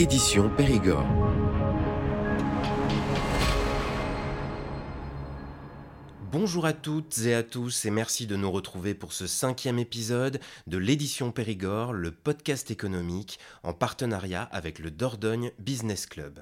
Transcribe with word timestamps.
Édition 0.00 0.48
Périgord. 0.56 1.04
Bonjour 6.32 6.64
à 6.64 6.72
toutes 6.72 7.18
et 7.18 7.34
à 7.34 7.42
tous 7.42 7.84
et 7.84 7.90
merci 7.90 8.26
de 8.26 8.34
nous 8.34 8.50
retrouver 8.50 8.94
pour 8.94 9.12
ce 9.12 9.26
cinquième 9.26 9.78
épisode 9.78 10.40
de 10.66 10.78
l'édition 10.78 11.32
Périgord, 11.32 11.92
le 11.92 12.12
podcast 12.12 12.70
économique 12.70 13.38
en 13.62 13.74
partenariat 13.74 14.44
avec 14.44 14.78
le 14.78 14.90
Dordogne 14.90 15.50
Business 15.58 16.06
Club. 16.06 16.40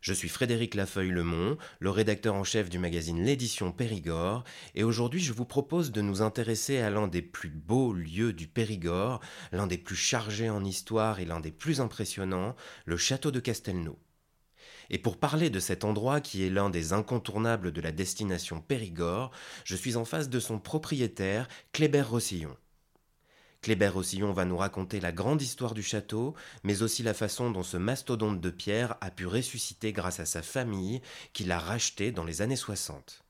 Je 0.00 0.12
suis 0.12 0.28
Frédéric 0.28 0.74
Lafeuille-Lemont, 0.74 1.56
le 1.80 1.90
rédacteur 1.90 2.34
en 2.34 2.44
chef 2.44 2.68
du 2.68 2.78
magazine 2.78 3.24
L'édition 3.24 3.72
Périgord, 3.72 4.44
et 4.74 4.84
aujourd'hui 4.84 5.20
je 5.20 5.32
vous 5.32 5.44
propose 5.44 5.90
de 5.90 6.00
nous 6.00 6.22
intéresser 6.22 6.78
à 6.78 6.90
l'un 6.90 7.08
des 7.08 7.22
plus 7.22 7.50
beaux 7.50 7.92
lieux 7.92 8.32
du 8.32 8.46
Périgord, 8.46 9.20
l'un 9.52 9.66
des 9.66 9.78
plus 9.78 9.96
chargés 9.96 10.50
en 10.50 10.64
histoire 10.64 11.18
et 11.18 11.24
l'un 11.24 11.40
des 11.40 11.50
plus 11.50 11.80
impressionnants, 11.80 12.54
le 12.84 12.96
château 12.96 13.30
de 13.30 13.40
Castelnau. 13.40 13.98
Et 14.90 14.98
pour 14.98 15.18
parler 15.18 15.50
de 15.50 15.58
cet 15.58 15.82
endroit 15.82 16.20
qui 16.20 16.44
est 16.44 16.50
l'un 16.50 16.70
des 16.70 16.92
incontournables 16.92 17.72
de 17.72 17.80
la 17.80 17.90
destination 17.90 18.60
Périgord, 18.60 19.32
je 19.64 19.74
suis 19.74 19.96
en 19.96 20.04
face 20.04 20.28
de 20.28 20.38
son 20.38 20.60
propriétaire, 20.60 21.48
Kléber 21.72 22.02
Rossillon. 22.02 22.56
Kléber-Rossillon 23.66 24.30
va 24.32 24.44
nous 24.44 24.56
raconter 24.56 25.00
la 25.00 25.10
grande 25.10 25.42
histoire 25.42 25.74
du 25.74 25.82
château, 25.82 26.36
mais 26.62 26.82
aussi 26.82 27.02
la 27.02 27.14
façon 27.14 27.50
dont 27.50 27.64
ce 27.64 27.76
mastodonte 27.76 28.40
de 28.40 28.50
pierre 28.50 28.94
a 29.00 29.10
pu 29.10 29.26
ressusciter 29.26 29.92
grâce 29.92 30.20
à 30.20 30.24
sa 30.24 30.40
famille 30.40 31.02
qui 31.32 31.42
l'a 31.42 31.58
racheté 31.58 32.12
dans 32.12 32.22
les 32.22 32.42
années 32.42 32.54
60. 32.54 33.24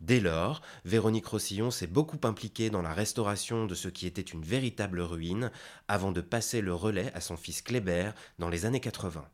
Dès 0.00 0.20
lors, 0.20 0.62
Véronique 0.86 1.26
Rossillon 1.26 1.70
s'est 1.70 1.86
beaucoup 1.86 2.26
impliquée 2.26 2.70
dans 2.70 2.80
la 2.80 2.94
restauration 2.94 3.66
de 3.66 3.74
ce 3.74 3.88
qui 3.88 4.06
était 4.06 4.22
une 4.22 4.42
véritable 4.42 5.02
ruine 5.02 5.50
avant 5.88 6.10
de 6.10 6.22
passer 6.22 6.62
le 6.62 6.72
relais 6.72 7.12
à 7.12 7.20
son 7.20 7.36
fils 7.36 7.60
Kléber 7.60 8.12
dans 8.38 8.48
les 8.48 8.64
années 8.64 8.80
80. 8.80 9.28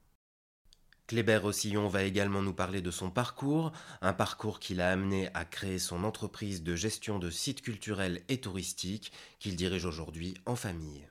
Kléber 1.06 1.36
Rossillon 1.36 1.86
va 1.88 2.04
également 2.04 2.40
nous 2.40 2.54
parler 2.54 2.80
de 2.80 2.90
son 2.90 3.10
parcours, 3.10 3.72
un 4.00 4.14
parcours 4.14 4.58
qui 4.58 4.74
l'a 4.74 4.90
amené 4.90 5.28
à 5.34 5.44
créer 5.44 5.78
son 5.78 6.02
entreprise 6.02 6.62
de 6.62 6.74
gestion 6.74 7.18
de 7.18 7.28
sites 7.28 7.60
culturels 7.60 8.22
et 8.30 8.38
touristiques 8.38 9.12
qu'il 9.38 9.54
dirige 9.54 9.84
aujourd'hui 9.84 10.34
en 10.46 10.56
famille. 10.56 11.06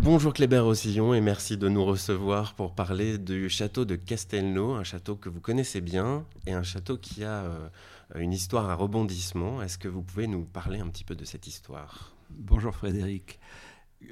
Bonjour 0.00 0.32
Kléber 0.32 0.60
Rossillon 0.60 1.14
et 1.14 1.20
merci 1.20 1.56
de 1.56 1.68
nous 1.68 1.84
recevoir 1.84 2.54
pour 2.54 2.76
parler 2.76 3.18
du 3.18 3.50
château 3.50 3.84
de 3.84 3.96
Castelnau, 3.96 4.74
un 4.74 4.84
château 4.84 5.16
que 5.16 5.28
vous 5.28 5.40
connaissez 5.40 5.80
bien 5.80 6.24
et 6.46 6.52
un 6.52 6.62
château 6.62 6.96
qui 6.96 7.24
a 7.24 7.42
euh, 7.42 7.68
une 8.14 8.32
histoire 8.32 8.70
à 8.70 8.74
rebondissement. 8.74 9.60
Est-ce 9.62 9.78
que 9.78 9.88
vous 9.88 10.02
pouvez 10.02 10.28
nous 10.28 10.44
parler 10.44 10.78
un 10.78 10.88
petit 10.88 11.04
peu 11.04 11.16
de 11.16 11.24
cette 11.24 11.48
histoire? 11.48 12.17
Bonjour 12.30 12.74
Frédéric. 12.74 13.40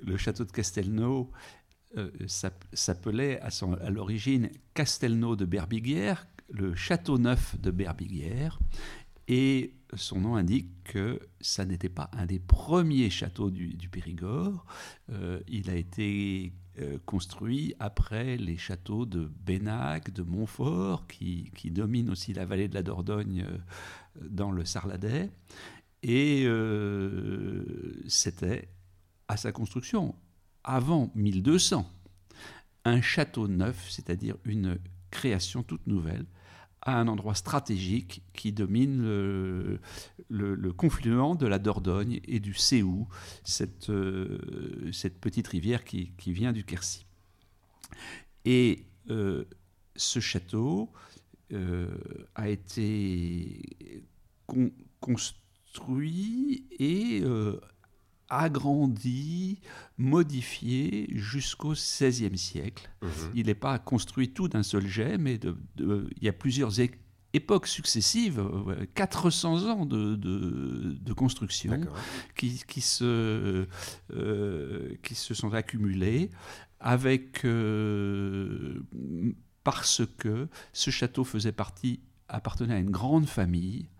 Le 0.02 0.16
château 0.16 0.44
de 0.44 0.50
Castelnau 0.50 1.30
euh, 1.96 2.10
s'appelait 2.72 3.40
à, 3.40 3.90
l'origine 3.90 4.50
Castelnau 4.74 5.36
de 5.36 5.44
Berbiguière, 5.44 6.26
le 6.48 6.74
château 6.74 7.18
neuf 7.18 7.60
de 7.60 7.70
Berbiguière, 7.70 8.58
et 9.28 9.74
son 9.94 10.20
nom 10.20 10.36
indique 10.36 10.82
que 10.84 11.20
ça 11.40 11.64
n'était 11.64 11.90
pas 11.90 12.10
un 12.12 12.26
des 12.26 12.38
premiers 12.38 13.10
châteaux 13.10 13.50
du, 13.50 13.88
Périgord. 13.90 14.64
Euh, 15.10 15.40
il 15.46 15.68
a 15.68 15.74
été 15.74 16.52
euh, 16.78 16.98
construit 17.04 17.74
après 17.78 18.36
les 18.38 18.56
châteaux 18.56 19.04
de 19.04 19.30
Bénac, 19.44 20.10
de 20.10 20.22
Montfort, 20.22 21.06
qui, 21.06 21.50
qui, 21.54 21.70
dominent 21.70 22.10
aussi 22.10 22.32
la 22.32 22.46
vallée 22.46 22.68
de 22.68 22.74
la 22.74 22.82
Dordogne 22.82 23.44
dans 24.22 24.52
le 24.52 24.64
Sarladais. 24.64 25.30
Et 26.08 26.44
euh, 26.46 27.64
c'était 28.06 28.68
à 29.26 29.36
sa 29.36 29.50
construction, 29.50 30.14
avant 30.62 31.10
1200, 31.16 31.84
un 32.84 33.00
château 33.00 33.48
neuf, 33.48 33.90
c'est-à-dire 33.90 34.36
une 34.44 34.78
création 35.10 35.64
toute 35.64 35.84
nouvelle, 35.88 36.24
à 36.80 37.00
un 37.00 37.08
endroit 37.08 37.34
stratégique 37.34 38.22
qui 38.34 38.52
domine 38.52 39.02
le, 39.02 40.72
confluent 40.76 41.36
de 41.36 41.46
la 41.48 41.58
Dordogne 41.58 42.20
et 42.28 42.38
du 42.38 42.54
Séou, 42.54 43.08
cette, 43.42 43.90
euh, 43.90 44.88
cette 44.92 45.18
petite 45.18 45.48
rivière 45.48 45.82
qui, 45.82 46.12
vient 46.24 46.52
du 46.52 46.62
Quercy. 46.62 47.04
Et 48.44 48.84
euh, 49.10 49.44
ce 49.96 50.20
château 50.20 50.92
a 52.36 52.48
été 52.48 54.04
construit 55.00 55.45
et 56.78 57.20
euh, 57.22 57.60
agrandi, 58.28 59.60
modifié 59.98 61.08
jusqu'au 61.12 61.72
XVIe 61.72 62.36
siècle. 62.36 62.90
Mhm. 63.02 63.10
Il 63.34 63.46
n'est 63.46 63.54
pas 63.54 63.78
construit 63.78 64.30
tout 64.32 64.48
d'un 64.48 64.62
seul 64.62 64.86
jet, 64.86 65.18
mais 65.18 65.38
de, 65.38 65.56
il 65.78 66.24
y 66.24 66.28
a 66.28 66.32
plusieurs 66.32 66.80
époques 67.32 67.66
successives, 67.66 68.42
400 68.94 69.66
euh, 69.66 69.70
ans 69.70 69.86
de, 69.86 70.16
de, 70.16 71.12
construction 71.12 71.80
qui, 72.36 72.62
qui, 72.66 72.80
se, 72.80 73.66
euh, 74.12 74.94
qui 75.02 75.14
se 75.14 75.34
sont 75.34 75.52
accumulés 75.52 76.30
avec, 76.80 77.46
parce 79.64 80.02
que 80.18 80.48
ce 80.72 80.90
château 80.90 81.24
faisait 81.24 81.52
partie, 81.52 82.00
appartenait 82.28 82.74
à 82.74 82.78
une 82.78 82.90
grande 82.90 83.26
famille 83.26 83.88
euh, 83.88 83.95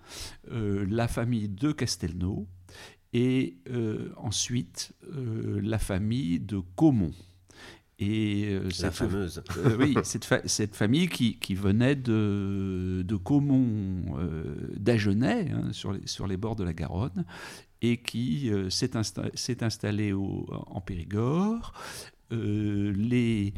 la 0.51 1.09
famille 1.09 1.49
de 1.49 1.73
Castelnau 1.73 2.47
et 3.13 3.57
euh, 3.71 4.11
ensuite 4.19 4.93
euh, 5.05 5.59
la 5.63 5.79
famille 5.79 6.39
de 6.39 6.61
Caumont. 6.75 7.15
Et 7.99 8.59
la 8.83 8.91
fameuse. 8.91 9.43
oui, 9.79 9.95
cette, 10.03 10.27
cette, 10.45 10.77
famille 10.77 11.09
qui, 11.09 11.39
qui, 11.39 11.55
venait 11.55 11.97
de, 11.97 13.03
de 13.07 13.17
Caumont 13.17 14.19
d'Agenais, 14.77 15.51
hein, 15.51 15.73
sur, 15.73 15.93
les, 15.93 16.07
sur 16.07 16.27
les 16.27 16.37
bords 16.37 16.57
de 16.57 16.65
la 16.65 16.75
Garonne, 16.75 17.25
et 17.81 17.97
qui 18.03 18.51
s'est 18.69 18.95
installée 19.63 20.13
en 20.13 20.81
Périgord. 20.83 21.73
les 22.31 23.55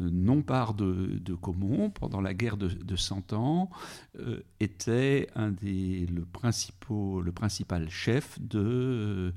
non 0.00 0.42
part 0.42 0.74
de, 0.74 1.18
de 1.20 1.34
Caumont 1.34 1.90
pendant 1.90 2.20
la 2.20 2.34
guerre 2.34 2.56
de, 2.56 2.96
Cent 2.96 3.32
Ans 3.32 3.70
euh, 4.18 4.40
était 4.60 5.28
un 5.34 5.50
des 5.50 6.06
le, 6.06 6.24
principaux, 6.24 7.20
le 7.20 7.32
principal 7.32 7.88
chef 7.90 8.40
de 8.40 9.32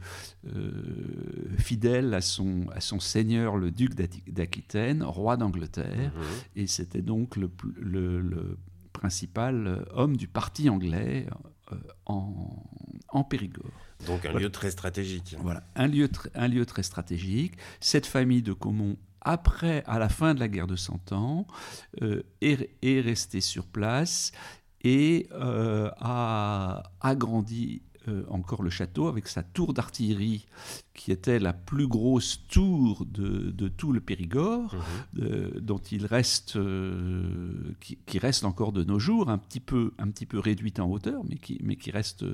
euh, 0.47 1.55
fidèle 1.57 2.13
à 2.13 2.22
son, 2.22 2.66
à 2.73 2.81
son 2.81 2.99
seigneur 2.99 3.57
le 3.57 3.72
duc 3.72 3.94
d'Aquitaine, 4.27 5.03
roi 5.03 5.38
d'Angleterre, 5.38 6.11
mhm. 6.16 6.23
et 6.55 6.67
c'était 6.67 7.01
donc 7.01 7.35
le, 7.35 7.49
le, 7.78 8.57
principal 8.93 9.85
homme 9.93 10.17
du 10.17 10.28
parti 10.28 10.69
anglais 10.69 11.25
euh, 11.72 11.75
en, 12.05 12.63
en 13.09 13.23
Périgord. 13.23 13.72
Donc 14.05 14.25
un 14.25 14.33
lieu 14.33 14.49
très 14.49 14.72
stratégique. 14.72 15.35
Voilà, 15.39 15.63
un 15.75 15.88
lieu, 15.88 16.09
un 16.35 16.47
lieu 16.47 16.66
très 16.66 16.83
stratégique. 16.83 17.53
Cette 17.79 18.05
famille 18.05 18.41
de 18.41 18.53
Caumont 18.53 18.97
après, 19.22 19.84
à 19.86 20.00
la 20.00 20.09
fin 20.09 20.34
de 20.34 20.40
la 20.40 20.48
guerre 20.48 20.68
de 20.68 20.76
Cent 20.76 21.12
Ans, 21.12 21.46
euh, 22.02 22.24
est, 22.42 23.02
resté 23.02 23.42
sur 23.42 23.66
place 23.66 24.32
et 24.84 25.28
euh, 25.34 25.90
a 26.00 26.84
agrandi 27.00 27.84
euh, 28.08 28.24
encore 28.30 28.64
le 28.64 28.72
château 28.72 29.08
avec 29.08 29.28
sa 29.28 29.44
tour 29.44 29.76
d'artillerie 29.76 30.48
qui 30.96 31.12
était 31.12 31.38
la 31.38 31.54
plus 31.54 31.88
grosse 31.88 32.48
tour 32.48 33.06
de, 33.06 33.68
tout 33.70 33.94
le 33.94 34.02
Périgord, 34.02 34.76
mhm. 35.14 35.59
dont 35.59 35.78
il 35.78 36.06
reste, 36.08 36.58
qui, 37.80 38.20
reste 38.20 38.44
encore 38.44 38.72
de 38.72 38.84
nos 38.84 39.00
jours, 39.00 39.30
un 39.30 39.38
petit 39.38 39.59
peu, 39.59 39.94
un 40.00 40.09
petit 40.09 40.26
peu 40.26 40.40
réduite 40.40 40.80
en 40.80 40.90
hauteur, 40.90 41.24
mais 41.28 41.38
qui, 41.38 41.59
mais 41.64 41.76
qui, 41.76 41.92
reste, 41.92 42.26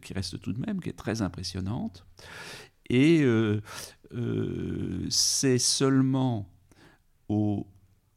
qui 0.00 0.12
reste 0.12 0.40
tout 0.40 0.52
de 0.52 0.60
même, 0.60 0.80
qui 0.80 0.90
est 0.90 0.94
très 0.96 1.22
impressionnante. 1.22 2.06
Et 2.88 3.24
euh, 4.12 5.04
euh, 5.04 5.06
c'est 5.10 5.58
seulement 5.58 6.48
au 7.28 7.66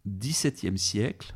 XVIIe 0.07 0.77
siècle 0.77 1.35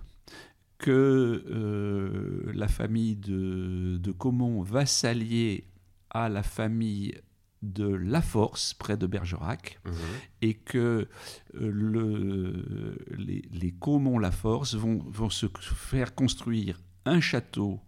que 0.78 1.44
euh, 1.48 2.52
la 2.54 2.68
famille 2.68 3.16
de, 3.16 3.98
de 3.98 4.12
Caumont 4.12 4.62
va 4.62 4.86
s'allier 4.86 5.66
à 6.10 6.30
la 6.30 6.44
famille 6.44 7.14
de 7.62 7.86
La 7.86 8.24
Force, 8.24 8.74
près 8.74 8.98
de 8.98 9.06
Bergerac, 9.06 9.80
mhm. 9.86 9.94
et 10.42 10.56
que 10.56 11.08
le, 11.54 12.98
les, 13.18 13.44
les 13.52 13.72
Caumont-La 13.72 14.32
Force 14.32 14.74
vont, 14.74 15.04
vont 15.06 15.30
se 15.30 15.46
faire 15.60 16.16
construire 16.16 16.82
un 17.06 17.20
château 17.20 17.80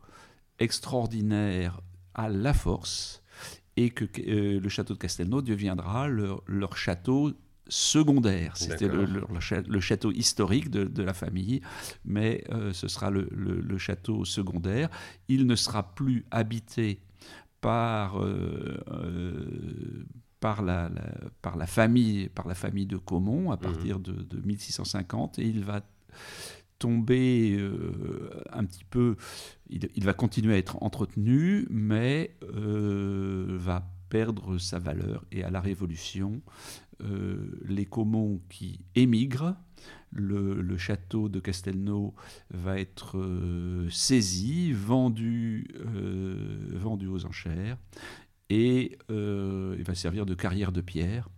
extraordinaire 0.59 1.81
à 2.13 2.29
La 2.29 2.53
Force, 2.53 3.22
et 3.77 3.89
que 3.89 4.05
euh, 4.27 4.59
le 4.59 4.69
château 4.69 4.93
de 4.93 4.99
Castelnau 4.99 5.41
deviendra 5.41 6.07
leur, 6.07 6.77
château 6.77 7.33
secondaire. 7.67 8.57
C'était 8.57 8.87
le, 8.87 9.79
château 9.79 10.11
historique 10.11 10.69
de, 10.69 11.03
la 11.03 11.13
famille, 11.13 11.61
mais 12.05 12.43
ce 12.73 12.87
sera 12.87 13.09
le, 13.09 13.77
château 13.77 14.25
secondaire. 14.25 14.89
Il 15.27 15.47
ne 15.47 15.55
sera 15.55 15.95
plus 15.95 16.25
habité 16.29 16.99
par, 17.61 18.21
par, 20.39 20.61
la, 20.61 20.91
par, 21.41 21.55
la, 21.55 21.67
famille, 21.67 22.27
par 22.29 22.47
la 22.47 22.55
famille 22.55 22.85
de 22.85 22.97
Caumont 22.97 23.51
à 23.51 23.55
mmh. 23.55 23.59
partir 23.59 23.99
de, 23.99 24.11
de 24.11 24.45
1650 24.45 25.39
et 25.39 25.47
il 25.47 25.63
va 25.63 25.81
tomber 26.83 27.55
euh, 27.57 28.29
un 28.51 28.65
petit 28.65 28.83
peu, 28.83 29.15
il, 29.69 30.03
va 30.03 30.13
continuer 30.13 30.55
à 30.55 30.57
être 30.57 30.83
entretenu, 30.83 31.65
mais 31.69 32.35
euh, 32.43 33.45
va 33.57 33.89
perdre 34.09 34.57
sa 34.57 34.79
valeur. 34.79 35.23
Et 35.31 35.45
à 35.45 35.49
la 35.49 35.61
Révolution, 35.61 36.41
euh, 37.01 37.57
les 37.63 37.85
Comons 37.85 38.41
qui 38.49 38.81
émigrent, 38.95 39.55
le, 40.11 40.75
château 40.75 41.29
de 41.29 41.39
Castelnau 41.39 42.15
va 42.51 42.77
être 42.77 43.17
saisi, 43.89 44.73
vendu, 44.73 45.69
vendu 46.73 47.07
aux 47.07 47.25
enchères, 47.25 47.77
et 48.49 48.97
il 49.09 49.83
va 49.83 49.95
servir 49.95 50.25
de 50.25 50.35
carrière 50.35 50.73
de 50.73 50.81
pierre 50.81 51.29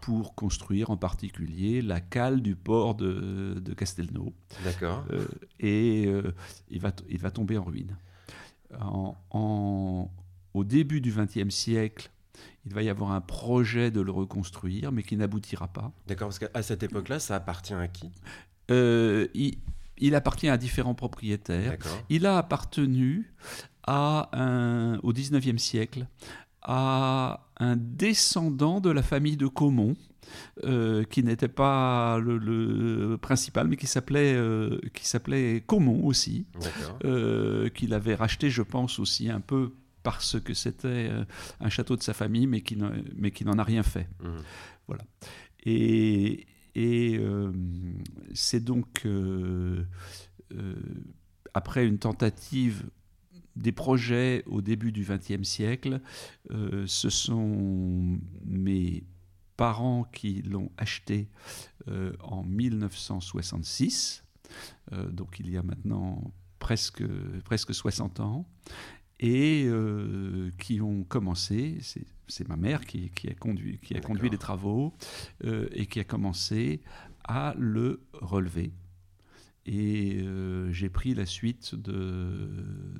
pour 0.00 0.34
construire 0.34 0.90
en 0.90 0.96
particulier 0.96 1.82
la 1.82 2.00
cale 2.00 2.42
du 2.42 2.56
port 2.56 2.94
de, 2.94 3.60
de 3.60 3.74
Castelnau. 3.74 4.34
D'accord. 4.64 5.04
Euh, 5.10 5.26
et 5.60 6.06
euh, 6.06 6.34
il, 6.68 6.80
va, 6.80 6.92
il 7.08 7.18
va 7.18 7.30
tomber 7.30 7.58
en 7.58 7.64
ruine. 7.64 7.96
En, 8.80 10.10
au 10.52 10.64
début 10.64 11.00
du 11.00 11.12
XXe 11.12 11.54
siècle, 11.54 12.10
il 12.66 12.74
va 12.74 12.82
y 12.82 12.88
avoir 12.88 13.12
un 13.12 13.20
projet 13.20 13.90
de 13.90 14.00
le 14.00 14.10
reconstruire, 14.10 14.90
mais 14.90 15.02
qui 15.02 15.16
n'aboutira 15.16 15.68
pas. 15.68 15.92
D'accord, 16.06 16.28
parce 16.28 16.38
qu'à 16.38 16.62
cette 16.62 16.82
époque-là, 16.82 17.18
ça 17.20 17.36
appartient 17.36 17.74
à 17.74 17.88
qui? 17.88 18.10
Euh, 18.70 19.28
il, 19.34 19.58
il, 19.98 20.14
appartient 20.14 20.48
à 20.48 20.56
différents 20.56 20.94
propriétaires. 20.94 21.76
Il 22.08 22.26
a 22.26 22.38
appartenu 22.38 23.32
à 23.86 24.30
un, 24.32 24.98
au 25.02 25.12
XIXe 25.12 25.62
siècle 25.62 26.06
à 26.64 27.46
un 27.58 27.76
descendant 27.76 28.80
de 28.80 28.90
la 28.90 29.02
famille 29.02 29.36
de 29.36 29.46
Caumont, 29.46 29.94
euh, 30.64 31.04
qui 31.04 31.22
n'était 31.22 31.48
pas 31.48 32.18
le, 32.18 33.16
principal, 33.20 33.68
mais 33.68 33.76
qui 33.76 33.86
s'appelait 33.86 34.34
euh, 34.34 34.80
qui 34.94 35.06
s'appelait 35.06 35.62
Caumont 35.66 36.04
aussi, 36.04 36.46
euh, 37.04 37.68
qu'il 37.68 37.92
avait 37.94 38.14
racheté, 38.14 38.50
je 38.50 38.62
pense 38.62 38.98
aussi 38.98 39.30
un 39.30 39.40
peu 39.40 39.74
parce 40.02 40.38
que 40.40 40.52
c'était 40.52 41.10
un 41.60 41.68
château 41.68 41.96
de 41.96 42.02
sa 42.02 42.12
famille, 42.12 42.46
mais 42.46 42.60
qui 42.60 42.78
mais 43.16 43.30
qui 43.30 43.44
n'en 43.44 43.58
a 43.58 43.64
rien 43.64 43.82
fait. 43.82 44.08
Mmh. 44.22 44.28
Voilà. 44.86 45.04
Et, 45.64 46.46
et 46.74 47.20
c'est 48.34 48.62
donc 48.62 49.06
après 51.54 51.86
une 51.86 51.98
tentative 51.98 52.84
des 53.64 53.72
projets 53.72 54.44
au 54.46 54.60
début 54.60 54.92
du 54.92 55.04
XXe 55.04 55.42
siècle. 55.42 56.00
Euh, 56.50 56.84
ce 56.86 57.08
sont 57.08 58.18
mes 58.44 59.04
parents 59.56 60.04
qui 60.04 60.42
l'ont 60.42 60.70
acheté 60.76 61.28
euh, 61.88 62.12
en 62.22 62.44
1966, 62.44 64.22
euh, 64.92 65.10
donc 65.10 65.40
il 65.40 65.50
y 65.50 65.56
a 65.56 65.62
maintenant 65.62 66.30
presque, 66.58 67.02
presque 67.44 67.74
60 67.74 68.20
ans, 68.20 68.46
et 69.20 69.70
qui 70.58 70.80
ont 70.82 71.04
commencé, 71.04 71.78
c'est 72.26 72.48
ma 72.48 72.56
mère 72.56 72.84
qui, 72.84 73.10
a 73.28 73.34
conduit, 73.34 73.78
qui 73.78 73.96
a 73.96 74.00
conduit 74.00 74.28
les 74.28 74.36
travaux, 74.36 74.92
et 75.72 75.86
qui 75.86 76.00
a 76.00 76.04
commencé 76.04 76.82
à 77.22 77.54
le 77.56 78.02
relever 78.12 78.72
et 79.66 80.16
euh, 80.20 80.70
j'ai 80.72 80.90
pris 80.90 81.14
la 81.14 81.26
suite 81.26 81.74
de, 81.74 82.38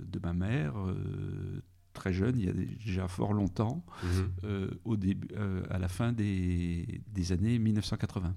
de 0.06 0.18
ma 0.22 0.32
mère, 0.32 0.78
euh, 0.78 1.62
très 1.92 2.12
jeune, 2.12 2.38
il 2.38 2.46
y 2.46 2.48
a 2.48 2.52
déjà 2.52 3.06
fort 3.06 3.32
longtemps, 3.32 3.84
mhm. 4.02 4.32
euh, 4.44 4.70
au 4.84 4.96
début, 4.96 5.28
à 5.70 5.78
la 5.78 5.88
fin 5.88 6.12
des, 6.12 7.02
des 7.08 7.32
années 7.32 7.58
1980. 7.58 8.34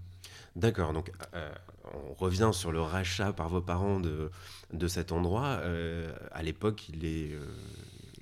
D'accord, 0.56 0.91
donc 0.91 1.12
on 2.09 2.13
revient 2.15 2.50
sur 2.51 2.71
le 2.71 2.81
rachat 2.81 3.31
par 3.31 3.47
vos 3.47 3.62
parents 3.62 4.00
de, 4.00 4.31
de 4.74 4.88
cet 4.88 5.12
endroit. 5.12 5.62
à 6.31 6.44
l'époque, 6.44 6.89
il, 6.89 7.06
est 7.06 7.31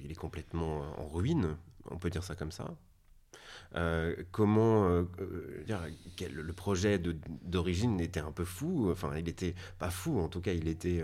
il 0.03 0.11
est 0.11 0.15
complètement 0.15 0.81
en 0.99 1.07
ruine, 1.07 1.55
on 1.89 1.97
peut 1.97 2.09
dire 2.09 2.23
ça 2.23 2.35
comme 2.35 2.51
ça 2.51 2.75
euh, 3.75 4.16
comment 4.31 4.88
euh, 4.88 5.04
euh, 5.19 5.66
le 6.31 6.54
projet 6.54 7.01
d'origine 7.44 8.00
était 8.00 8.22
un 8.22 8.31
peu 8.31 8.45
fou, 8.45 8.89
enfin 8.89 9.12
il 9.18 9.27
était 9.27 9.54
pas 9.80 9.89
fou, 9.89 10.18
en 10.19 10.30
tout 10.30 10.39
cas 10.39 10.54
il 10.54 10.69
était 10.69 11.04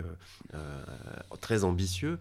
très 1.42 1.64
ambitieux. 1.64 2.18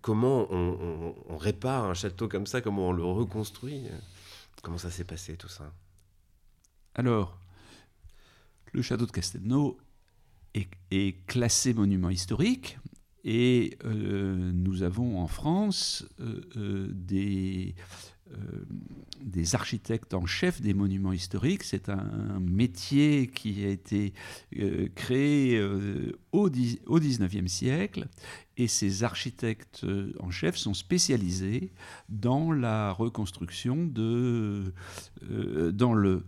comment 0.00 0.48
on, 0.50 1.36
répare 1.36 1.84
un 1.84 1.94
château 1.94 2.28
comme 2.28 2.46
ça, 2.46 2.60
comment 2.60 2.88
on 2.88 2.92
le 2.92 3.04
reconstruit 3.04 3.84
Comment 4.62 4.78
ça 4.78 4.90
s'est 4.90 5.04
passé 5.04 5.36
tout 5.36 5.48
ça? 5.48 5.72
Alors, 6.94 7.38
le 8.72 8.82
château 8.82 9.04
de 9.06 9.12
Castelnau 9.12 9.78
est, 10.54 11.26
classé 11.26 11.74
monument 11.74 12.10
historique. 12.10 12.78
Et 13.26 13.78
nous 13.84 14.82
avons 14.82 15.20
en 15.20 15.26
France 15.28 16.04
des, 16.18 17.74
des 19.20 19.54
architectes 19.54 20.14
en 20.14 20.26
chef 20.26 20.60
des 20.60 20.74
monuments 20.74 21.12
historiques. 21.12 21.62
C'est 21.62 21.88
un 21.88 22.40
métier 22.40 23.28
qui 23.28 23.64
a 23.64 23.68
été 23.68 24.12
euh, 24.58 24.88
créé 24.94 25.58
euh, 25.58 26.12
au, 26.32 26.48
au 26.48 27.00
19e 27.00 27.48
siècle 27.48 28.08
et 28.56 28.68
ces 28.68 29.02
architectes 29.02 29.84
en 30.20 30.30
chef 30.30 30.56
sont 30.56 30.74
spécialisés 30.74 31.72
dans 32.08 32.52
la 32.52 32.92
reconstruction 32.92 33.86
dans 33.86 34.62
le, 35.94 36.24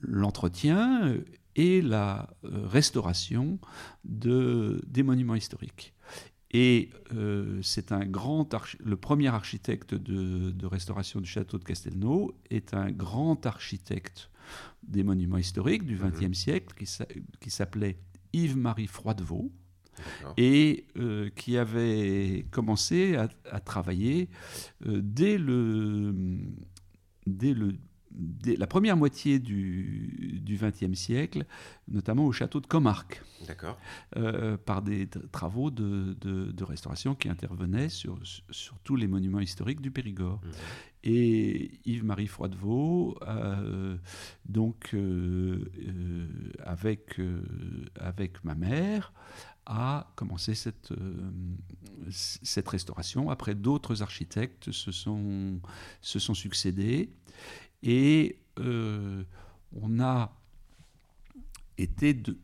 l'entretien 0.00 1.14
et 1.54 1.80
la 1.80 2.28
restauration 2.42 3.60
de, 4.04 4.82
des 4.88 5.04
monuments 5.04 5.36
historiques. 5.36 5.94
Et 6.52 6.90
euh, 7.14 7.60
c'est 7.62 7.92
un 7.92 8.04
grand 8.04 8.48
le 8.80 8.96
premier 8.96 9.28
architecte 9.28 9.94
de, 9.94 10.66
restauration 10.66 11.20
du 11.20 11.28
château 11.28 11.58
de 11.58 11.64
Castelnau 11.64 12.34
est 12.50 12.74
un 12.74 12.90
grand 12.90 13.46
architecte 13.46 14.30
des 14.82 15.04
monuments 15.04 15.38
historiques 15.38 15.84
du 15.84 15.96
XXe 15.96 16.22
mhm. 16.22 16.34
siècle 16.34 16.74
qui, 17.40 17.50
s'appelait 17.50 17.98
Yves-Marie 18.32 18.88
Froidevaux 18.88 19.52
et 20.36 20.86
euh, 20.96 21.30
qui 21.36 21.56
avait 21.56 22.46
commencé 22.50 23.16
à, 23.16 23.60
travailler 23.60 24.28
euh, 24.86 25.00
dès 25.02 25.38
le 25.38 26.14
dès 27.26 27.52
le 27.52 27.74
la 28.44 28.66
première 28.66 28.96
moitié 28.96 29.38
du 29.38 30.58
XXe 30.60 30.98
siècle, 30.98 31.44
notamment 31.88 32.26
au 32.26 32.32
château 32.32 32.60
de 32.60 32.66
Comarque, 32.66 33.22
euh, 34.16 34.56
par 34.56 34.82
des 34.82 35.08
travaux 35.32 35.70
de, 35.70 36.64
restauration 36.64 37.14
qui 37.14 37.28
intervenaient 37.28 37.88
sur, 37.88 38.18
sur, 38.50 38.78
tous 38.84 38.96
les 38.96 39.06
monuments 39.06 39.40
historiques 39.40 39.80
du 39.80 39.90
Périgord. 39.90 40.40
Mhm. 40.44 40.52
Et 41.02 41.80
Yves-Marie 41.86 42.26
Froidevaux, 42.26 43.16
euh, 43.26 43.96
donc 44.46 44.90
euh, 44.92 45.64
avec, 46.62 47.18
avec 47.98 48.44
ma 48.44 48.54
mère, 48.54 49.12
a 49.66 50.12
commencé 50.16 50.54
cette, 50.54 50.92
cette 52.10 52.68
restauration. 52.68 53.30
Après, 53.30 53.54
d'autres 53.54 54.02
architectes 54.02 54.72
se 54.72 54.90
sont, 54.90 55.60
se 56.02 56.18
sont 56.18 56.34
succédés. 56.34 57.10
Et 57.82 58.38
euh, 58.58 59.24
on 59.80 60.00
a 60.00 60.36
été 61.78 62.12
de, 62.14 62.36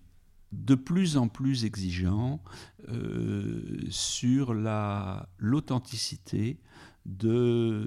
de, 0.53 0.75
plus 0.75 1.17
en 1.17 1.29
plus 1.29 1.65
exigeant 1.65 2.41
euh, 2.89 3.81
sur 3.91 4.55
l'authenticité 5.39 6.59
de, 7.05 7.85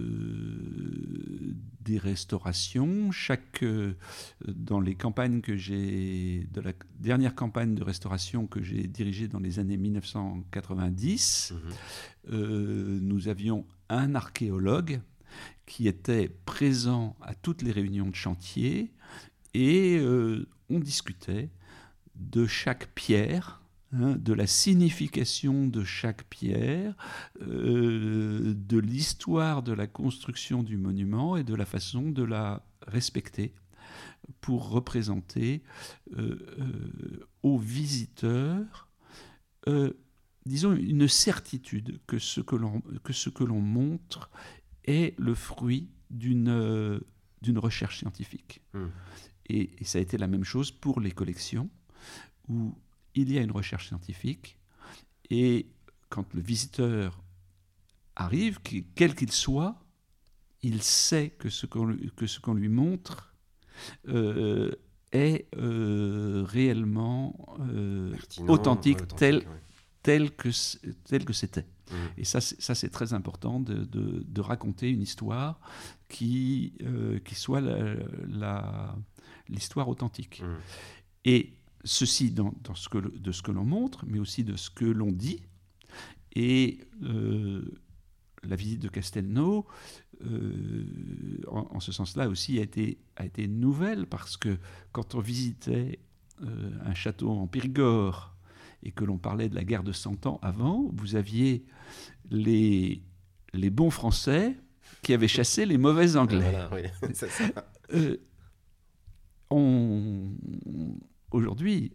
des 1.81 1.97
restaurations. 1.97 3.11
Chaque, 3.11 3.63
euh, 3.63 3.95
dans 4.47 4.79
les 4.79 4.95
campagnes 4.95 5.41
que 5.41 5.57
j'ai, 5.57 6.47
de 6.51 6.61
la 6.61 6.73
dernière 6.99 7.33
campagne 7.35 7.73
de 7.75 7.83
restauration 7.83 8.45
que 8.45 8.61
j'ai 8.61 8.83
dirigée 8.83 9.27
dans 9.27 9.39
les 9.39 9.59
années 9.59 9.77
1990, 9.77 11.53
mmh 11.53 11.57
nous 12.31 13.27
avions 13.27 13.65
un 13.89 14.13
archéologue 14.13 15.01
qui 15.69 15.87
était 15.87 16.29
présent 16.45 17.15
à 17.21 17.35
toutes 17.35 17.61
les 17.61 17.71
réunions 17.71 18.09
de 18.09 18.15
chantier 18.15 18.91
et 19.53 19.97
euh, 19.99 20.47
on 20.69 20.79
discutait 20.79 21.49
de 22.15 22.47
chaque 22.47 22.87
pierre, 22.95 23.61
hein, 23.93 24.15
de 24.17 24.33
la 24.33 24.47
signification 24.47 25.67
de 25.67 25.83
chaque 25.83 26.23
pierre, 26.23 26.95
euh, 27.41 28.55
de 28.55 28.79
l'histoire 28.79 29.61
de 29.61 29.71
la 29.71 29.85
construction 29.85 30.63
du 30.63 30.75
monument 30.75 31.37
et 31.37 31.43
de 31.43 31.53
la 31.53 31.65
façon 31.65 32.09
de 32.09 32.23
la 32.23 32.65
respecter 32.87 33.53
pour 34.41 34.69
représenter 34.69 35.63
aux 37.41 37.57
visiteurs, 37.57 38.89
disons, 40.45 40.75
une 40.75 41.07
certitude 41.07 41.99
que 42.05 42.19
ce 42.19 42.41
que 42.41 42.55
l'on 43.43 43.61
montre 43.61 44.29
est 44.89 45.17
le 45.19 45.35
fruit 45.35 45.89
d'une 46.09 46.99
d'une 47.41 47.57
recherche 47.57 47.99
scientifique. 47.99 48.61
Hmm. 48.73 48.87
Et, 49.47 49.71
ça 49.83 49.99
a 49.99 50.01
été 50.01 50.17
la 50.17 50.27
même 50.27 50.43
chose 50.43 50.71
pour 50.71 50.99
les 50.99 51.11
collections, 51.11 51.69
où 52.49 52.75
il 53.15 53.31
y 53.31 53.37
a 53.37 53.41
une 53.41 53.51
recherche 53.51 53.87
scientifique, 53.87 54.57
et 55.29 55.67
quand 56.09 56.33
le 56.33 56.41
visiteur 56.41 57.23
arrive, 58.15 58.59
quel 58.95 59.15
qu'il 59.15 59.31
soit, 59.31 59.75
il 60.61 60.81
sait 60.81 61.29
que 61.29 61.49
ce 61.49 61.65
qu'on 61.65 62.53
lui 62.53 62.69
montre 62.69 63.33
euh, 64.07 64.71
est 65.11 65.47
euh, 65.55 66.43
réellement 66.47 67.57
euh, 67.71 68.13
authentique, 68.47 69.07
tel, 69.15 69.43
tel 70.03 70.31
que 70.31 70.51
c'était. 70.51 71.65
Mmh. 71.89 71.95
Et 72.17 72.23
ça, 72.23 72.39
c'est 72.41 72.89
très 72.89 73.13
important 73.13 73.59
de, 73.59 73.83
de, 73.83 74.41
raconter 74.41 74.89
une 74.89 75.01
histoire 75.01 75.59
qui, 76.07 76.73
euh, 76.83 77.19
qui 77.19 77.35
soit 77.35 77.61
l'histoire 79.47 79.89
authentique. 79.89 80.41
Mmh. 80.41 80.55
Et 81.25 81.53
ceci 81.83 82.31
dans, 82.31 82.53
dans, 82.63 82.75
ce 82.75 82.89
que, 82.89 82.97
de 82.97 83.31
ce 83.31 83.41
que 83.41 83.51
l'on 83.51 83.65
montre, 83.65 84.05
mais 84.07 84.19
aussi 84.19 84.43
de 84.43 84.55
ce 84.55 84.69
que 84.69 84.85
l'on 84.85 85.11
dit. 85.11 85.41
Et 86.33 86.79
euh, 87.03 87.63
la 88.43 88.55
visite 88.55 88.81
de 88.81 88.87
Castelnau, 88.87 89.65
euh, 90.21 90.85
en, 91.47 91.67
en, 91.71 91.79
ce 91.79 91.91
sens-là 91.91 92.29
aussi, 92.29 92.59
a 92.59 92.61
été, 92.61 92.99
a 93.15 93.25
été 93.25 93.47
nouvelle 93.47 94.05
parce 94.05 94.37
que 94.37 94.57
quand 94.91 95.15
on 95.15 95.19
visitait 95.19 95.99
un 96.85 96.93
château 96.93 97.29
en 97.31 97.47
Périgord, 97.47 98.33
et 98.83 98.91
que 98.91 99.03
l'on 99.03 99.17
parlait 99.17 99.49
de 99.49 99.55
la 99.55 99.63
guerre 99.63 99.83
de 99.83 99.91
Cent 99.91 100.25
Ans 100.25 100.39
avant, 100.41 100.89
vous 100.93 101.15
aviez 101.15 101.65
les, 102.29 103.03
les 103.53 103.69
bons 103.69 103.89
Français 103.89 104.55
qui 105.01 105.13
avaient 105.13 105.27
chassé 105.27 105.65
les 105.65 105.77
mauvais 105.77 106.15
Anglais. 106.15 106.53
Euh, 109.51 110.29
aujourd'hui, 111.31 111.91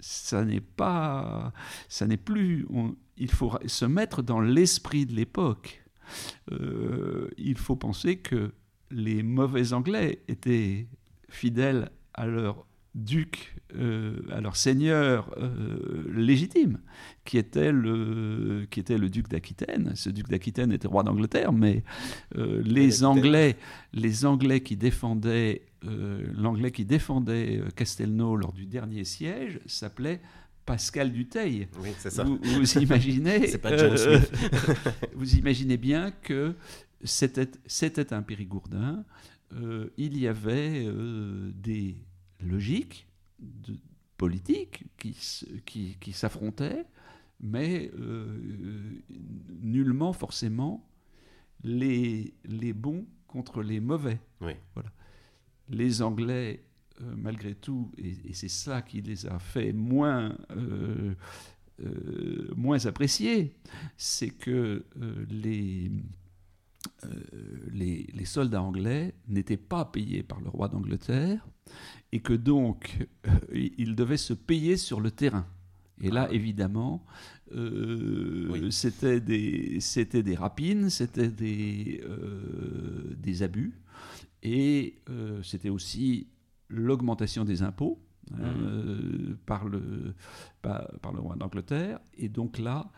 ça 0.00 0.44
n'est 0.44 0.60
pas, 0.60 1.52
ça 1.88 2.08
n'est 2.08 2.16
plus. 2.16 2.66
il 3.16 3.30
faut 3.30 3.52
se 3.64 3.84
mettre 3.84 4.22
dans 4.22 4.40
l'esprit 4.40 5.06
de 5.06 5.14
l'époque. 5.14 5.84
Euh, 6.50 7.30
il 7.38 7.58
faut 7.58 7.76
penser 7.76 8.16
que 8.18 8.52
les 8.90 9.22
mauvais 9.22 9.72
Anglais 9.72 10.24
étaient 10.26 10.88
fidèles 11.28 11.90
à 12.14 12.26
leur 12.26 12.66
duc, 12.96 13.54
euh, 13.76 14.16
alors 14.32 14.56
seigneur 14.56 15.30
euh, 15.36 16.04
légitime, 16.14 16.78
qui 17.24 17.36
était, 17.36 17.70
le, 17.70 18.66
qui 18.70 18.80
était 18.80 18.96
le 18.96 19.10
duc 19.10 19.28
d'Aquitaine. 19.28 19.92
Ce 19.94 20.08
duc 20.08 20.28
d'Aquitaine 20.28 20.72
était 20.72 20.88
roi 20.88 21.02
d'Angleterre, 21.02 21.52
mais 21.52 21.84
euh, 22.36 22.62
les, 22.64 23.04
Anglais, 23.04 23.56
les 23.92 24.24
Anglais 24.24 24.60
qui 24.60 24.76
défendaient, 24.76 25.62
l'Anglais 26.34 26.72
qui 26.72 26.84
défendait 26.84 27.62
Castelnau 27.76 28.34
lors 28.34 28.52
du 28.52 28.66
dernier 28.66 29.04
siège 29.04 29.60
s'appelait 29.66 30.20
Pascal 30.64 31.12
Dutheil. 31.12 31.68
Oui, 31.80 31.90
c'est 31.98 32.10
ça. 32.10 32.24
Vous, 32.24 32.78
imaginez 32.82 33.46
C'est 33.46 33.58
pas 33.58 33.76
John 33.76 33.96
Smith. 33.96 34.32
vous 35.14 35.36
imaginez 35.36 35.76
bien 35.76 36.10
que 36.10 36.56
c'était, 37.04 37.48
c'était 37.66 38.12
un 38.12 38.22
Périgourdin. 38.22 39.04
il 39.96 40.18
y 40.18 40.26
avait 40.26 40.88
des 41.54 41.94
logique, 42.40 43.06
de, 43.38 43.78
politique, 44.16 44.84
qui, 44.96 45.16
qui, 45.64 45.96
qui 46.00 46.12
s'affrontaient, 46.12 46.86
mais 47.40 47.90
euh, 47.98 48.38
nullement 49.62 50.12
forcément 50.12 50.88
les, 51.62 52.34
les 52.44 52.72
bons 52.72 53.06
contre 53.26 53.62
les 53.62 53.80
mauvais. 53.80 54.20
Voilà. 54.40 54.92
Les 55.68 56.00
Anglais, 56.00 56.64
euh, 57.02 57.14
malgré 57.16 57.54
tout, 57.54 57.92
et, 57.98 58.32
c'est 58.32 58.48
ça 58.48 58.82
qui 58.82 59.02
les 59.02 59.26
a 59.26 59.38
fait 59.38 59.72
moins, 59.72 60.36
euh, 60.56 61.14
moins 62.56 62.86
appréciés, 62.86 63.54
c'est 63.96 64.30
que 64.30 64.86
les 65.28 65.90
euh, 67.04 67.08
les, 67.72 68.24
soldats 68.24 68.62
anglais 68.62 69.14
n'étaient 69.28 69.56
pas 69.56 69.84
payés 69.84 70.22
par 70.22 70.40
le 70.40 70.48
roi 70.48 70.68
d'Angleterre 70.68 71.46
et 72.12 72.20
que 72.20 72.32
donc 72.32 73.06
euh, 73.26 73.30
ils 73.76 73.94
devaient 73.94 74.16
se 74.16 74.32
payer 74.32 74.76
sur 74.76 75.00
le 75.00 75.10
terrain. 75.10 75.46
Et 76.00 76.10
là, 76.10 76.26
ah. 76.28 76.34
évidemment, 76.34 77.06
euh, 77.52 78.70
c'était 78.70 79.20
des, 79.20 79.78
des 80.12 80.34
rapines, 80.34 80.90
c'était 80.90 81.28
des, 81.28 82.02
des 83.16 83.42
abus, 83.42 83.80
et 84.42 84.96
c'était 85.42 85.70
aussi 85.70 86.28
l'augmentation 86.68 87.44
des 87.44 87.62
impôts. 87.62 88.02
Mmh. 88.28 89.36
par, 89.46 89.68
le, 89.68 90.12
par, 90.60 90.88
par, 91.00 91.12
le 91.12 91.20
roi 91.20 91.36
d'Angleterre. 91.36 92.00
Et 92.18 92.28
donc 92.28 92.58
là, 92.58 92.90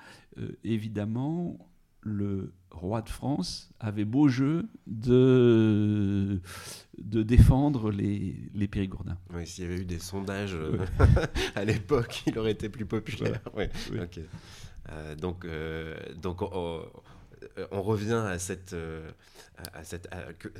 évidemment, 0.64 1.58
le 2.02 2.52
roi 2.70 3.02
de 3.02 3.08
France 3.08 3.70
avait 3.80 4.04
beau 4.04 4.28
jeu 4.28 4.68
de, 4.86 6.40
de 6.98 7.22
défendre 7.22 7.90
les, 7.90 8.36
les 8.54 8.68
Périgourdins. 8.68 9.18
Oui, 9.34 9.46
s'il 9.46 9.64
y 9.64 9.66
avait 9.66 9.82
eu 9.82 9.84
des 9.84 9.98
sondages 9.98 10.54
euh, 10.54 10.78
à 11.54 11.64
l'époque, 11.64 12.22
il 12.26 12.38
aurait 12.38 12.52
été 12.52 12.68
plus 12.68 12.86
populaire. 12.86 13.40
Euh, 14.90 15.14
donc, 15.16 15.44
euh, 15.44 15.96
donc 16.16 16.42
on, 16.42 16.82
revient 17.82 18.24
à, 18.26 18.38
cette, 18.38 18.74
à, 19.72 19.84
cette, 19.84 20.08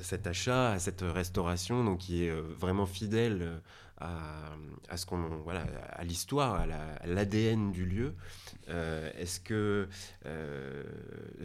cet 0.03 0.27
achat, 0.27 0.73
à 0.73 0.79
cette 0.79 1.03
restauration 1.03 1.85
donc, 1.85 1.99
qui 1.99 2.25
est 2.25 2.31
vraiment 2.31 2.87
fidèle 2.87 3.61
à, 4.01 4.97
ce 4.97 5.07
qu'on 5.07 5.29
voilà 5.43 5.63
à 5.93 6.05
l'histoire, 6.05 6.55
à 6.55 7.07
l'ADN 7.07 7.73
du 7.73 7.85
lieu. 7.85 8.15
Euh, 8.69 9.11
est-ce 9.17 9.41
que 9.41 9.89
euh, 10.27 10.85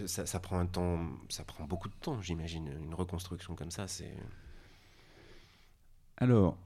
ça, 0.06 0.40
prend 0.40 0.60
un 0.60 0.66
temps, 0.66 1.00
ça 1.30 1.44
prend 1.44 1.66
beaucoup 1.66 1.90
de 1.90 1.96
temps, 1.96 2.22
j'imagine, 2.22 2.70
une 2.80 2.94
reconstruction 2.94 3.56
comme 3.56 3.72
ça, 3.72 3.88
c'est. 3.88 4.16
Alors, 6.18 6.58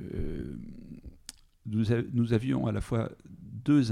euh, 0.00 0.56
nous, 1.66 2.32
avions 2.32 2.66
à 2.66 2.72
la 2.72 2.80
fois 2.80 3.10
deux, 3.28 3.82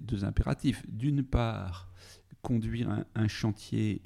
deux 0.00 0.24
impératifs. 0.24 0.84
D'une 0.88 1.22
part, 1.22 1.88
conduire 2.42 3.04
un 3.14 3.28
chantier 3.28 4.02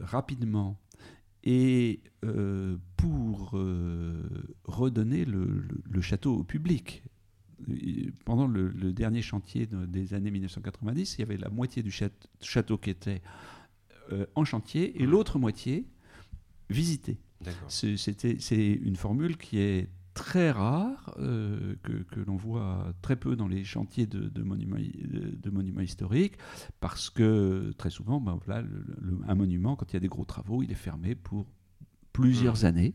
rapidement 0.00 0.78
et 1.44 2.00
euh, 2.24 2.76
pour 2.96 3.50
euh, 3.54 4.22
redonner 4.64 5.26
le, 5.26 6.00
château 6.00 6.38
au 6.38 6.42
public. 6.42 7.04
pendant 8.24 8.48
le, 8.48 8.92
dernier 8.92 9.20
chantier 9.20 9.66
des 9.66 10.14
années 10.14 10.30
1990, 10.30 11.16
il 11.16 11.20
y 11.20 11.22
avait 11.22 11.36
la 11.36 11.50
moitié 11.50 11.82
du 11.82 11.94
château 12.40 12.78
qui 12.78 12.90
était 12.90 13.22
euh, 14.12 14.26
en 14.34 14.44
chantier 14.44 15.00
et 15.00 15.06
l'autre 15.06 15.38
moitié 15.38 15.86
visitée. 16.70 17.18
C'est 17.68 18.56
une 18.56 18.96
formule 18.96 19.36
qui 19.36 19.58
est 19.58 19.90
très 20.14 20.50
rare, 20.50 21.14
euh, 21.18 21.74
que, 21.82 22.20
l'on 22.20 22.36
voit 22.36 22.94
très 23.02 23.16
peu 23.16 23.36
dans 23.36 23.48
les 23.48 23.64
chantiers 23.64 24.06
de, 24.06 24.42
monuments, 24.42 24.76
de, 24.78 25.50
monuments, 25.50 25.80
historiques, 25.80 26.38
parce 26.80 27.10
que 27.10 27.72
très 27.76 27.90
souvent, 27.90 28.20
ben, 28.20 28.38
un 29.26 29.34
monument, 29.34 29.76
quand 29.76 29.92
il 29.92 29.94
y 29.94 29.96
a 29.96 30.00
des 30.00 30.08
gros 30.08 30.24
travaux, 30.24 30.62
il 30.62 30.70
est 30.70 30.76
fermé 30.76 31.14
pour 31.14 31.46
plusieurs 32.12 32.62
mmh. 32.62 32.66
années 32.66 32.94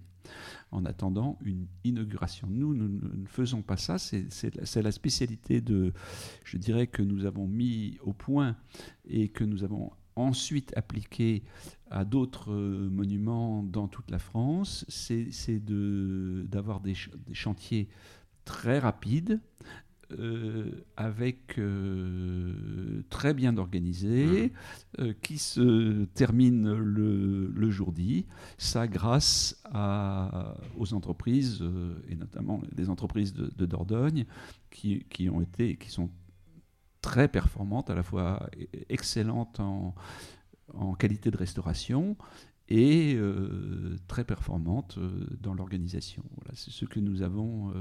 en 0.72 0.86
attendant 0.86 1.38
une 1.42 1.68
inauguration. 1.84 2.48
Nous, 2.50 2.74
nous, 2.74 2.88
ne 2.88 3.28
faisons 3.28 3.62
pas 3.62 3.78
ça, 3.78 3.98
c'est 3.98 4.82
la 4.82 4.92
spécialité 4.92 5.62
de, 5.62 5.94
je 6.44 6.58
dirais, 6.58 6.88
que 6.88 7.02
nous 7.02 7.26
avons 7.26 7.48
mis 7.48 7.98
au 8.02 8.14
point 8.14 8.56
et 9.06 9.30
que 9.30 9.44
nous 9.44 9.64
avons 9.64 9.92
ensuite 10.20 10.74
appliqué 10.76 11.44
à 11.90 12.06
d'autres 12.06 12.52
euh, 12.52 12.90
monuments 12.90 13.64
dans 13.64 13.88
toute 13.88 14.12
la 14.12 14.20
France, 14.20 14.86
c'est 14.88 15.60
d'avoir 15.60 16.80
des, 16.82 16.94
des, 17.28 17.34
chantiers 17.34 17.88
très 18.46 18.80
rapides, 18.80 19.40
euh, 20.18 20.72
avec 20.98 21.60
euh, 21.60 23.04
très 23.12 23.36
bien 23.36 23.58
organisés, 23.58 24.52
mmh. 24.98 25.14
qui 25.22 25.38
se 25.38 26.06
terminent 26.06 26.74
le, 26.74 27.48
le, 27.48 27.70
jour 27.70 27.92
dit. 27.92 28.26
Ça 28.58 28.88
grâce 28.88 29.62
à, 29.66 30.56
aux 30.78 30.94
entreprises, 30.94 31.64
et 32.08 32.16
notamment 32.16 32.62
les 32.76 32.90
entreprises 32.90 33.34
de, 33.34 33.52
de 33.56 33.66
Dordogne, 33.68 34.26
qui, 34.72 35.06
qui, 35.10 35.30
ont 35.30 35.42
été, 35.42 35.76
qui 35.76 35.92
sont 35.92 36.10
très 37.02 37.28
performante, 37.28 37.90
à 37.90 37.96
la 37.96 38.04
fois 38.04 38.50
excellente 38.90 39.60
en, 39.60 39.96
en 40.74 40.94
qualité 40.94 41.32
de 41.32 41.38
restauration 41.38 42.18
et 42.68 43.18
très 44.08 44.24
performante 44.24 45.00
dans 45.42 45.56
l'organisation. 45.56 46.24
Voilà, 46.36 46.52
c'est 46.54 46.70
ce 46.70 46.86
que 46.86 47.00
nous 47.00 47.24
avons, 47.24 47.74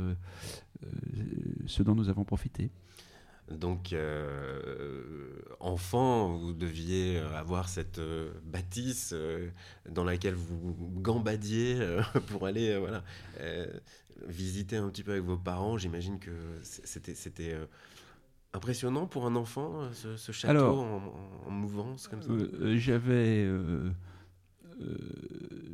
ce 1.66 1.82
dont 1.82 1.94
nous 1.94 2.08
avons 2.08 2.24
profité. 2.24 2.70
Donc, 3.50 3.92
euh, 3.92 5.40
enfant, 5.58 6.36
vous 6.36 6.52
deviez 6.52 7.18
avoir 7.18 7.68
cette 7.68 7.98
euh, 7.98 8.30
bâtisse 8.44 9.12
euh, 9.14 9.48
dans 9.88 10.04
laquelle 10.04 10.34
vous 10.34 10.74
gambadiez 11.00 11.80
pour 12.28 12.46
aller 12.46 12.76
voilà, 12.78 13.02
visiter 14.26 14.76
un 14.76 14.88
petit 14.90 15.02
peu 15.02 15.12
avec 15.12 15.24
vos 15.24 15.38
parents. 15.38 15.78
J'imagine 15.78 16.18
que 16.18 16.30
c'était 16.62 17.56
impressionnant 18.58 19.06
pour 19.06 19.26
un 19.26 19.36
enfant, 19.36 19.88
ce, 19.92 20.32
château 20.32 20.84
en, 21.46 21.50
mouvance 21.50 22.08
comme 22.08 22.22
ça. 22.22 22.32
J'avais 22.76 23.48
euh, 24.80 24.96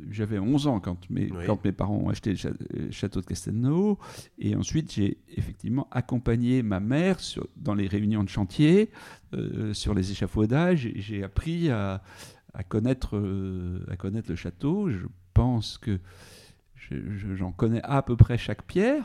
j'avais 0.09 0.39
11 0.39 0.67
ans 0.67 0.79
quand 0.79 1.09
mes, 1.09 1.29
quand 1.45 1.63
mes 1.63 1.71
parents 1.71 1.97
ont 1.97 2.09
acheté 2.09 2.33
le 2.33 2.91
château 2.91 3.21
de 3.21 3.25
Castelnau. 3.25 3.99
Et 4.39 4.55
ensuite, 4.55 4.93
j'ai 4.93 5.17
effectivement 5.29 5.87
accompagné 5.91 6.63
ma 6.63 6.79
mère 6.79 7.19
sur, 7.19 7.47
dans 7.55 7.73
les 7.73 7.87
réunions 7.87 8.23
de 8.23 8.29
chantier, 8.29 8.91
euh, 9.33 9.73
sur 9.73 9.93
les 9.93 10.11
échafaudages. 10.11 10.89
J'ai 10.95 11.23
appris 11.23 11.69
à, 11.69 12.01
à 12.53 12.63
connaître, 12.63 13.17
euh, 13.17 13.85
à 13.89 13.95
connaître 13.95 14.29
le 14.29 14.35
château. 14.35 14.89
Je 14.89 15.05
pense 15.33 15.77
que 15.77 15.99
j'en 17.35 17.51
connais 17.51 17.81
à 17.83 18.01
peu 18.01 18.15
près 18.15 18.37
chaque 18.37 18.63
pierre, 18.63 19.03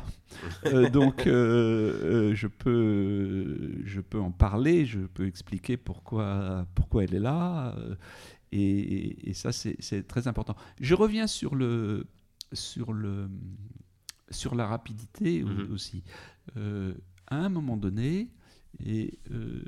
donc 0.92 1.22
je, 1.24 2.46
peux, 2.46 3.82
je 3.84 4.00
peux 4.00 4.20
en 4.20 4.30
parler, 4.30 4.86
je 4.86 5.00
peux 5.00 5.26
expliquer 5.26 5.76
pourquoi, 5.76 6.66
pourquoi 6.74 7.04
elle 7.04 7.14
est 7.14 7.20
là, 7.20 7.74
et, 8.52 9.32
ça, 9.34 9.52
c'est 9.52 10.06
très 10.06 10.28
important. 10.28 10.56
Je 10.80 10.94
reviens 10.94 11.26
sur, 11.26 11.54
le, 11.54 12.06
sur, 12.52 12.92
le, 12.92 13.28
sur 14.30 14.54
la 14.54 14.66
rapidité 14.66 15.42
mhm. 15.42 15.72
aussi. 15.72 16.02
Euh, 16.56 16.94
à 17.28 17.36
un 17.36 17.48
moment 17.48 17.76
donné, 17.76 18.28
et, 18.84 19.18
euh, 19.30 19.62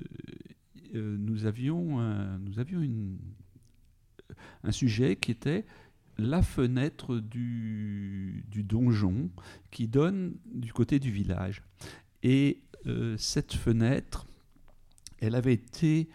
euh, 0.94 1.16
nous 1.18 1.46
avions, 1.46 2.00
un, 2.00 2.38
nous 2.38 2.58
avions 2.58 2.80
une, 2.80 3.18
un 4.64 4.72
sujet 4.72 5.16
qui 5.16 5.30
était 5.30 5.64
la 6.18 6.42
fenêtre 6.42 7.18
du, 7.18 8.44
du, 8.48 8.62
donjon 8.62 9.30
qui 9.70 9.88
donne 9.88 10.34
du 10.52 10.72
côté 10.72 10.98
du 10.98 11.10
village. 11.10 11.62
Et 12.22 12.60
cette 13.16 13.54
fenêtre, 13.54 14.26
elle 15.20 15.34
avait 15.36 15.54
été 15.54 16.08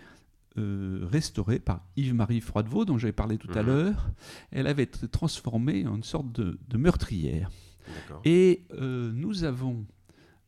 euh, 0.58 1.01
restaurée 1.04 1.60
par 1.60 1.86
Yves-Marie 1.98 2.42
Froidevaux, 2.42 2.84
dont 2.84 2.98
j'avais 2.98 3.13
parlé 3.13 3.38
tout 3.38 3.51
à 3.54 3.62
mhm. 3.62 3.68
l'heure. 3.68 4.10
Elle 4.51 4.66
avait 4.66 4.84
été 4.84 5.08
transformée 5.08 5.86
en 5.86 5.98
une 5.98 6.04
sorte 6.04 6.32
de, 6.32 6.58
meurtrière. 6.77 7.51
Et 8.25 8.66
euh, 8.74 9.12
nous 9.13 9.44
avons 9.44 9.86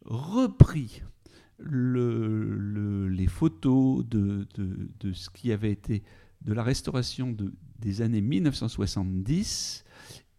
repris 0.06 1.04
les 1.60 3.28
photos 3.28 4.04
de, 4.08 4.48
ce 5.14 5.30
qui 5.30 5.52
avait 5.52 5.72
été 5.72 6.04
de 6.42 6.54
la 6.54 6.64
restauration 6.64 7.36
des 7.80 8.02
années 8.02 8.22
1970 8.22 9.84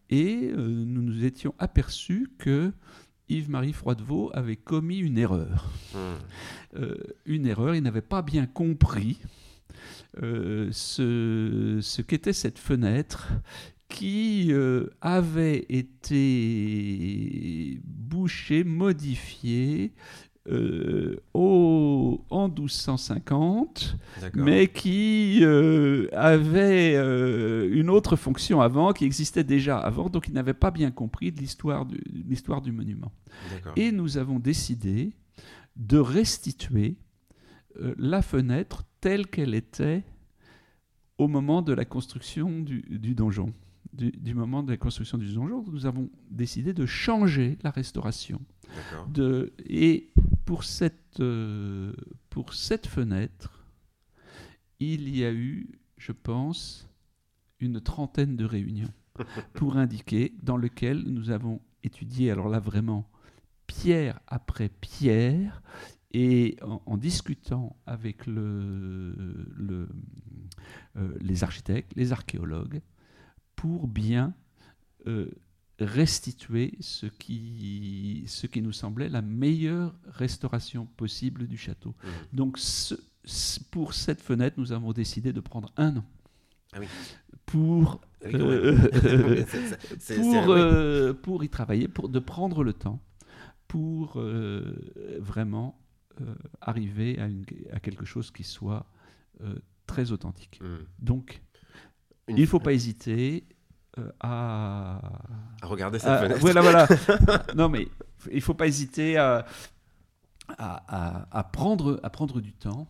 et 0.09 0.51
euh, 0.51 0.67
nous 0.67 1.01
nous 1.01 1.23
étions 1.23 1.53
aperçus 1.57 2.29
que 2.37 2.73
Yves-Marie 3.29 3.73
Froidevaux 3.73 4.29
avait 4.33 4.57
commis 4.57 4.97
une 4.97 5.17
erreur. 5.17 5.71
Mhm. 5.95 6.95
une 7.25 7.45
erreur, 7.45 7.75
il 7.75 7.83
n'avait 7.83 8.01
pas 8.01 8.21
bien 8.21 8.45
compris 8.45 9.19
euh, 10.21 10.67
ce, 10.71 11.79
ce 11.81 12.01
qu'était 12.01 12.33
cette 12.33 12.59
fenêtre 12.59 13.31
qui 13.87 14.47
euh, 14.51 14.87
avait 15.01 15.65
été 15.69 16.21
bouchée, 17.83 18.63
modifiée 18.63 19.93
euh, 20.49 21.17
au, 21.33 22.25
en 22.29 22.47
1250, 22.47 23.95
mais 24.33 24.67
qui 24.67 25.43
avait 26.13 26.95
une 27.69 27.89
autre 27.89 28.15
fonction 28.15 28.61
avant, 28.61 28.93
qui 28.93 29.05
existait 29.05 29.43
déjà 29.43 29.77
avant, 29.77 30.09
donc 30.09 30.27
il 30.27 30.33
n'avait 30.33 30.53
pas 30.53 30.71
bien 30.71 30.91
compris 30.91 31.31
l'histoire 31.31 31.85
du, 31.85 32.01
l'histoire 32.27 32.61
du 32.61 32.71
monument. 32.71 33.11
Et 33.75 33.91
nous 33.91 34.17
avons 34.17 34.39
décidé 34.39 35.13
de 35.75 35.97
restituer 35.97 36.95
la 37.97 38.21
fenêtre 38.21 38.83
telle 38.99 39.27
qu'elle 39.27 39.55
était 39.55 40.03
au 41.21 41.27
moment 41.27 41.61
de 41.61 41.73
la 41.73 41.85
construction 41.85 42.61
du, 42.61 43.13
donjon. 43.15 43.53
Du, 43.93 44.33
moment 44.33 44.63
de 44.63 44.71
la 44.71 44.77
construction 44.77 45.17
du 45.17 45.33
donjon, 45.33 45.65
nous 45.67 45.85
avons 45.85 46.09
décidé 46.29 46.73
de 46.73 46.85
changer 46.85 47.57
la 47.61 47.71
restauration. 47.71 48.39
De, 49.09 49.53
et 49.65 50.11
pour 50.45 50.63
cette, 50.63 51.19
euh, 51.19 51.93
pour 52.29 52.53
cette 52.53 52.87
fenêtre, 52.87 53.67
il 54.79 55.15
y 55.15 55.25
a 55.25 55.33
eu, 55.33 55.79
je 55.97 56.13
pense, 56.13 56.89
une 57.59 57.81
trentaine 57.81 58.37
de 58.37 58.45
réunions 58.45 58.93
pour 59.53 59.75
indiquer 59.75 60.33
dans 60.41 60.57
lesquelles 60.57 61.03
nous 61.03 61.29
avons 61.29 61.59
étudié, 61.83 62.31
alors 62.31 62.47
là 62.47 62.59
vraiment, 62.59 63.09
pierre 63.67 64.19
après 64.27 64.69
pierre, 64.69 65.61
et 66.13 66.57
en, 66.61 66.97
discutant 66.97 67.77
avec 67.85 68.25
le, 68.27 69.13
le, 69.55 69.87
euh, 70.97 71.17
les 71.21 71.43
architectes, 71.43 71.93
les 71.95 72.11
archéologues, 72.11 72.81
pour 73.61 73.87
bien 73.87 74.33
euh, 75.05 75.29
restituer 75.79 76.73
ce 76.79 77.05
qui, 77.05 78.23
ce 78.25 78.47
qui 78.47 78.61
nous 78.61 78.71
semblait 78.71 79.09
la 79.09 79.21
meilleure 79.21 79.93
restauration 80.05 80.87
possible 80.97 81.47
du 81.47 81.57
château. 81.57 81.95
Mmh. 82.03 82.35
Donc 82.35 82.59
pour 83.69 83.93
cette 83.93 84.21
fenêtre, 84.21 84.59
nous 84.59 84.71
avons 84.71 84.93
décidé 84.93 85.31
de 85.31 85.39
prendre 85.39 85.71
un 85.77 85.97
an. 85.97 86.05
Ah 86.73 86.77
oui. 86.79 86.87
Pour, 87.45 88.01
euh, 88.25 88.77
pour, 90.15 91.15
pour 91.21 91.43
y 91.43 91.49
travailler, 91.49 91.87
pour 91.87 92.09
de 92.09 92.19
prendre 92.19 92.63
le 92.63 92.73
temps 92.73 92.99
pour 93.67 94.21
vraiment 95.19 95.79
euh, 96.21 96.35
arriver 96.59 97.17
à, 97.19 97.27
une, 97.27 97.45
à, 97.71 97.79
quelque 97.79 98.05
chose 98.05 98.31
qui 98.31 98.43
soit 98.43 98.85
euh, 99.43 99.55
très 99.87 100.11
authentique. 100.11 100.59
Hmm. 100.61 100.79
Donc, 100.99 101.41
il 102.37 102.41
ne 102.41 102.45
faut 102.45 102.59
pas 102.59 102.73
hésiter 102.73 103.45
euh, 103.97 104.11
à... 104.19 105.01
à 105.61 105.65
regarder 105.65 105.99
cette 105.99 106.19
fenêtre. 106.19 106.39
Voilà, 106.39 106.61
voilà. 106.61 106.87
non, 107.55 107.69
mais 107.69 107.87
il 108.29 108.35
ne 108.35 108.41
faut 108.41 108.53
pas 108.53 108.67
hésiter 108.67 109.17
à, 109.17 109.45
à, 110.57 111.27
à, 111.31 111.43
prendre, 111.43 111.99
à 112.03 112.09
prendre 112.09 112.41
du 112.41 112.53
temps 112.53 112.87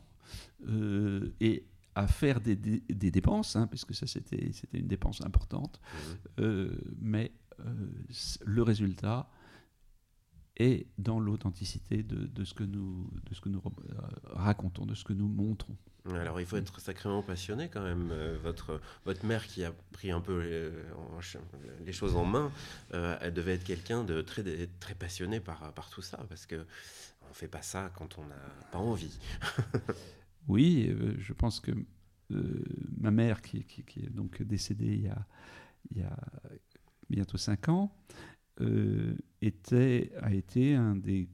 et 1.39 1.65
à 1.95 2.07
faire 2.07 2.39
des, 2.39 2.55
des, 2.55 3.11
dépenses, 3.11 3.55
hein, 3.55 3.67
parce 3.67 3.83
que 3.83 3.93
ça 3.93 4.07
c'était 4.07 4.51
une 4.73 4.87
dépense 4.87 5.21
importante, 5.21 5.81
hmm. 6.37 6.67
mais 6.99 7.31
le 8.45 8.61
résultat 8.61 9.27
et 10.61 10.87
dans 10.97 11.19
l'authenticité 11.19 12.03
de, 12.03 12.43
ce 12.43 12.53
que 12.53 12.63
nous, 12.63 13.09
de 13.29 13.33
ce 13.33 13.41
que 13.41 13.49
nous 13.49 13.61
euh, 13.65 13.95
racontons, 14.25 14.85
de 14.85 14.93
ce 14.93 15.03
que 15.03 15.13
nous 15.13 15.27
montrons. 15.27 15.75
Alors 16.09 16.39
il 16.39 16.45
faut 16.45 16.57
être 16.57 16.79
sacrément 16.79 17.21
passionné 17.21 17.69
quand 17.69 17.83
même. 17.83 18.09
Euh, 18.11 18.37
votre, 18.41 18.81
votre 19.05 19.25
mère 19.25 19.45
qui 19.45 19.63
a 19.63 19.71
pris 19.91 20.11
un 20.11 20.19
peu 20.19 20.41
les, 20.41 20.71
les 21.85 21.93
choses 21.93 22.15
en 22.15 22.25
main, 22.25 22.51
euh, 22.93 23.17
elle 23.21 23.33
devait 23.33 23.53
être 23.53 23.63
quelqu'un 23.63 24.03
de 24.03 24.21
très, 24.21 24.43
très 24.79 24.95
passionné 24.95 25.39
par, 25.39 25.73
par 25.73 25.89
tout 25.89 26.01
ça, 26.01 26.17
parce 26.29 26.45
que 26.45 26.65
on 27.29 27.33
fait 27.33 27.47
pas 27.47 27.61
ça 27.61 27.91
quand 27.95 28.17
on 28.17 28.25
n'a 28.25 28.35
pas 28.71 28.79
envie. 28.79 29.17
oui, 30.47 30.95
je 31.19 31.33
pense 31.33 31.59
que 31.59 31.71
ma 32.97 33.11
mère, 33.11 33.41
qui, 33.41 33.63
qui, 33.63 33.83
qui, 33.83 33.99
est 34.05 34.09
donc 34.09 34.41
décédée 34.41 34.93
il 34.93 35.01
y 35.03 35.07
a, 35.07 35.25
il 35.91 35.97
y 35.99 36.03
a 36.03 36.17
bientôt 37.09 37.37
cinq 37.37 37.69
ans, 37.69 37.91
euh, 38.61 39.15
était, 39.41 40.11
a 40.21 40.33
été 40.33 40.75
un 40.75 40.95
des, 40.95 41.27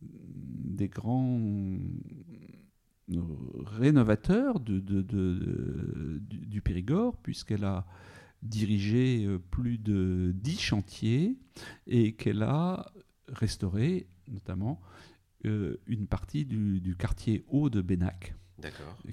des 0.00 0.88
grands 0.88 1.40
rénovateurs 3.64 4.60
de, 4.60 4.80
de, 4.80 6.20
du, 6.20 6.60
Périgord, 6.60 7.16
puisqu'elle 7.16 7.64
a 7.64 7.86
dirigé 8.42 9.24
euh, 9.24 9.38
plus 9.38 9.78
de 9.78 10.32
dix 10.34 10.60
chantiers 10.60 11.36
et 11.86 12.14
qu'elle 12.14 12.42
a 12.42 12.92
restauré 13.28 14.06
notamment 14.28 14.80
euh, 15.46 15.76
une 15.86 16.06
partie 16.06 16.44
du, 16.44 16.80
du, 16.80 16.96
quartier 16.96 17.44
haut 17.48 17.70
de 17.70 17.80
Bénac 17.80 18.34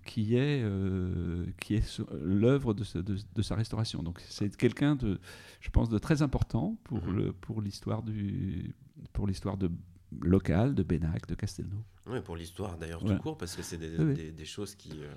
qui 0.05 0.36
est, 0.36 0.62
euh, 0.63 1.45
qui 1.60 1.75
est 1.75 2.01
l'œuvre 2.21 2.73
de, 2.73 2.84
de, 3.01 3.41
sa 3.41 3.55
restauration. 3.55 4.01
Donc 4.01 4.19
c'est 4.27 4.55
quelqu'un 4.55 4.95
de, 4.95 5.19
je 5.60 5.69
pense, 5.69 5.89
de 5.89 5.99
très 5.99 6.21
important 6.21 6.77
pour 6.84 7.05
mhm. 7.05 7.15
le 7.15 7.34
pour 7.34 7.62
l'histoire 7.62 8.01
du 8.01 8.73
pour 9.13 9.27
l'histoire 9.27 9.58
de 9.58 9.69
local 10.21 10.73
de 10.73 10.84
Bénac, 10.84 11.27
de 11.27 11.36
Castelnau. 11.36 11.84
Oui, 12.07 12.19
pour 12.21 12.35
l'histoire 12.35 12.77
d'ailleurs 12.77 13.03
tout 13.03 13.17
court, 13.17 13.37
parce 13.37 13.55
que 13.55 13.63
c'est 13.63 13.77
des, 13.77 13.89
Oui, 13.97 14.05
oui. 14.05 14.13
des- 14.13 14.31
des 14.31 14.45
choses 14.45 14.75
qui... 14.75 14.91
euh, 15.01 15.13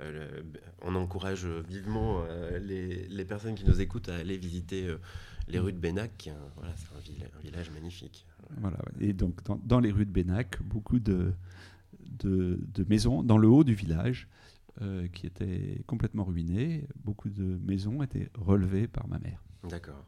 euh, 0.00 0.28
le- 0.42 0.44
on 0.82 0.94
encourage 0.96 1.46
vivement 1.46 2.24
euh, 2.28 2.58
les, 2.58 3.06
les 3.06 3.24
personnes 3.24 3.54
qui 3.54 3.64
nous 3.64 3.80
écoutent 3.80 4.08
à 4.08 4.16
aller 4.16 4.36
visiter 4.36 4.86
euh, 4.88 4.98
les 5.46 5.60
rues 5.60 5.72
de 5.72 5.78
Bénac, 5.78 6.16
qui 6.18 6.30
est 6.30 6.32
un, 6.32 6.48
voilà, 6.56 6.72
c'est 6.76 6.92
un, 6.96 6.98
villa- 6.98 7.26
un 7.36 7.40
village 7.40 7.70
magnifique. 7.70 8.26
Voilà. 8.58 8.76
ouais. 8.78 9.06
Et 9.08 9.12
donc, 9.12 9.44
dans, 9.44 9.60
dans 9.64 9.78
les 9.78 9.92
rues 9.92 10.06
de 10.06 10.10
Bénac, 10.10 10.60
beaucoup 10.62 10.98
de, 10.98 11.32
de, 12.00 12.58
de 12.74 12.84
maisons 12.88 13.22
dans 13.22 13.38
le 13.38 13.48
haut 13.48 13.64
du 13.64 13.74
village 13.74 14.26
qui 15.12 15.28
étaient 15.28 15.84
complètement 15.86 16.24
ruinées. 16.24 16.88
Beaucoup 17.04 17.28
de 17.28 17.44
maisons 17.64 18.02
étaient 18.02 18.28
relevées 18.34 18.88
par 18.88 19.06
ma 19.06 19.20
mère. 19.20 19.40
D'accord. 19.68 20.04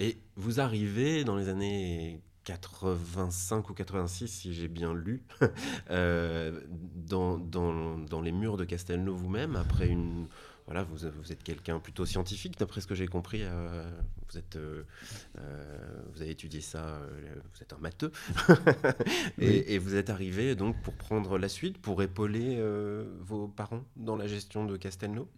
Et 0.00 0.18
vous 0.34 0.58
arrivez 0.58 1.22
dans 1.22 1.36
les 1.36 1.48
années 1.48 2.20
85 2.46 3.68
ou 3.70 3.74
86, 3.74 4.28
si 4.28 4.54
j'ai 4.54 4.68
bien 4.68 4.94
lu, 4.94 5.22
euh, 5.90 6.60
dans, 6.94 7.38
dans- 7.38 7.98
dans 7.98 8.20
les 8.22 8.32
murs 8.32 8.56
de 8.56 8.64
Castelnau 8.64 9.14
vous-même, 9.14 9.56
après 9.56 9.88
une... 9.88 10.26
Voilà, 10.66 10.82
vous, 10.82 10.96
vous 11.20 11.30
êtes 11.32 11.44
quelqu'un 11.44 11.78
plutôt 11.78 12.04
scientifique, 12.04 12.58
d'après 12.58 12.80
ce 12.80 12.88
que 12.88 12.94
j'ai 12.96 13.06
compris. 13.06 13.40
euh, 13.42 13.88
vous, 14.28 14.36
êtes, 14.38 14.56
euh, 14.56 14.82
vous 16.12 16.22
avez 16.22 16.30
étudié 16.32 16.60
ça, 16.60 17.00
vous 17.54 17.62
êtes 17.62 17.72
un 17.72 17.78
matheux. 17.78 18.10
et, 19.38 19.46
Oui. 19.46 19.64
et 19.66 19.78
vous 19.78 19.94
êtes 19.94 20.10
arrivé 20.10 20.56
donc 20.56 20.80
pour 20.82 20.94
prendre 20.94 21.38
la 21.38 21.48
suite, 21.48 21.78
pour 21.78 22.02
épauler 22.02 22.60
vos 23.20 23.46
parents 23.48 23.84
dans 23.96 24.16
la 24.16 24.26
gestion 24.26 24.64
de 24.66 24.76
Castelnau? 24.76 25.28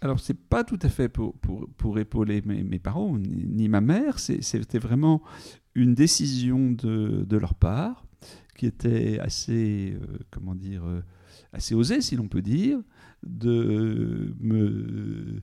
Alors, 0.00 0.18
c'est 0.20 0.38
pas 0.38 0.64
tout 0.64 0.78
à 0.82 0.88
fait 0.88 1.08
pour, 1.10 1.34
pour, 1.38 1.68
pour 1.76 1.98
épauler 1.98 2.42
mes, 2.44 2.62
mes 2.62 2.78
parents 2.78 3.16
ni, 3.18 3.44
ni 3.46 3.68
ma 3.68 3.80
mère. 3.82 4.18
C'était 4.18 4.78
vraiment 4.78 5.22
une 5.74 5.94
décision 5.94 6.70
de, 6.70 7.24
de 7.28 7.36
leur 7.36 7.54
part 7.54 8.04
qui 8.56 8.66
était 8.66 9.18
assez, 9.18 9.96
euh, 10.00 10.18
comment 10.30 10.54
dire, 10.54 10.84
euh, 10.84 11.02
assez 11.52 11.74
osée, 11.74 12.00
si 12.00 12.16
l'on 12.16 12.28
peut 12.28 12.42
dire, 12.42 12.78
de 13.22 14.34
me, 14.40 15.40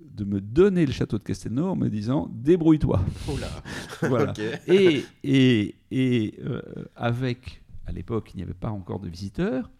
de 0.00 0.24
me 0.24 0.40
donner 0.40 0.86
le 0.86 0.92
château 0.92 1.18
de 1.18 1.24
Castelnau 1.24 1.68
en 1.68 1.76
me 1.76 1.88
disant 1.88 2.28
débrouille-toi. 2.32 3.04
Oh 3.28 3.36
Voilà. 4.08 4.32
Et, 4.66 5.04
et, 5.22 5.74
et 5.90 6.34
euh, 6.44 6.60
avec, 6.96 7.62
à 7.86 7.92
l'époque, 7.92 8.30
il 8.34 8.38
n'y 8.38 8.42
avait 8.42 8.54
pas 8.54 8.70
encore 8.70 9.00
de 9.00 9.08
visiteurs, 9.08 9.70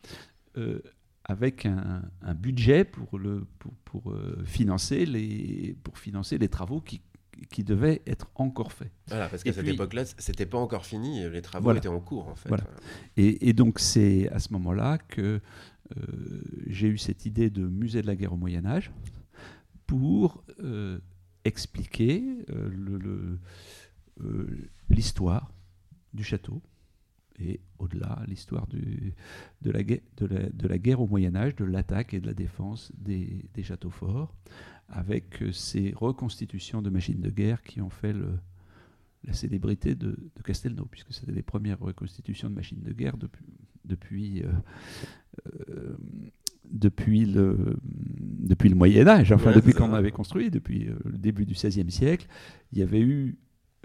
euh, 0.56 0.80
avec 1.24 1.66
un, 1.66 2.02
un 2.20 2.34
budget 2.34 2.84
pour, 2.84 3.18
le, 3.18 3.46
pour, 3.58 3.72
pour, 3.84 4.12
euh, 4.12 4.42
financer 4.44 5.06
les, 5.06 5.76
pour 5.82 5.98
financer 5.98 6.38
les 6.38 6.48
travaux 6.48 6.80
qui, 6.80 7.00
qui 7.50 7.64
devaient 7.64 8.02
être 8.06 8.30
encore 8.34 8.72
faits. 8.72 8.90
Voilà, 9.08 9.28
parce 9.28 9.42
qu'à 9.42 9.50
Et 9.50 9.52
cette 9.52 9.66
époque-là, 9.68 10.04
c'était 10.18 10.46
pas 10.46 10.58
encore 10.58 10.84
fini, 10.86 11.28
les 11.28 11.42
travaux 11.42 11.64
Voilà. 11.64 11.78
étaient 11.78 11.88
en 11.88 12.00
cours 12.00 12.28
en 12.28 12.34
fait. 12.34 12.48
Voilà. 12.48 12.64
Et, 13.16 13.48
et 13.48 13.52
donc 13.52 13.78
c'est 13.78 14.28
à 14.30 14.38
ce 14.38 14.52
moment-là 14.52 14.98
que 14.98 15.40
euh, 15.96 16.02
j'ai 16.66 16.88
eu 16.88 16.98
cette 16.98 17.26
idée 17.26 17.50
de 17.50 17.66
musée 17.66 18.02
de 18.02 18.06
la 18.06 18.16
guerre 18.16 18.32
au 18.32 18.36
Moyen 18.36 18.64
Âge 18.64 18.90
pour 19.86 20.42
euh, 20.60 20.98
expliquer 21.44 22.22
euh, 22.50 23.36
l'histoire 24.90 25.50
du 26.14 26.24
château 26.24 26.62
et 27.38 27.60
au-delà 27.78 28.22
l'histoire 28.28 28.66
de, 28.68 28.80
la, 29.70 29.82
guerre- 29.82 30.00
de, 30.18 30.26
la, 30.26 30.48
de 30.50 30.68
la 30.68 30.78
guerre 30.78 31.00
au 31.00 31.06
Moyen 31.06 31.34
Âge, 31.34 31.56
de 31.56 31.64
l'attaque 31.64 32.14
et 32.14 32.20
de 32.20 32.26
la 32.26 32.34
défense 32.34 32.92
des, 32.96 33.46
des 33.54 33.62
châteaux 33.62 33.90
forts, 33.90 34.34
avec 34.88 35.42
euh, 35.42 35.52
ces 35.52 35.92
reconstitutions 35.96 36.82
de 36.82 36.90
machines 36.90 37.20
de 37.20 37.30
guerre 37.30 37.62
qui 37.62 37.80
ont 37.80 37.90
fait 37.90 38.12
le, 38.12 38.38
la 39.24 39.32
célébrité 39.32 39.94
de, 39.94 40.10
de 40.10 40.42
Castelnau, 40.42 40.86
puisque 40.90 41.12
c'était 41.12 41.32
les 41.32 41.42
premières 41.42 41.78
reconstitutions 41.78 42.50
de 42.50 42.54
machines 42.54 42.82
de 42.82 42.92
guerre 42.92 43.16
depuis, 43.16 43.46
depuis, 43.84 44.42
euh, 44.42 44.50
euh, 45.70 45.96
depuis, 46.64 47.24
le, 47.24 47.76
depuis 47.82 48.68
le 48.68 48.74
Moyen 48.74 49.06
Âge, 49.06 49.32
enfin 49.32 49.50
Ouais, 49.50 49.56
depuis 49.56 49.72
qu'on 49.74 49.92
avait 49.92 50.10
construit, 50.10 50.50
depuis 50.50 50.88
le 51.04 51.18
début 51.18 51.46
du 51.46 51.54
XVIe 51.54 51.90
siècle. 51.90 52.26
Il 52.72 52.78
y 52.78 52.82
avait 52.82 53.00
eu 53.00 53.36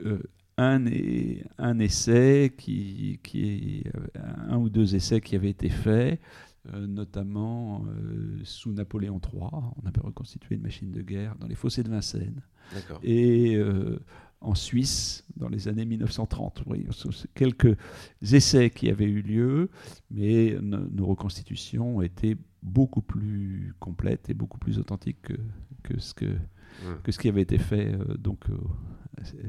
euh, 0.06 0.20
un, 0.58 1.80
essai, 1.80 2.54
qui, 2.58 3.20
qui, 3.22 3.84
un 4.50 4.58
ou 4.58 4.70
deux 4.70 4.96
essais 4.96 5.22
qui 5.22 5.36
avaient 5.36 5.52
été 5.52 5.70
faits, 5.70 6.20
notamment 6.88 7.86
euh, 7.88 8.39
sous 8.43 8.71
Napoléon 8.73 9.19
III. 9.34 9.41
On 9.82 9.86
avait 9.88 10.01
reconstitué 10.01 10.56
une 10.56 10.62
machine 10.62 10.91
de 10.91 11.01
guerre 11.01 11.36
dans 11.39 11.47
les 11.47 11.56
fossés 11.56 11.84
de 11.84 11.89
Vincennes 11.89 12.41
et 13.03 13.56
euh, 13.56 13.99
en 14.41 14.53
Suisse 14.56 15.23
dans 15.36 15.49
les 15.49 15.67
années 15.67 15.86
1930. 15.86 16.63
Oui, 16.67 16.86
quelques 17.34 17.75
essais 18.21 18.69
qui 18.69 18.89
avaient 18.89 19.06
eu 19.06 19.21
lieu, 19.21 19.69
mais 20.12 20.58
no- 20.62 20.88
nos 20.89 21.06
reconstitutions 21.06 22.01
étaient 22.01 22.38
beaucoup 22.62 23.01
plus 23.01 23.73
complètes 23.80 24.30
et 24.30 24.34
beaucoup 24.34 24.58
plus 24.60 24.77
authentiques 24.80 25.21
que, 25.21 25.34
que 25.84 25.99
ce, 25.99 26.13
que, 26.13 26.36
Que 27.04 27.12
ce 27.12 27.18
qui 27.20 27.28
avait 27.30 27.42
été 27.42 27.58
fait 27.58 27.94
euh, 27.94 28.16
donc, 28.18 28.40
euh, 28.50 28.56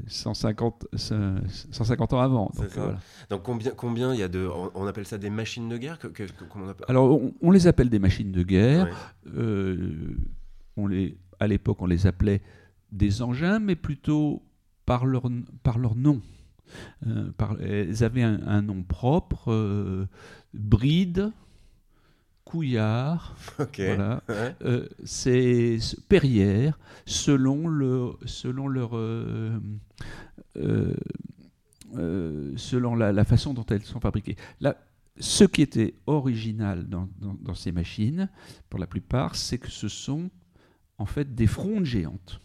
150, 0.07 0.87
150 0.95 2.13
ans 2.15 2.21
avant. 2.21 2.51
C'est 2.55 2.63
Donc, 2.63 2.71
ça. 2.71 2.81
voilà. 2.83 2.99
Donc 3.31 3.43
combien, 3.43 3.71
combien 3.73 4.15
il 4.15 4.21
y 4.21 4.23
a 4.23 4.29
de, 4.29 4.49
on, 4.75 4.87
appelle 4.87 5.07
ça 5.07 5.19
des 5.19 5.31
machines 5.31 5.69
de 5.69 5.77
guerre 5.77 5.99
que, 5.99 6.07
que- 6.09 6.23
que- 6.25 6.45
comment 6.49 6.67
on 6.67 6.69
appelle 6.71 6.87
Alors, 6.89 7.11
on, 7.11 7.35
on 7.43 7.51
les 7.51 7.67
appelle 7.67 7.91
des 7.91 7.99
machines 7.99 8.33
de 8.33 8.43
guerre. 8.43 8.87
Ouais. 8.87 9.33
Euh, 9.37 10.17
on 10.77 10.87
les, 10.87 11.19
à 11.41 11.47
l'époque, 11.47 11.83
on 11.83 11.87
les 11.87 12.07
appelait 12.07 12.41
des 12.93 13.21
engins, 13.23 13.59
mais 13.59 13.77
plutôt 13.77 14.43
par 14.87 15.05
leur, 15.05 15.25
par 15.63 15.79
leur 15.79 15.95
nom. 15.95 16.23
Euh, 17.07 17.31
par- 17.37 17.57
elles 17.61 18.05
avaient 18.05 18.23
un, 18.23 18.41
un 18.47 18.63
nom 18.63 18.83
propre, 18.83 19.53
euh, 19.53 20.07
Bride, 20.55 21.31
Couillard, 22.49 23.37
voilà. 23.77 24.23
Ouais. 24.29 24.57
Euh, 24.63 24.89
c'est 25.05 25.79
ce- 25.81 26.01
Perrière, 26.01 26.79
selon, 27.05 27.69
le, 27.69 28.13
selon 28.25 28.69
leur... 28.69 28.97
euh, 28.97 29.59
euh, 30.57 32.53
selon 32.57 32.95
la, 32.95 33.13
la 33.13 33.25
façon 33.25 33.53
dont 33.53 33.67
elles 33.67 33.85
sont 33.85 34.01
fabriquées. 34.01 34.37
Là, 34.61 34.77
ce 35.19 35.45
qui 35.45 35.61
était 35.61 35.95
original 36.07 36.89
dans, 36.89 37.09
dans- 37.21 37.35
dans 37.35 37.55
ces 37.55 37.71
machines, 37.73 38.31
pour 38.71 38.81
la 38.81 38.87
plupart, 38.87 39.35
c'est 39.37 39.59
que 39.59 39.71
ce 39.71 39.89
sont 39.89 40.31
en 40.97 41.07
fait 41.07 41.35
des 41.35 41.47
frondes 41.47 41.85
géantes 41.85 42.41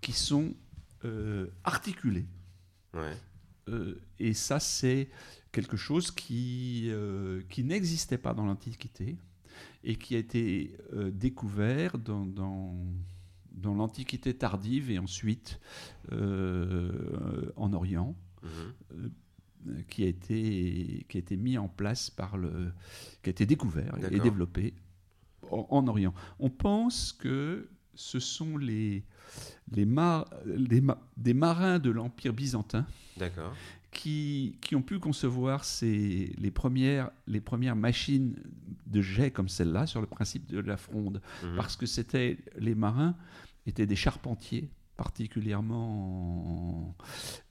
qui 0.00 0.12
sont 0.12 0.54
articulées. 1.64 2.26
Ouais. 2.94 3.16
Et 4.18 4.34
ça, 4.34 4.58
c'est 4.60 5.08
quelque 5.56 5.76
chose 5.88 6.10
qui, 6.10 6.88
euh, 6.90 7.40
qui 7.48 7.64
n'existait 7.64 8.18
pas 8.26 8.34
dans 8.34 8.44
l'Antiquité 8.44 9.16
et 9.84 9.96
qui 9.96 10.14
a 10.14 10.18
été 10.18 10.76
euh, 10.92 11.10
découvert 11.10 11.96
dans, 11.98 12.26
dans, 12.26 12.76
dans 13.52 13.74
l'Antiquité 13.74 14.34
tardive 14.34 14.90
et 14.90 14.98
ensuite 14.98 15.58
euh, 16.12 17.50
en 17.56 17.72
Orient, 17.72 18.14
Mhm. 18.42 19.82
qui, 19.88 20.04
a 20.04 20.06
été, 20.06 21.04
qui 21.08 21.16
a 21.16 21.20
été 21.20 21.36
mis 21.36 21.56
en 21.58 21.68
place 21.68 22.10
par 22.10 22.36
le. 22.36 22.72
qui 23.22 23.30
a 23.30 23.32
été 23.32 23.46
découvert 23.46 23.94
et 24.12 24.20
développé 24.20 24.74
en, 25.50 25.66
en 25.70 25.88
Orient. 25.88 26.14
On 26.38 26.50
pense 26.50 27.12
que 27.12 27.68
ce 27.94 28.20
sont 28.20 28.56
les, 28.58 29.02
les, 29.72 29.86
mar- 29.86 30.28
les 30.44 30.82
des 31.16 31.34
marins 31.34 31.78
de 31.80 31.90
l'Empire 31.90 32.34
byzantin 32.34 32.86
D'accord. 33.16 33.54
Qui, 34.00 34.56
qui 34.60 34.76
ont 34.76 34.82
pu 34.82 34.98
concevoir 34.98 35.64
ces, 35.64 36.32
les, 36.38 36.50
premières, 36.50 37.10
les 37.26 37.40
premières 37.40 37.76
machines 37.76 38.36
de 38.86 39.00
jet 39.02 39.30
comme 39.30 39.48
celle-là 39.48 39.86
sur 39.86 40.00
le 40.00 40.06
principe 40.06 40.46
de 40.46 40.60
la 40.60 40.76
fronde. 40.76 41.20
Mhm. 41.42 41.56
Parce 41.56 41.76
que 41.76 41.86
c'était 41.86 42.38
les 42.58 42.74
marins 42.74 43.14
étaient 43.66 43.86
des 43.86 43.96
charpentiers 43.96 44.68
particulièrement 44.96 46.94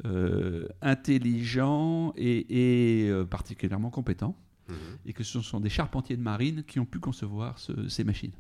euh, 0.05 0.67
intelligents 0.81 2.13
et, 2.15 3.03
et, 3.03 3.10
euh, 3.10 3.25
particulièrement 3.25 3.89
compétents. 3.89 4.36
Mhm. 4.67 4.75
Et 5.05 5.13
que 5.13 5.23
ce 5.23 5.41
sont 5.41 5.60
des 5.60 5.69
charpentiers 5.69 6.17
de 6.17 6.21
marine 6.23 6.63
qui 6.63 6.79
ont 6.79 6.86
pu 6.86 6.99
concevoir 6.99 7.60
ce- 7.60 7.88
ces 7.88 8.03
machines, 8.03 8.31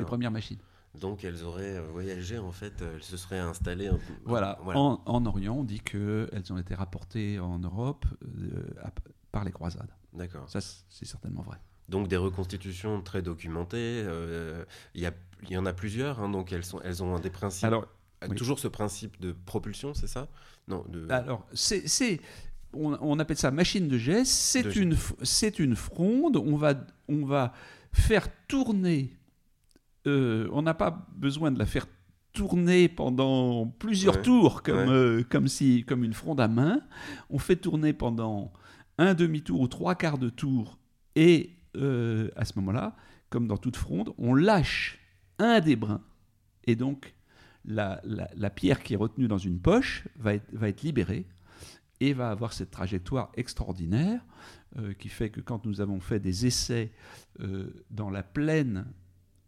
les 0.00 0.04
premières 0.06 0.32
machines. 0.32 0.58
Donc 0.94 1.22
elles 1.24 1.44
auraient 1.44 1.80
voyagé 1.92 2.38
en 2.38 2.50
fait, 2.52 2.82
euh, 2.82 2.92
elles 2.96 3.02
se 3.02 3.16
seraient 3.16 3.38
installées. 3.38 3.88
peu- 3.90 3.96
Voilà. 4.24 4.58
Voilà. 4.62 4.80
En, 4.80 5.00
en 5.06 5.26
Orient, 5.26 5.54
on 5.56 5.64
dit 5.64 5.80
qu'elles 5.80 6.52
ont 6.52 6.58
été 6.58 6.74
rapportées 6.74 7.38
en 7.38 7.58
Europe 7.58 8.04
euh, 8.24 8.62
à- 8.82 8.92
par 9.30 9.44
les 9.44 9.52
croisades. 9.52 9.90
D'accord. 10.12 10.48
Ça, 10.48 10.60
c'est 10.60 11.04
certainement 11.04 11.42
vrai. 11.42 11.58
Donc 11.88 12.08
des 12.08 12.16
reconstitutions 12.16 13.00
très 13.02 13.22
documentées. 13.22 13.76
euh, 14.06 14.64
Il 14.94 15.02
y, 15.02 15.52
y 15.52 15.56
en 15.56 15.66
a 15.66 15.72
plusieurs, 15.72 16.20
hein, 16.20 16.28
donc 16.30 16.52
elles, 16.52 16.64
sont, 16.64 16.80
elles 16.82 17.02
ont 17.02 17.18
des 17.18 17.30
principes. 17.30 17.64
Alors, 17.64 17.86
oui. 18.28 18.34
Toujours 18.34 18.58
ce 18.58 18.66
principe 18.66 19.20
de 19.20 19.30
propulsion, 19.32 19.94
c'est 19.94 20.08
ça? 20.08 20.26
Non. 20.66 20.84
De... 20.88 21.06
alors 21.10 21.46
c'est, 21.54 22.20
on, 22.72 22.98
on 23.00 23.18
appelle 23.20 23.36
ça 23.36 23.52
machine 23.52 23.86
de 23.86 23.96
jet. 23.96 24.24
C'est 24.24 24.74
une, 24.74 24.96
c'est 25.22 25.60
une 25.60 25.76
fronde. 25.76 26.36
On 26.36 26.56
va, 26.56 26.74
on 27.08 27.24
va 27.24 27.52
faire 27.92 28.26
tourner. 28.48 29.14
Euh, 30.08 30.48
on 30.52 30.62
n'a 30.62 30.74
pas 30.74 31.06
besoin 31.16 31.50
de 31.50 31.58
la 31.58 31.66
faire 31.66 31.86
tourner 32.32 32.88
pendant 32.88 33.66
plusieurs 33.66 34.16
Ouais. 34.16 34.22
tours 34.22 34.62
comme, 34.62 34.76
Ouais. 34.76 34.88
euh, 34.88 35.22
comme 35.28 35.48
si 35.48 35.84
comme 35.84 36.04
une 36.04 36.12
fronde 36.12 36.40
à 36.40 36.48
main. 36.48 36.80
On 37.30 37.38
fait 37.38 37.56
tourner 37.56 37.92
pendant 37.92 38.52
un 38.98 39.14
demi-tour 39.14 39.60
ou 39.60 39.68
trois 39.68 39.94
quarts 39.94 40.18
de 40.18 40.28
tour, 40.28 40.78
et 41.14 41.54
à 41.74 42.44
ce 42.44 42.54
moment-là, 42.56 42.96
comme 43.30 43.46
dans 43.46 43.56
toute 43.56 43.76
fronde, 43.76 44.12
on 44.18 44.34
lâche 44.34 44.98
un 45.38 45.60
des 45.60 45.76
brins, 45.76 46.02
et 46.64 46.74
donc 46.74 47.14
la, 47.64 48.50
pierre 48.50 48.82
qui 48.82 48.94
est 48.94 48.96
retenue 48.96 49.28
dans 49.28 49.38
une 49.38 49.60
poche 49.60 50.06
va 50.16 50.34
être, 50.34 50.82
libérée 50.82 51.26
et 52.00 52.12
va 52.12 52.30
avoir 52.30 52.52
cette 52.52 52.70
trajectoire 52.70 53.30
extraordinaire 53.34 54.24
euh, 54.78 54.94
qui 54.94 55.08
fait 55.08 55.30
que 55.30 55.40
quand 55.40 55.66
nous 55.66 55.80
avons 55.80 56.00
fait 56.00 56.20
des 56.20 56.46
essais 56.46 56.92
euh, 57.40 57.84
dans 57.90 58.10
la 58.10 58.22
plaine 58.22 58.86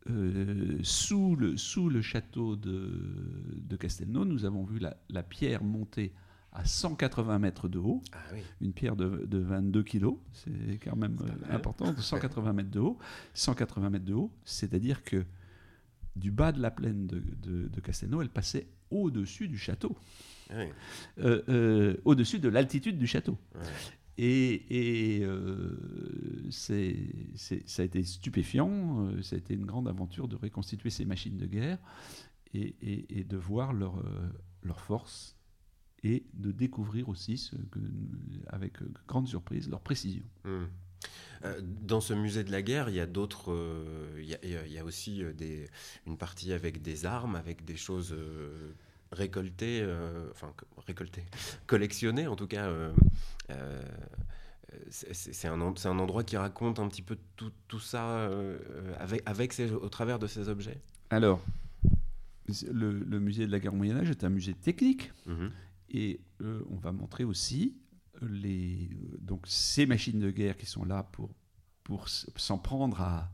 euh, 0.09 0.79
sous, 0.83 1.37
le, 1.37 1.57
sous 1.57 1.91
le 1.91 2.01
château 2.01 2.57
de, 2.57 2.91
de 3.57 3.77
Castelnau, 3.77 4.25
nous 4.25 4.45
avons 4.45 4.65
vu 4.65 4.79
la, 4.79 5.23
pierre 5.23 5.63
monter 5.63 6.13
à 6.53 6.65
180 6.65 7.39
mètres 7.39 7.69
de 7.69 7.79
haut, 7.79 8.03
ah 8.13 8.19
une 8.61 8.73
pierre 8.73 8.97
de, 8.97 9.39
22 9.39 9.83
kilos, 9.83 10.17
c'est 10.33 10.79
quand 10.83 10.97
même 10.97 11.19
important, 11.51 11.93
de 11.95 12.01
180 12.01 12.53
mètres 12.55 12.71
de 12.71 12.81
haut, 12.81 12.99
180 13.35 13.91
mètres 13.91 14.05
de 14.05 14.15
haut, 14.15 14.33
c'est-à-dire 14.45 15.05
que 15.05 15.25
du 16.17 16.31
bas 16.31 16.53
de 16.53 16.61
la 16.61 16.71
plaine 16.71 17.07
de, 17.07 17.21
de, 17.69 17.81
Castelnau, 17.81 18.23
elle 18.23 18.31
passait 18.31 18.69
au-dessus 18.91 19.49
du 19.49 19.59
château. 19.59 19.97
Ah 20.51 20.55
euh, 21.19 21.43
euh, 21.49 21.97
au-dessus 22.05 22.41
de 22.41 22.49
l'altitude 22.49 22.99
du 22.99 23.07
château. 23.07 23.39
Et, 24.23 25.21
euh, 25.23 25.79
c'est, 26.51 26.97
ça 27.37 27.83
a 27.83 27.85
été 27.85 28.05
stupéfiant, 28.05 29.09
ça 29.23 29.37
a 29.37 29.39
été 29.39 29.55
une 29.55 29.65
grande 29.65 29.89
aventure 29.89 30.29
de 30.29 30.37
reconstituer 30.37 30.91
ces 30.91 31.07
machines 31.07 31.39
de 31.39 31.47
guerre 31.47 31.79
et, 32.53 33.25
de 33.25 33.37
voir 33.37 33.73
leur, 33.73 34.03
leur 34.63 34.81
force 34.81 35.37
et 36.03 36.25
de 36.35 36.53
découvrir 36.53 37.09
aussi, 37.09 37.51
avec 38.49 38.75
grande 39.07 39.27
surprise, 39.27 39.71
leur 39.71 39.81
précision. 39.81 40.25
Mmh. 40.45 40.65
Euh, 41.45 41.61
dans 41.63 42.01
ce 42.01 42.13
musée 42.13 42.45
de 42.45 42.53
la 42.53 42.63
guerre, 42.63 42.89
il 42.89 42.97
y 42.97 43.01
a 43.01 43.07
d'autres. 43.07 43.53
Euh, 43.53 44.23
il, 44.23 44.83
aussi 44.83 45.23
euh, 45.23 45.33
une 46.07 46.17
partie 46.19 46.53
avec 46.53 46.83
des 46.83 47.07
armes, 47.07 47.35
avec 47.35 47.65
des 47.65 47.77
choses 47.77 48.15
récoltées, 49.13 49.87
enfin 50.31 50.53
récoltées, 50.87 51.25
collectionnées 51.67 52.27
en 52.27 52.37
tout 52.37 52.47
cas. 52.47 52.71
c'est 54.91 55.49
un, 55.49 55.61
un, 55.61 55.99
endroit 55.99 56.25
qui 56.25 56.37
raconte 56.37 56.79
un 56.79 56.89
petit 56.89 57.03
peu 57.03 57.19
tout, 57.37 57.53
tout 57.69 57.81
ça 57.81 58.31
avec, 58.99 59.23
avec 59.27 59.61
au 59.81 59.89
travers 59.89 60.19
de 60.19 60.27
ces 60.27 60.49
objets? 60.49 60.81
Alors, 61.11 61.45
le, 62.71 63.19
musée 63.19 63.47
de 63.47 63.53
la 63.53 63.59
guerre 63.59 63.75
au 63.75 63.77
Moyen 63.77 63.97
Âge 63.97 64.11
est 64.11 64.25
un 64.25 64.31
musée 64.31 64.55
technique. 64.55 65.13
Mhm. 65.27 65.51
Et 65.91 66.21
on 66.41 66.77
va 66.77 66.93
montrer 66.93 67.25
aussi 67.25 67.77
les, 68.23 68.89
donc 69.21 69.45
ces 69.47 69.87
machines 69.87 70.21
de 70.21 70.31
guerre 70.31 70.57
qui 70.57 70.67
sont 70.67 70.85
là 70.85 71.03
pour, 71.13 71.31
pour 71.85 72.09
s'en 72.09 72.59
prendre 72.59 73.01
à 73.01 73.31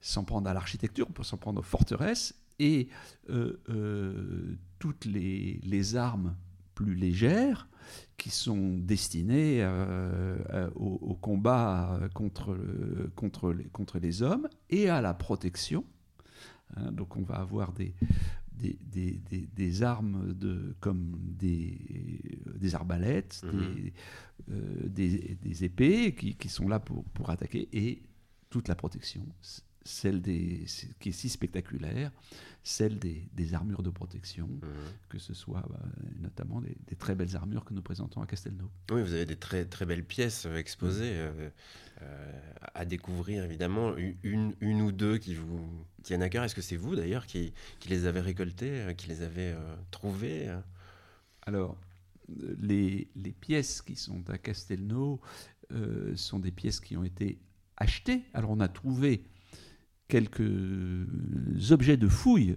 s'en 0.00 0.24
prendre 0.24 0.48
à 0.48 0.54
l'architecture, 0.54 1.08
pour 1.08 1.24
s'en 1.24 1.38
prendre 1.38 1.58
aux 1.58 1.64
forteresses, 1.64 2.34
et 2.60 2.88
euh, 3.30 3.60
euh, 3.68 4.56
toutes 4.78 5.04
les, 5.04 5.60
les, 5.64 5.96
armes 5.96 6.34
plus 6.74 6.94
légères 6.94 7.68
qui 8.16 8.30
sont 8.30 8.78
destinées 8.78 9.58
euh, 9.62 10.70
au, 10.74 11.14
combat 11.14 12.00
contre, 12.14 12.56
contre, 13.14 13.52
les, 13.52 13.64
contre 13.64 13.98
les 13.98 14.22
hommes 14.22 14.48
et 14.70 14.88
à 14.88 15.00
la 15.00 15.14
protection. 15.14 15.84
Hein, 16.76 16.92
donc 16.92 17.16
on 17.16 17.22
va 17.22 17.36
avoir 17.36 17.72
des, 17.72 17.94
des, 18.58 19.20
des, 19.54 19.82
armes 19.82 20.34
de, 20.34 20.74
comme 20.80 21.18
des, 21.20 21.78
des 22.56 22.74
arbalètes, 22.74 23.42
euh, 24.50 24.88
des, 24.88 25.64
épées 25.64 26.14
qui, 26.14 26.34
qui, 26.34 26.48
sont 26.48 26.68
là 26.68 26.80
pour, 26.80 27.04
pour 27.04 27.30
attaquer 27.30 27.68
et 27.72 28.02
toute 28.50 28.68
la 28.68 28.74
protection, 28.74 29.26
celle 29.84 30.20
des, 30.20 30.66
qui 31.00 31.10
est 31.10 31.12
si 31.12 31.28
spectaculaire, 31.28 32.12
celle 32.68 32.98
des, 32.98 33.26
des 33.32 33.54
armures 33.54 33.82
de 33.82 33.90
protection, 33.90 34.46
mhm. 34.46 34.60
que 35.08 35.18
ce 35.18 35.32
soit 35.32 35.64
bah, 35.70 35.80
notamment 36.20 36.60
des, 36.60 36.76
très 36.96 37.14
belles 37.14 37.34
armures 37.36 37.64
que 37.64 37.72
nous 37.72 37.82
présentons 37.82 38.20
à 38.20 38.26
Castelnau. 38.26 38.70
Oui, 38.90 39.02
vous 39.02 39.14
avez 39.14 39.24
des 39.24 39.36
très, 39.36 39.64
très 39.64 39.86
belles 39.86 40.04
pièces 40.04 40.44
euh, 40.44 40.56
exposées 40.56 41.12
euh, 41.14 41.50
euh, 42.02 42.32
à 42.74 42.84
découvrir, 42.84 43.44
évidemment, 43.44 43.96
une, 43.96 44.54
une, 44.60 44.82
ou 44.82 44.92
deux 44.92 45.16
qui 45.16 45.34
vous 45.34 45.66
tiennent 46.02 46.22
à 46.22 46.28
cœur. 46.28 46.44
Est-ce 46.44 46.54
que 46.54 46.60
c'est 46.60 46.76
vous, 46.76 46.94
d'ailleurs, 46.94 47.26
qui, 47.26 47.54
qui, 47.80 47.88
les 47.88 48.04
avez 48.04 48.20
récoltées, 48.20 48.94
qui 48.96 49.08
les 49.08 49.22
avez 49.22 49.54
trouvées 49.90 50.54
Alors, 51.42 51.76
les, 52.60 53.08
les, 53.16 53.32
pièces 53.32 53.80
qui 53.80 53.96
sont 53.96 54.28
à 54.28 54.38
Castelnau 54.38 55.20
sont 56.14 56.38
des 56.38 56.52
pièces 56.52 56.80
qui 56.80 56.96
ont 56.96 57.04
été 57.04 57.38
achetées. 57.76 58.22
Alors, 58.34 58.50
on 58.50 58.60
a 58.60 58.68
trouvé 58.68 59.24
quelques 60.08 61.70
objets 61.70 61.96
de 61.96 62.08
fouille 62.08 62.56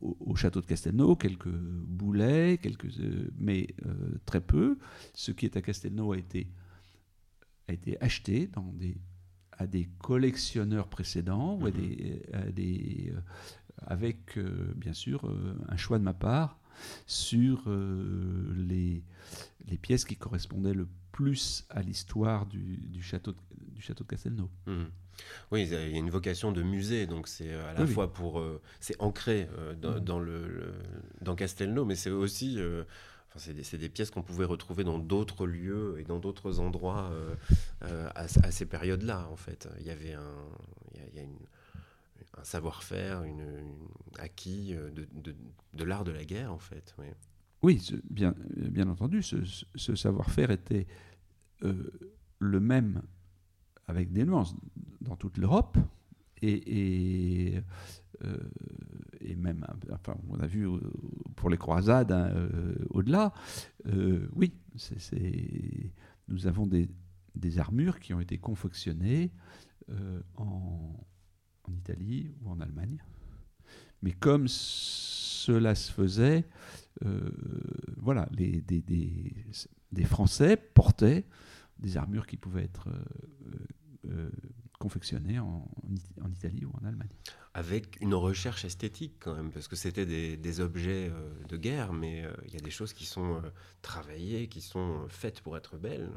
au, 0.00 0.34
château 0.34 0.60
de 0.60 0.66
Castelnau, 0.66 1.16
quelques 1.16 1.48
boulets, 1.48 2.58
quelques, 2.58 2.98
euh, 3.00 3.30
mais 3.38 3.68
euh, 3.86 4.18
très 4.24 4.40
peu. 4.40 4.78
Ce 5.14 5.30
qui 5.30 5.46
est 5.46 5.56
à 5.56 5.62
Castelnau 5.62 6.12
a 6.12 6.18
été, 6.18 6.48
a 7.68 7.72
été 7.72 8.00
acheté 8.02 8.46
dans 8.46 8.72
des, 8.72 8.96
à 9.52 9.66
des 9.66 9.88
collectionneurs 9.98 10.88
précédents, 10.88 11.58
ou 11.60 11.66
à 11.66 11.70
mhm. 11.70 12.52
des, 12.52 13.12
euh, 13.12 13.20
avec 13.78 14.38
bien 14.76 14.92
sûr 14.92 15.24
un 15.68 15.76
choix 15.76 15.98
de 15.98 16.04
ma 16.04 16.14
part 16.14 16.60
sur 17.06 17.70
les, 18.56 19.02
les 19.66 19.78
pièces 19.78 20.04
qui 20.04 20.16
correspondaient 20.16 20.74
le 20.74 20.86
plus 21.12 21.64
à 21.70 21.82
l'histoire 21.82 22.46
du, 22.46 22.76
du, 22.76 23.02
château, 23.02 23.32
de, 23.32 23.38
du 23.74 23.80
château 23.80 24.04
de 24.04 24.08
Castelnau. 24.08 24.50
Mhm. 24.66 24.90
Oui, 25.50 25.62
il 25.62 25.72
y 25.72 25.74
a 25.74 25.98
une 25.98 26.10
vocation 26.10 26.52
de 26.52 26.62
musée, 26.62 27.06
donc 27.06 27.28
c'est 27.28 27.52
euh, 27.52 27.70
à 27.70 27.74
la 27.74 27.86
fois 27.86 28.12
pour. 28.12 28.38
Euh, 28.38 28.60
c'est 28.80 29.00
ancré 29.00 29.48
euh, 29.58 29.74
mm. 29.74 30.00
dans, 30.00 30.18
le, 30.18 30.72
dans 31.20 31.34
Castelnau, 31.34 31.84
mais 31.84 31.96
c'est 31.96 32.10
aussi. 32.10 32.58
c'est 33.36 33.54
des, 33.54 33.78
des, 33.78 33.88
pièces 33.88 34.10
qu'on 34.10 34.22
pouvait 34.22 34.44
retrouver 34.44 34.84
dans 34.84 34.98
d'autres 34.98 35.46
lieux 35.46 35.96
et 35.98 36.04
dans 36.04 36.18
d'autres 36.18 36.60
endroits 36.60 37.10
à, 37.80 38.28
ces 38.28 38.66
périodes-là, 38.66 39.28
en 39.30 39.36
fait. 39.36 39.68
Il 39.80 39.86
y 39.86 39.90
avait 39.90 40.14
un, 40.14 40.34
il 40.94 41.16
y 41.16 41.20
a, 41.20 41.22
un 42.38 42.44
savoir-faire 42.44 43.24
une, 43.24 43.44
acquis 44.18 44.74
de, 44.74 45.08
de, 45.12 45.34
de 45.74 45.84
l'art 45.84 46.04
de 46.04 46.12
la 46.12 46.24
guerre, 46.24 46.52
en 46.52 46.58
fait. 46.58 46.94
Oui, 46.98 47.06
oui 47.62 48.00
bien, 48.08 48.34
bien 48.56 48.88
entendu, 48.88 49.22
ce, 49.22 49.36
ce 49.74 49.94
savoir-faire 49.94 50.50
était 50.50 50.86
le 52.40 52.60
même 52.60 53.02
avec 53.90 54.12
des 54.12 54.24
nuances 54.24 54.54
dans 55.00 55.16
toute 55.16 55.36
l'Europe 55.36 55.76
et, 56.42 57.52
et, 57.52 57.62
euh, 58.24 58.36
et, 59.20 59.34
même, 59.36 59.66
enfin, 59.92 60.16
on 60.28 60.40
a 60.40 60.46
vu 60.46 60.66
euh, 60.66 60.78
pour 61.36 61.50
les 61.50 61.56
croisades 61.56 62.12
hein, 62.12 62.30
euh, 62.34 62.74
au-delà, 62.90 63.32
oui, 64.34 64.54
c'est, 64.76 65.92
nous 66.28 66.46
avons 66.46 66.66
des, 66.66 66.88
des, 67.34 67.58
armures 67.58 67.98
qui 67.98 68.14
ont 68.14 68.20
été 68.20 68.38
confectionnées 68.38 69.32
en, 70.36 70.94
en, 71.64 71.72
Italie 71.72 72.30
ou 72.42 72.50
en 72.50 72.60
Allemagne. 72.60 73.02
Mais 74.02 74.12
comme 74.12 74.46
cela 74.48 75.74
se 75.74 75.92
faisait, 75.92 76.48
voilà, 77.96 78.28
les, 78.32 78.60
des, 78.60 78.80
des, 78.82 79.34
des, 79.92 80.04
Français 80.04 80.56
portaient 80.56 81.26
des 81.78 81.96
armures 81.96 82.26
qui 82.26 82.36
pouvaient 82.36 82.64
être 82.64 82.88
confectionnés 84.78 85.38
en, 85.38 85.68
en, 86.22 86.30
Italie 86.30 86.64
ou 86.64 86.72
en 86.80 86.86
Allemagne. 86.86 87.10
Avec 87.52 87.98
une 88.00 88.14
recherche 88.14 88.64
esthétique 88.64 89.16
quand 89.20 89.34
même, 89.34 89.50
parce 89.50 89.68
que 89.68 89.76
c'était 89.76 90.06
des, 90.06 90.36
des, 90.36 90.60
objets 90.60 91.10
euh, 91.12 91.30
de 91.48 91.56
guerre, 91.56 91.92
mais 91.92 92.24
euh, 92.24 92.32
il 92.46 92.54
y 92.54 92.56
a 92.56 92.60
des 92.60 92.70
choses 92.70 92.94
qui 92.94 93.04
sont 93.04 93.42
travaillées, 93.82 94.48
qui 94.48 94.62
sont 94.62 95.06
faites 95.08 95.42
pour 95.42 95.56
être 95.56 95.76
belles. 95.76 96.10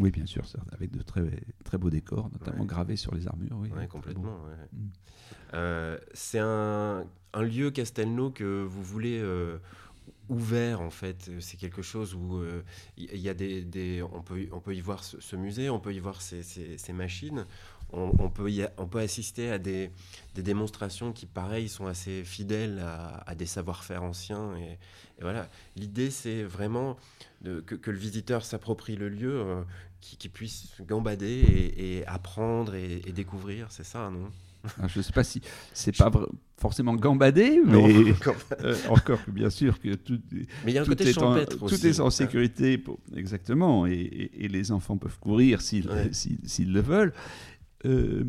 Oui, 0.00 0.10
bien 0.10 0.26
sûr, 0.26 0.44
avec 0.72 0.90
de 0.90 1.02
très, 1.02 1.22
très 1.64 1.78
beaux 1.78 1.90
décors, 1.90 2.30
notamment 2.32 2.64
gravés 2.64 2.96
sur 2.96 3.14
les 3.14 3.26
armures. 3.26 3.58
Oui, 3.58 3.70
complètement. 3.88 4.40
Mm. 4.72 5.96
c'est 6.12 6.38
un, 6.38 7.06
un, 7.32 7.42
lieu, 7.42 7.70
Castelnau, 7.70 8.30
que 8.30 8.64
vous 8.64 8.82
voulez 8.82 9.20
ouvert 10.28 10.80
en 10.80 10.90
fait. 10.90 11.30
C'est 11.40 11.56
quelque 11.56 11.82
chose 11.82 12.14
où 12.14 12.42
il 12.96 13.16
y 13.16 13.28
a 13.28 13.34
des, 13.34 14.02
on 14.12 14.22
peut 14.22 14.48
on 14.52 14.60
peut 14.60 14.74
y 14.74 14.80
voir 14.80 15.04
ce, 15.04 15.36
musée, 15.36 15.70
on 15.70 15.80
peut 15.80 15.94
y 15.94 15.98
voir 15.98 16.20
ces, 16.22 16.92
machines, 16.92 17.46
on, 17.92 18.28
peut 18.28 18.50
y 18.50 18.66
on 18.76 18.86
peut 18.86 19.00
assister 19.00 19.50
à 19.50 19.58
des, 19.58 19.90
des, 20.34 20.42
démonstrations 20.42 21.12
qui 21.12 21.26
pareil 21.26 21.68
sont 21.68 21.86
assez 21.86 22.24
fidèles 22.24 22.80
à, 22.80 23.34
des 23.34 23.46
savoir-faire 23.46 24.02
anciens 24.02 24.56
et, 24.56 24.78
voilà. 25.20 25.48
L'idée 25.76 26.10
c'est 26.10 26.44
vraiment 26.44 26.96
de, 27.42 27.60
que, 27.60 27.90
le 27.90 27.98
visiteur 27.98 28.44
s'approprie 28.44 28.96
le 28.96 29.08
lieu, 29.08 29.40
euh, 29.40 29.62
qui, 30.00 30.28
puisse 30.28 30.74
gambader 30.80 31.74
et, 31.76 32.06
apprendre 32.06 32.74
et, 32.74 33.00
découvrir, 33.12 33.70
c'est 33.70 33.84
ça, 33.84 34.10
non? 34.10 34.30
Je 34.86 34.98
ne 34.98 35.02
sais 35.02 35.12
pas 35.12 35.24
si 35.24 35.40
c'est 35.72 35.96
pas 35.96 36.10
forcément 36.56 36.94
gambadé, 36.94 37.60
mais 37.64 38.12
euh, 38.64 38.74
encore 38.88 39.24
que 39.24 39.30
bien 39.30 39.50
sûr 39.50 39.78
que 39.80 39.94
tout, 39.94 40.20
mais 40.32 40.72
il 40.72 40.72
y 40.72 40.78
a 40.78 40.82
un 40.82 40.84
côté 40.84 41.08
est, 41.08 41.18
en, 41.18 41.44
tout 41.44 41.86
est 41.86 42.00
en 42.00 42.10
sécurité, 42.10 42.82
exactement, 43.14 43.86
et, 43.86 44.48
les 44.48 44.72
enfants 44.72 44.96
peuvent 44.96 45.18
courir 45.18 45.60
s'ils 45.62 45.86
le 46.72 46.80
veulent. 46.80 47.12
Euh, 47.84 48.24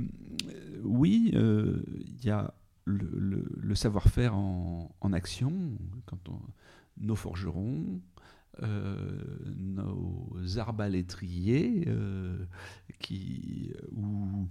oui, 0.83 1.31
euh, 1.33 1.81
il 2.05 2.23
y 2.23 2.29
a 2.29 2.53
le, 2.85 3.75
savoir-faire 3.75 4.35
en, 4.35 5.13
action, 5.13 5.53
quand 6.05 6.19
nos 6.97 7.15
forgerons, 7.15 8.01
nos 8.61 10.57
arbalétriers, 10.57 11.87
qui, 12.99 13.73
ou 13.91 14.47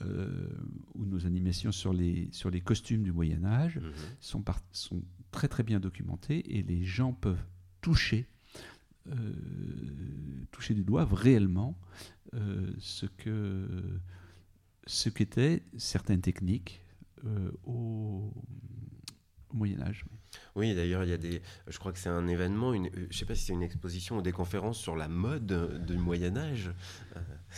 euh, 0.00 0.48
où 0.94 1.04
nos 1.04 1.26
animations 1.26 1.72
sur 1.72 1.92
les, 1.92 2.28
sur 2.30 2.50
les 2.50 2.60
costumes 2.60 3.02
du 3.02 3.12
Moyen 3.12 3.44
Âge 3.44 3.78
mhm. 3.78 3.92
sont, 4.20 4.44
sont 4.70 5.02
très 5.32 5.48
très 5.48 5.64
bien 5.64 5.80
documentées 5.80 6.56
et 6.56 6.62
les 6.62 6.84
gens 6.84 7.12
peuvent 7.12 7.44
toucher, 7.80 8.28
euh, 9.08 9.32
toucher 10.52 10.74
du 10.74 10.84
doigt 10.84 11.08
réellement 11.10 11.76
euh, 12.34 12.70
ce 12.78 13.06
que 13.06 13.68
ce 14.86 15.08
qu'étaient 15.08 15.64
certaines 15.76 16.20
techniques 16.20 16.84
au, 17.64 18.32
au 19.50 19.56
Moyen 19.56 19.80
Âge. 19.80 20.04
Oui, 20.54 20.74
d'ailleurs, 20.74 21.02
il 21.04 21.10
y 21.10 21.12
a 21.12 21.18
des. 21.18 21.42
Je 21.66 21.78
crois 21.78 21.92
que 21.92 21.98
c'est 21.98 22.08
un 22.08 22.26
événement. 22.28 22.72
Une, 22.72 22.88
je 22.94 23.00
ne 23.00 23.12
sais 23.12 23.24
pas 23.24 23.34
si 23.34 23.46
c'est 23.46 23.52
une 23.52 23.62
exposition 23.62 24.18
ou 24.18 24.22
des 24.22 24.32
conférences 24.32 24.78
sur 24.78 24.96
la 24.96 25.08
mode 25.08 25.84
du 25.86 25.96
Moyen 25.98 26.36
Âge. 26.36 26.70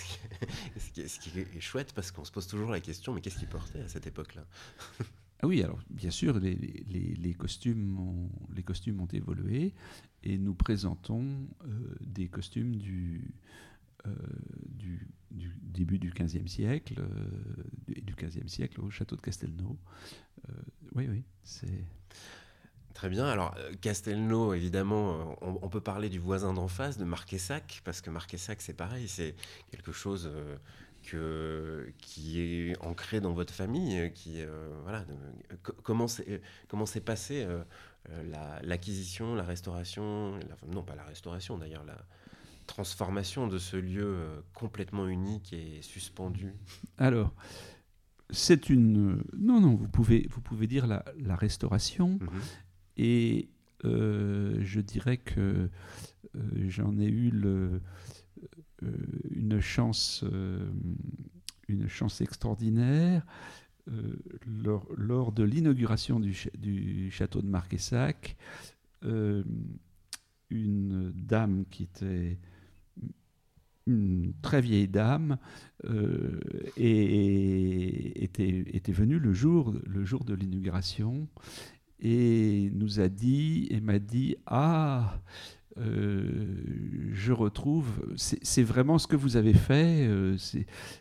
Euh, 0.43 1.07
ce, 1.07 1.19
qui 1.21 1.39
est, 1.39 1.61
chouette 1.61 1.93
parce 1.93 2.11
qu'on 2.11 2.25
se 2.25 2.33
pose 2.33 2.47
toujours 2.47 2.71
la 2.71 2.81
question 2.81 3.13
mais 3.13 3.21
qu'est-ce 3.21 3.39
qui 3.39 3.47
portait 3.47 3.83
à 3.83 3.89
cette 3.89 4.07
époque-là 4.07 4.47
Ah 5.41 5.47
oui, 5.47 5.63
alors 5.63 5.79
bien 5.91 6.11
sûr, 6.11 6.39
les, 6.39 7.35
costumes, 7.39 7.99
ont, 7.99 8.31
les 8.55 8.63
costumes 8.63 9.01
ont 9.01 9.07
évolué 9.07 9.75
et 10.23 10.39
nous 10.39 10.55
présentons 10.55 11.25
euh, 11.65 11.95
des 12.01 12.29
costumes 12.29 12.77
du, 12.77 13.35
euh, 14.07 14.15
du, 14.67 15.09
du, 15.31 15.55
début 15.63 15.99
du 15.99 16.11
XVe 16.11 16.47
siècle 16.47 17.03
et 17.95 18.01
du 18.01 18.15
XVe 18.15 18.49
siècle 18.49 18.81
au 18.81 18.91
château 18.91 19.17
de 19.17 19.21
Castelnau. 19.21 19.79
oui, 20.95 21.07
oui, 21.09 21.25
c'est. 21.43 21.85
Très 22.95 23.09
bien. 23.09 23.27
Alors, 23.27 23.55
euh, 23.59 23.73
Castelnau, 23.81 24.53
évidemment, 24.53 25.37
euh, 25.43 25.53
on, 25.63 25.69
peut 25.69 25.81
parler 25.81 26.09
du 26.09 26.19
voisin 26.19 26.53
d'en 26.53 26.69
face, 26.69 26.99
de 26.99 27.05
Marquessac, 27.05 27.83
parce 27.85 28.01
que 28.01 28.11
Marquessac, 28.11 28.61
c'est 28.61 28.75
pareil, 28.75 29.07
c'est 29.09 29.37
quelque 29.71 29.93
chose 29.93 30.31
euh, 30.33 30.57
que, 31.05 31.93
qui 31.99 32.41
est 32.41 32.77
ancré 32.81 33.21
dans 33.21 33.33
votre 33.33 33.55
famille. 33.55 34.13
Qui, 34.13 34.43
voilà, 34.83 35.05
comment 35.83 36.07
s'est 36.09 37.01
passé 37.01 37.47
l'acquisition, 38.63 39.35
la, 39.35 39.45
restauration, 39.45 40.39
non 40.67 40.83
pas 40.83 40.97
la 40.97 41.05
restauration 41.05 41.59
d'ailleurs, 41.59 41.85
la 41.85 41.97
transformation 42.67 43.47
de 43.49 43.59
ce 43.59 43.77
lieu 43.77 44.17
complètement 44.53 45.09
unique 45.09 45.53
et 45.53 45.81
suspendu 45.83 46.53
Alors, 46.99 47.33
c'est 48.33 48.69
une. 48.69 49.23
Non, 49.37 49.61
non, 49.61 49.75
vous 49.75 49.89
pouvez, 49.89 50.27
vous 50.31 50.41
pouvez 50.41 50.67
dire 50.67 50.87
la, 50.87 51.03
restauration. 51.37 52.19
Mhm. 52.21 52.41
Et 52.97 53.49
euh, 53.85 54.57
je 54.61 54.81
dirais 54.81 55.17
que 55.17 55.71
euh, 56.37 56.69
j'en 56.69 56.99
ai 56.99 57.07
eu 57.07 57.33
euh, 57.45 57.79
une, 59.31 59.61
chance, 59.61 60.25
une 61.69 61.89
chance 61.89 62.21
extraordinaire. 62.21 63.25
Lors, 64.47 65.33
de 65.33 65.43
l'inauguration 65.43 66.21
du, 66.21 67.11
château 67.11 67.43
de 67.43 67.49
Marquessac, 67.49 68.37
une 69.03 69.65
dame 71.15 71.65
qui 71.71 71.85
était 71.85 72.39
une 73.87 74.35
très 74.43 74.61
vieille 74.61 74.87
dame 74.87 75.39
était, 76.77 78.65
était 78.67 78.93
venue 78.93 79.19
le 79.19 79.33
jour, 79.33 79.75
le 79.85 80.05
jour 80.05 80.25
de 80.25 80.35
l'inauguration 80.35 81.27
et 82.01 82.71
nous 82.75 83.01
a 83.01 83.09
dit 83.09 83.69
et 83.71 83.81
m'a 83.81 83.99
dit 83.99 84.37
ah 84.47 85.21
euh, 85.79 87.13
je 87.13 87.33
retrouve, 87.33 87.87
c'est 88.17 88.63
vraiment 88.63 88.99
ce 88.99 89.07
que 89.07 89.17
vous 89.17 89.37
avez 89.37 89.55
fait. 89.55 90.07
Euh, 90.07 90.37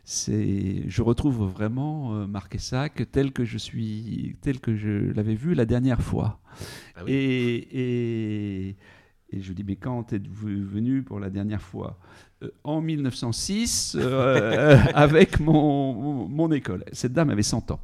c'est, 0.04 0.84
je 0.88 1.02
retrouve 1.02 1.44
vraiment 1.52 2.16
euh, 2.16 2.28
Marquessac 2.28 3.12
tel 3.12 3.32
que 3.32 3.46
je 3.46 3.58
suis, 3.58 4.38
tel 4.42 4.60
que 4.60 4.76
je 4.76 5.12
l'avais 5.14 5.36
vu 5.36 5.54
la 5.54 5.66
dernière 5.66 6.02
fois. 6.02 6.40
Ah 6.96 7.02
et, 7.08 7.56
et, 7.72 8.76
et, 9.32 9.42
je 9.42 9.54
dis 9.54 9.64
mais 9.64 9.76
quand 9.76 10.14
êtes-vous 10.14 10.66
venu 10.68 11.04
pour 11.04 11.20
la 11.20 11.30
dernière 11.30 11.62
fois? 11.62 12.00
En 12.64 12.82
1906 12.82 13.98
euh, 14.00 14.78
avec 14.94 15.40
mon, 15.40 16.28
mon, 16.28 16.52
école. 16.52 16.86
Cette 16.92 17.14
dame 17.14 17.30
avait 17.30 17.44
100 17.44 17.72
ans. 17.72 17.80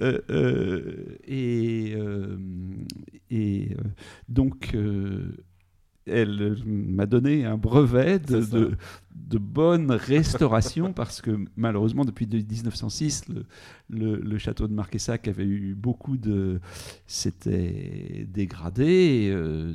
Euh, 0.00 1.18
et, 1.26 1.94
et 3.30 3.76
donc, 4.28 4.74
elle 6.06 6.56
m'a 6.64 7.06
donné 7.06 7.44
un 7.44 7.56
brevet 7.56 8.18
de, 8.18 8.40
de, 9.14 9.38
bonne 9.38 9.90
restauration 9.90 10.92
parce 10.94 11.20
que 11.20 11.44
malheureusement 11.56 12.04
depuis 12.04 12.26
1906 12.26 13.26
le, 13.88 14.16
le, 14.16 14.38
château 14.38 14.66
de 14.66 14.72
Marquessac 14.72 15.28
avait 15.28 15.44
eu 15.44 15.74
beaucoup 15.74 16.16
de 16.16 16.60
c'était 17.06 18.26
dégradé 18.28 19.30
euh, 19.30 19.72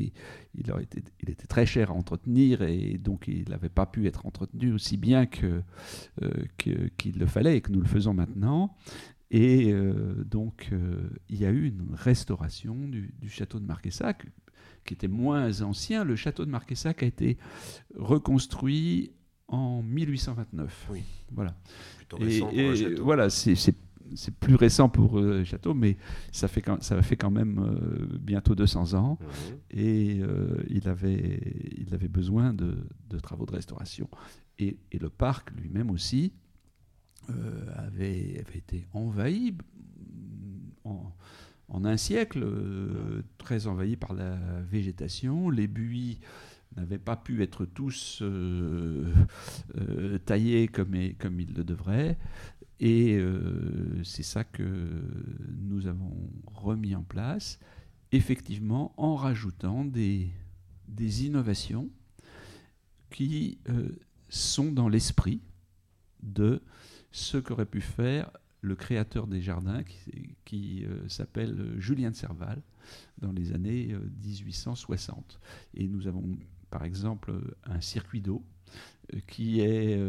il, 0.00 0.70
été, 0.80 1.02
il 1.20 1.30
était 1.30 1.46
très 1.46 1.66
cher 1.66 1.90
à 1.90 1.94
entretenir 1.94 2.62
et 2.62 2.98
donc 2.98 3.28
il 3.28 3.48
n'avait 3.48 3.68
pas 3.68 3.86
pu 3.86 4.06
être 4.06 4.26
entretenu 4.26 4.72
aussi 4.72 4.96
bien 4.96 5.26
que 5.26 5.62
euh, 6.22 6.30
qu'il 6.96 7.18
le 7.18 7.26
fallait 7.26 7.56
et 7.56 7.60
que 7.60 7.72
nous 7.72 7.80
le 7.80 7.86
faisons 7.86 8.14
maintenant. 8.14 8.76
Et 9.30 9.72
euh, 9.72 10.24
donc, 10.24 10.70
il 11.28 11.38
y 11.38 11.44
a 11.44 11.50
eu 11.50 11.66
une 11.66 11.94
restauration 11.94 12.74
du, 12.88 13.12
du 13.20 13.28
château 13.28 13.60
de 13.60 13.66
Marquessac, 13.66 14.26
qui 14.88 14.94
était 14.94 15.08
moins 15.08 15.60
ancien, 15.60 16.02
le 16.02 16.16
château 16.16 16.46
de 16.46 16.50
Marquessac 16.50 17.02
a 17.02 17.06
été 17.06 17.36
reconstruit 17.94 19.12
en 19.46 19.82
1829. 19.82 20.88
Oui. 20.90 21.02
Voilà. 21.30 21.54
Plutôt 21.98 22.16
récent 22.16 22.50
et, 22.50 22.74
château. 22.74 23.04
Voilà, 23.04 23.28
c'est 23.28 23.74
plus 24.40 24.54
récent 24.54 24.88
pour 24.88 25.20
le 25.20 25.44
château, 25.44 25.74
mais 25.74 25.98
ça, 26.32 26.48
fait 26.48 26.62
quand, 26.62 26.82
ça 26.82 27.00
fait 27.02 27.16
quand 27.16 27.30
même 27.30 27.58
euh, 27.58 28.18
bientôt 28.18 28.54
200 28.54 28.94
ans. 28.94 29.18
Mhm. 29.20 29.58
Et 29.78 30.20
euh, 30.22 30.64
il, 30.70 30.88
avait, 30.88 31.74
il 31.76 31.92
avait 31.92 32.08
besoin 32.08 32.54
de, 32.54 32.74
de 33.10 33.18
travaux 33.18 33.44
de 33.44 33.52
restauration. 33.52 34.08
Et, 34.58 34.78
et 34.90 34.98
le 34.98 35.10
parc 35.10 35.50
lui-même 35.50 35.90
aussi 35.90 36.32
euh, 37.28 37.66
avait, 37.76 38.42
avait, 38.46 38.58
été 38.58 38.86
envahi 38.94 39.54
en, 40.84 41.12
en 41.68 41.84
un 41.84 41.96
siècle, 41.96 42.42
euh, 42.42 43.22
très 43.36 43.66
envahi 43.66 43.96
par 43.96 44.14
la 44.14 44.36
végétation. 44.62 45.50
Les 45.50 45.66
buis 45.66 46.18
n'avaient 46.76 46.98
pas 46.98 47.16
pu 47.16 47.42
être 47.42 47.64
tous 47.64 48.20
euh, 48.22 49.12
euh, 49.76 50.18
taillés 50.18 50.68
comme, 50.68 50.94
ils 50.94 51.54
le 51.54 51.64
devraient. 51.64 52.18
Et 52.80 53.20
c'est 54.04 54.22
ça 54.22 54.44
que 54.44 54.62
nous 55.58 55.88
avons 55.88 56.30
remis 56.46 56.94
en 56.94 57.02
place, 57.02 57.58
effectivement 58.12 58.94
en 58.96 59.16
rajoutant 59.16 59.84
des, 59.84 60.28
des 60.86 61.26
innovations 61.26 61.90
qui 63.10 63.58
sont 64.28 64.70
dans 64.70 64.88
l'esprit 64.88 65.40
de 66.22 66.62
ce 67.10 67.36
qu'aurait 67.36 67.66
pu 67.66 67.80
faire 67.80 68.30
le 68.60 68.74
créateur 68.74 69.26
des 69.26 69.40
jardins 69.40 69.82
qui, 70.44 70.84
euh, 70.84 71.08
s'appelle 71.08 71.74
Julien 71.78 72.10
de 72.10 72.16
Serval 72.16 72.60
dans 73.18 73.32
les 73.32 73.52
années 73.52 73.94
1860. 74.24 75.38
Euh, 75.40 75.80
Et 75.80 75.86
nous 75.86 76.06
avons 76.06 76.24
par 76.70 76.84
exemple 76.84 77.32
un 77.64 77.80
circuit 77.80 78.20
d'eau 78.20 78.44
euh, 79.14 79.20
qui, 79.26 79.60
est, 79.60 80.00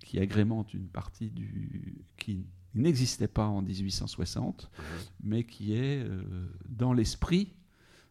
qui 0.00 0.18
agrémente 0.18 0.74
une 0.74 0.88
partie 0.88 1.30
du, 1.30 2.04
qui 2.16 2.46
n'existait 2.74 3.28
pas 3.28 3.46
en 3.46 3.62
1860, 3.62 4.64
mmh. 4.64 4.82
mais 5.22 5.44
qui 5.44 5.74
est 5.74 6.04
dans 6.68 6.92
l'esprit 6.92 7.52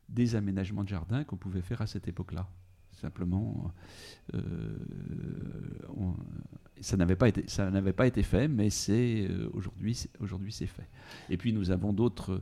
des 0.10 0.36
aménagements 0.36 0.84
de 0.84 0.90
jardin 0.90 1.24
qu'on 1.24 1.38
pouvait 1.38 1.62
faire 1.62 1.82
à 1.82 1.88
cette 1.88 2.08
époque-là. 2.08 2.48
Simplement, 3.04 3.74
euh, 4.34 4.40
ça 6.80 6.96
n'avait 6.96 7.18
pas 7.18 7.28
été, 7.28 7.44
ça 7.48 7.70
n'avait 7.70 7.92
pas 7.92 8.08
été 8.08 8.24
fait, 8.24 8.48
mais 8.48 8.70
c'est 8.70 9.28
euh, 9.30 9.50
aujourd'hui, 9.52 10.06
aujourd'hui 10.22 10.54
c'est 10.54 10.68
fait. 10.68 10.88
Et 11.30 11.36
puis 11.36 11.52
nous 11.52 11.70
avons 11.70 11.92
d'autres, 11.92 12.42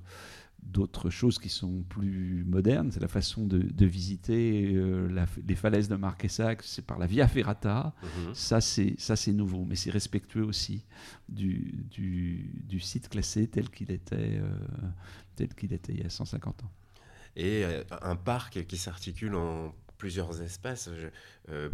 d'autres 0.61 1.09
choses 1.09 1.39
qui 1.39 1.49
sont 1.49 1.81
plus 1.89 2.45
modernes. 2.47 2.91
C'est 2.91 2.99
la 2.99 3.07
façon 3.07 3.47
de, 3.47 3.85
visiter 3.85 4.71
euh, 4.75 5.25
les 5.47 5.55
falaises 5.55 5.89
de 5.89 5.95
Marquessac, 5.95 6.61
c'est 6.61 6.85
par 6.85 6.99
la 6.99 7.07
Via 7.07 7.27
Ferrata. 7.27 7.93
Mhm. 8.03 8.35
Ça, 8.35 8.61
c'est 8.61 9.33
nouveau, 9.33 9.65
mais 9.65 9.75
c'est 9.75 9.89
respectueux 9.89 10.45
aussi 10.45 10.85
du, 11.27 11.85
du, 11.89 12.79
site 12.79 13.09
classé 13.09 13.47
tel 13.47 13.71
qu'il 13.71 13.89
était, 13.91 14.39
euh, 14.39 14.51
tel 15.35 15.55
qu'il 15.55 15.73
était 15.73 15.93
il 15.93 16.01
y 16.01 16.05
a 16.05 16.09
150 16.09 16.63
ans. 16.63 16.71
Et 17.35 17.63
euh, 17.63 17.83
un 18.01 18.15
parc 18.15 18.65
qui 18.65 18.77
s'articule 18.77 19.35
en 19.35 19.73
plusieurs 20.01 20.41
espaces. 20.41 20.89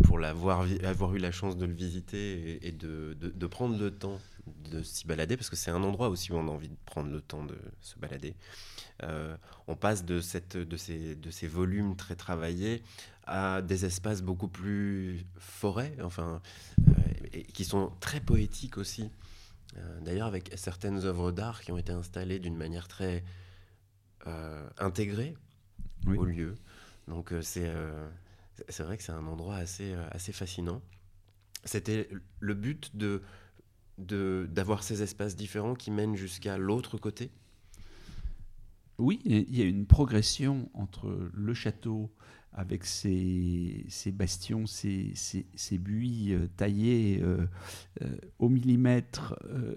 pour 0.04 0.20
l'avoir 0.20 0.66
avoir 0.84 1.16
eu 1.16 1.18
la 1.18 1.32
chance 1.32 1.56
de 1.56 1.66
le 1.66 1.74
visiter 1.74 2.60
et, 2.68 2.74
de, 2.74 3.14
de, 3.14 3.48
prendre 3.48 3.80
le 3.80 3.90
temps 3.90 4.20
de 4.70 4.84
s'y 4.84 5.08
balader, 5.08 5.38
parce 5.38 5.50
que 5.50 5.56
c'est 5.56 5.72
un 5.72 5.82
endroit 5.82 6.10
aussi 6.10 6.34
où 6.34 6.36
on 6.36 6.48
a 6.50 6.52
envie 6.52 6.68
de 6.68 6.76
prendre 6.86 7.10
le 7.10 7.22
temps 7.22 7.46
de 7.46 7.58
se 7.80 7.98
balader. 7.98 8.36
Euh, 9.04 9.38
on 9.68 9.78
passe 9.78 10.04
de, 10.04 10.20
cette, 10.20 10.58
de, 10.58 10.76
ces, 10.76 11.16
de 11.16 11.32
ces 11.32 11.48
volumes 11.48 11.96
très 11.96 12.16
travaillés 12.16 12.84
à 13.26 13.62
des 13.62 13.86
espaces 13.86 14.22
beaucoup 14.22 14.50
plus 14.50 15.26
forêts, 15.38 15.96
enfin, 16.04 16.42
euh, 16.80 16.92
et 17.32 17.44
qui 17.44 17.64
sont 17.64 17.94
très 18.02 18.20
poétiques 18.20 18.78
aussi. 18.78 19.10
Euh, 19.78 20.00
d'ailleurs, 20.02 20.28
avec 20.28 20.52
certaines 20.56 21.06
œuvres 21.06 21.32
d'art 21.32 21.62
qui 21.62 21.72
ont 21.72 21.78
été 21.78 21.94
installées 21.94 22.40
d'une 22.40 22.58
manière 22.58 22.90
très 22.90 23.24
intégrée 24.78 25.38
au 26.06 26.26
lieu. 26.26 26.56
Donc 27.08 27.34
c'est 27.42 27.72
c'est 28.70 28.84
vrai 28.84 28.98
que 28.98 29.04
c'est 29.04 29.12
un 29.12 29.28
endroit 29.28 29.56
assez, 29.56 29.94
assez 30.12 30.32
fascinant. 30.32 30.82
C'était 31.64 32.10
le 32.40 32.54
but 32.54 32.96
de 32.96 33.22
d'avoir 33.98 34.84
ces 34.84 35.02
espaces 35.02 35.36
différents 35.36 35.74
qui 35.74 35.90
mènent 35.90 36.16
jusqu'à 36.16 36.58
l'autre 36.58 36.98
côté 36.98 37.32
oui, 39.00 39.22
il 39.26 39.56
y 39.56 39.62
a 39.62 39.66
une 39.66 39.86
progression 39.86 40.70
entre 40.74 41.30
le 41.34 41.54
château 41.54 42.12
avec 42.52 42.84
ses, 42.86 43.86
bastions, 44.14 44.66
ses, 44.66 45.14
buis 45.74 46.34
euh, 46.34 46.48
taillés 46.58 47.20
euh, 47.22 47.46
euh, 48.02 48.18
au 48.40 48.50
millimètre 48.50 49.36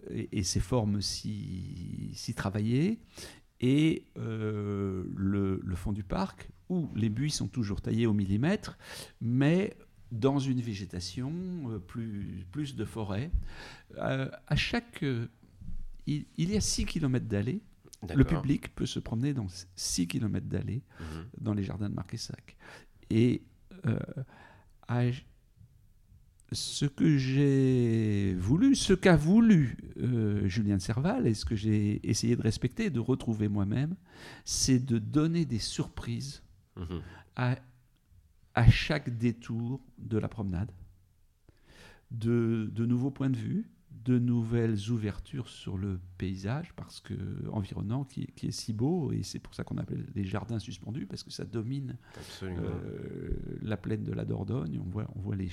et, 0.09 0.43
ses 0.43 0.61
formes 0.61 1.03
si, 1.03 2.11
si 2.15 2.33
travaillées, 2.33 2.99
et 3.61 4.07
le, 4.17 5.61
fond 5.75 5.93
du 5.93 6.03
parc, 6.03 6.49
où 6.71 6.89
les 6.97 7.11
buis 7.11 7.31
sont 7.31 7.49
toujours 7.49 7.83
taillés 7.83 8.07
au 8.07 8.15
millimètre, 8.15 8.79
mais 9.21 9.77
dans 10.11 10.39
une 10.39 10.63
végétation, 10.63 11.33
plus, 11.87 12.47
plus 12.51 12.75
de 12.75 12.85
forêt. 12.85 13.31
à 13.99 14.57
chaque, 14.57 15.05
il, 16.07 16.25
il, 16.37 16.51
y 16.51 16.57
a 16.57 16.61
6 16.61 16.87
km 16.87 17.27
d'allées 17.27 17.61
le 18.15 18.25
public 18.25 18.75
peut 18.75 18.87
se 18.87 18.99
promener 18.99 19.35
dans 19.35 19.47
6 19.77 20.07
km 20.07 20.47
d'allée 20.47 20.83
dans 21.41 21.55
les 21.55 21.65
jardins 21.65 21.89
de 21.89 21.95
Marquessac. 21.95 22.57
Et 23.11 23.43
euh, 23.87 23.99
ce 26.53 26.87
que 26.87 27.17
j'ai 27.19 28.35
voulu, 28.35 28.75
ce 28.75 28.93
qu'a 28.93 29.17
voulu 29.17 29.77
euh, 29.99 30.49
Julien 30.49 30.79
Serval 30.79 31.27
et 31.27 31.35
ce 31.35 31.45
que 31.45 31.57
j'ai 31.57 32.01
essayé 32.09 32.37
de 32.37 32.43
respecter 32.43 32.87
et 32.87 32.91
de 32.91 33.01
retrouver 33.01 33.49
moi-même, 33.49 33.95
c'est 34.45 34.85
de 34.85 34.99
donner 34.99 35.45
des 35.45 35.59
surprises 35.59 36.43
à, 37.37 37.57
chaque 38.71 39.17
détour 39.17 39.81
de 39.99 40.19
la 40.19 40.29
promenade, 40.29 40.71
de, 42.11 42.69
de 42.73 42.87
nouveaux 42.87 43.11
points 43.11 43.31
de 43.31 43.37
vue, 43.37 43.71
de 44.05 44.19
nouvelles 44.19 44.91
ouvertures 44.91 45.49
sur 45.49 45.77
le 45.77 46.01
paysage 46.17 46.73
parce 46.75 47.01
que 47.01 47.15
environnant 47.53 48.05
qui, 48.05 48.29
est 48.43 48.51
si 48.51 48.73
beau 48.73 49.13
et 49.13 49.23
c'est 49.23 49.39
pour 49.39 49.55
ça 49.55 49.65
qu'on 49.65 49.79
appelle 49.79 50.07
les 50.15 50.25
jardins 50.25 50.59
suspendus 50.59 51.07
parce 51.07 51.23
que 51.23 51.31
ça 51.31 51.45
domine 51.45 51.97
euh, 52.43 52.79
la 53.63 53.77
plaine 53.77 54.05
de 54.05 54.13
la 54.13 54.25
Dordogne. 54.25 54.81
On 54.85 54.89
voit 54.89 55.07
on 55.15 55.21
voit 55.21 55.37
les 55.37 55.51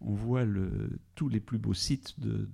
on 0.00 0.14
voit 0.14 0.44
le, 0.44 1.00
tous 1.14 1.28
les 1.28 1.40
plus 1.40 1.58
beaux 1.58 1.74
sites 1.74 2.18
de, 2.20 2.48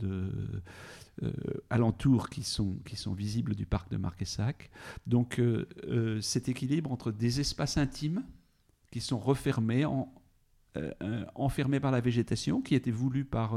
euh, 1.23 1.33
alentours 1.71 2.31
qui 2.31 2.43
sont 2.43 2.77
qui 2.87 2.97
sont 2.97 3.13
visibles 3.13 3.55
du 3.55 3.67
parc 3.67 3.91
de 3.91 3.99
Marquessac. 3.99 4.71
Donc 5.07 5.39
euh, 5.39 6.21
cet 6.21 6.49
équilibre 6.49 6.93
entre 6.93 7.13
des 7.13 7.41
espaces 7.41 7.77
intimes 7.77 8.25
qui 8.91 9.01
sont 9.01 9.19
refermés 9.19 9.85
en 9.85 10.13
enfermés 11.35 11.81
par 11.81 11.91
la 11.91 12.03
végétation 12.03 12.61
qui 12.61 12.75
était 12.75 12.91
voulu 12.91 13.25
par 13.25 13.55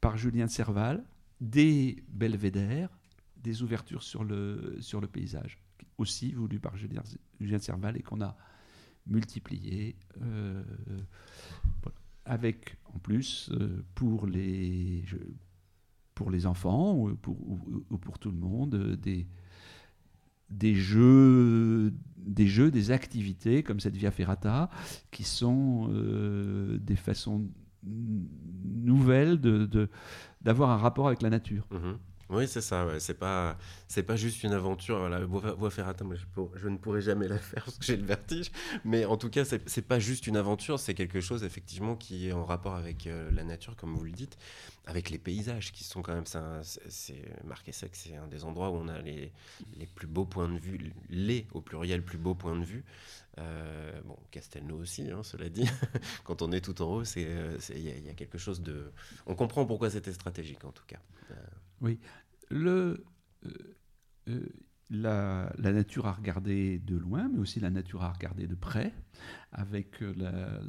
par 0.00 0.16
Julien 0.16 0.48
Serval, 0.48 1.04
des 1.40 2.02
belvédères, 2.08 2.90
des 3.36 3.62
ouvertures 3.62 4.02
sur 4.02 4.24
le, 4.24 4.76
sur 4.80 5.00
le 5.00 5.06
paysage, 5.06 5.58
aussi 5.98 6.32
voulues 6.32 6.60
par 6.60 6.76
Julien, 6.76 7.02
Serval 7.58 7.96
et 7.96 8.02
qu'on 8.02 8.20
a 8.20 8.36
multiplié. 9.06 9.96
Euh, 10.22 10.62
avec 12.26 12.76
en 12.92 12.98
plus 12.98 13.50
euh, 13.52 13.84
pour, 13.94 14.26
les, 14.26 15.04
pour 16.14 16.30
les 16.30 16.46
enfants 16.46 16.96
ou 16.98 17.14
pour, 17.14 17.36
ou, 17.90 17.98
pour 17.98 18.18
tout 18.18 18.30
le 18.30 18.36
monde 18.36 18.96
des, 18.96 19.26
des 20.50 20.74
jeux, 20.74 21.92
des 22.16 22.90
activités 22.90 23.62
comme 23.62 23.80
cette 23.80 23.96
Via 23.96 24.10
Ferrata 24.10 24.70
qui 25.10 25.24
sont 25.24 25.88
euh, 25.90 26.78
des 26.78 26.96
façons 26.96 27.48
nouvelle 27.86 29.40
de, 29.40 29.88
d'avoir 30.42 30.70
un 30.70 30.76
rapport 30.76 31.06
avec 31.06 31.22
la 31.22 31.30
nature. 31.30 31.66
Mhm. 31.70 31.98
Oui, 32.28 32.48
c'est 32.48 32.60
ça. 32.60 32.86
Ouais. 32.86 32.98
C'est 32.98 33.14
pas, 33.14 33.56
c'est 33.86 34.02
pas 34.02 34.16
juste 34.16 34.42
une 34.42 34.52
aventure. 34.52 35.08
La 35.08 35.24
voie, 35.24 35.70
ferrata, 35.70 36.04
moi, 36.04 36.16
je, 36.56 36.68
ne 36.68 36.76
pourrais 36.76 37.00
jamais 37.00 37.28
la 37.28 37.38
faire 37.38 37.64
parce 37.64 37.78
que 37.78 37.84
j'ai 37.84 37.96
le 37.96 38.04
vertige. 38.04 38.50
Mais 38.84 39.04
en 39.04 39.16
tout 39.16 39.30
cas, 39.30 39.44
c'est, 39.44 39.68
c'est 39.68 39.86
pas 39.86 40.00
juste 40.00 40.26
une 40.26 40.36
aventure. 40.36 40.80
C'est 40.80 40.94
quelque 40.94 41.20
chose 41.20 41.44
effectivement 41.44 41.94
qui 41.94 42.28
est 42.28 42.32
en 42.32 42.44
rapport 42.44 42.74
avec 42.74 43.06
euh, 43.06 43.30
la 43.30 43.44
nature, 43.44 43.76
comme 43.76 43.94
vous 43.94 44.04
le 44.04 44.10
dites, 44.10 44.36
avec 44.86 45.10
les 45.10 45.18
paysages 45.18 45.72
qui 45.72 45.84
sont 45.84 46.02
quand 46.02 46.14
même. 46.14 46.26
C'est, 46.62 47.22
marqué 47.44 47.70
que 47.70 47.96
c'est 47.96 48.16
un 48.16 48.26
des 48.26 48.44
endroits 48.44 48.70
où 48.70 48.74
on 48.74 48.88
a 48.88 49.00
les, 49.02 49.32
les 49.76 49.86
plus 49.86 50.08
beaux 50.08 50.24
points 50.24 50.48
de 50.48 50.58
vue, 50.58 50.92
les 51.08 51.46
au 51.52 51.60
pluriel 51.60 52.02
plus 52.02 52.18
beaux 52.18 52.34
points 52.34 52.58
de 52.58 52.64
vue. 52.64 52.84
Euh, 53.38 54.00
bon, 54.04 54.16
Castelnau 54.30 54.78
aussi, 54.78 55.10
hein, 55.10 55.22
cela 55.22 55.48
dit. 55.48 55.68
Quand 56.24 56.42
on 56.42 56.52
est 56.52 56.62
tout 56.62 56.80
en 56.80 56.96
haut, 56.96 57.02
euh, 57.18 57.58
il 57.70 57.80
y, 57.80 58.08
a 58.08 58.14
quelque 58.14 58.38
chose 58.38 58.62
de. 58.62 58.92
On 59.26 59.34
comprend 59.34 59.66
pourquoi 59.66 59.90
c'était 59.90 60.12
stratégique, 60.12 60.64
en 60.64 60.72
tout 60.72 60.84
cas. 60.86 61.00
Euh, 61.30 61.34
oui. 61.82 61.98
Le, 62.48 63.04
la, 64.88 65.52
nature 65.58 66.06
à 66.06 66.12
regarder 66.12 66.78
de 66.78 66.96
loin, 66.96 67.28
mais 67.28 67.38
aussi 67.38 67.60
la 67.60 67.70
nature 67.70 68.02
à 68.04 68.12
regarder 68.12 68.46
de 68.46 68.54
près, 68.54 68.94
avec 69.52 70.00
la, 70.00 70.60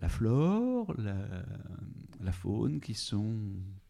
la, 0.00 0.08
flore, 0.08 0.94
la, 0.98 2.32
faune 2.32 2.80
qui 2.80 2.94
sont 2.94 3.36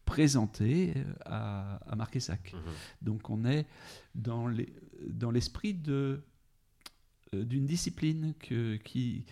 présentées 0.05 0.93
à, 1.25 1.77
à 1.91 1.95
Marquessac. 1.95 2.53
Mhm. 2.53 2.59
Donc 3.01 3.29
on 3.29 3.45
est 3.45 3.65
dans 4.13 4.47
l'esprit 4.47 5.73
dans 5.73 5.81
de 5.91 5.93
euh, 5.93 6.17
d'une 7.43 7.65
discipline 7.65 8.33
que, 8.39 8.77
qui, 8.77 9.25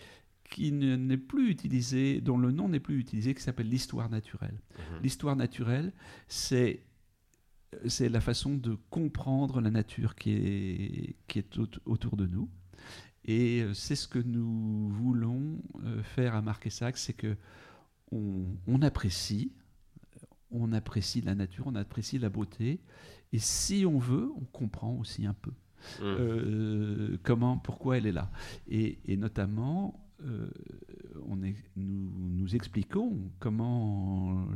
qui 0.49 0.71
n'est 0.71 1.17
plus 1.17 1.49
utilisée, 1.49 2.21
dont 2.21 2.37
le 2.37 2.51
nom 2.51 2.69
n'est 2.69 2.79
plus 2.79 2.99
utilisé, 2.99 3.33
qui 3.33 3.41
s'appelle 3.41 3.69
l'histoire 3.69 4.09
naturelle. 4.09 4.59
Mhm. 4.77 5.03
L'histoire 5.03 5.35
naturelle, 5.35 5.93
c'est 6.27 6.81
c'est 7.87 8.09
la 8.09 8.21
façon 8.21 8.55
de 8.55 8.77
comprendre 8.91 9.59
la 9.59 9.71
nature 9.71 10.13
qui 10.13 10.31
est, 10.31 11.15
qui 11.27 11.39
est 11.39 11.57
autour 11.85 12.17
de 12.17 12.27
nous. 12.27 12.47
Et 13.25 13.61
euh, 13.61 13.73
c'est 13.73 13.95
ce 13.95 14.07
que 14.07 14.19
nous 14.19 14.89
voulons 14.89 15.61
euh, 15.83 16.03
faire 16.03 16.35
à 16.35 16.41
Marquessac, 16.41 16.97
c'est 16.97 17.13
que 17.13 17.37
on, 18.11 18.45
on, 18.67 18.81
apprécie, 18.81 19.51
on 20.51 20.71
apprécie 20.73 21.21
la 21.21 21.33
nature, 21.35 21.67
on 21.67 21.75
apprécie 21.75 22.19
la 22.19 22.29
beauté, 22.29 22.81
et 23.31 23.39
si 23.39 23.85
on 23.87 23.97
veut, 23.97 24.29
on 24.35 24.45
comprend 24.45 24.93
aussi 24.99 25.25
un 25.25 25.33
peu. 25.33 25.51
Mmh. 25.99 26.03
Euh, 26.03 27.17
comment, 27.23 27.57
pourquoi 27.57 27.97
elle 27.97 28.05
est 28.05 28.11
là. 28.11 28.31
Et, 28.67 28.97
notamment, 29.17 30.07
euh, 30.25 30.49
on 31.27 31.43
est, 31.43 31.55
nous, 31.75 32.11
nous, 32.29 32.55
expliquons 32.55 33.31
comment 33.39 34.47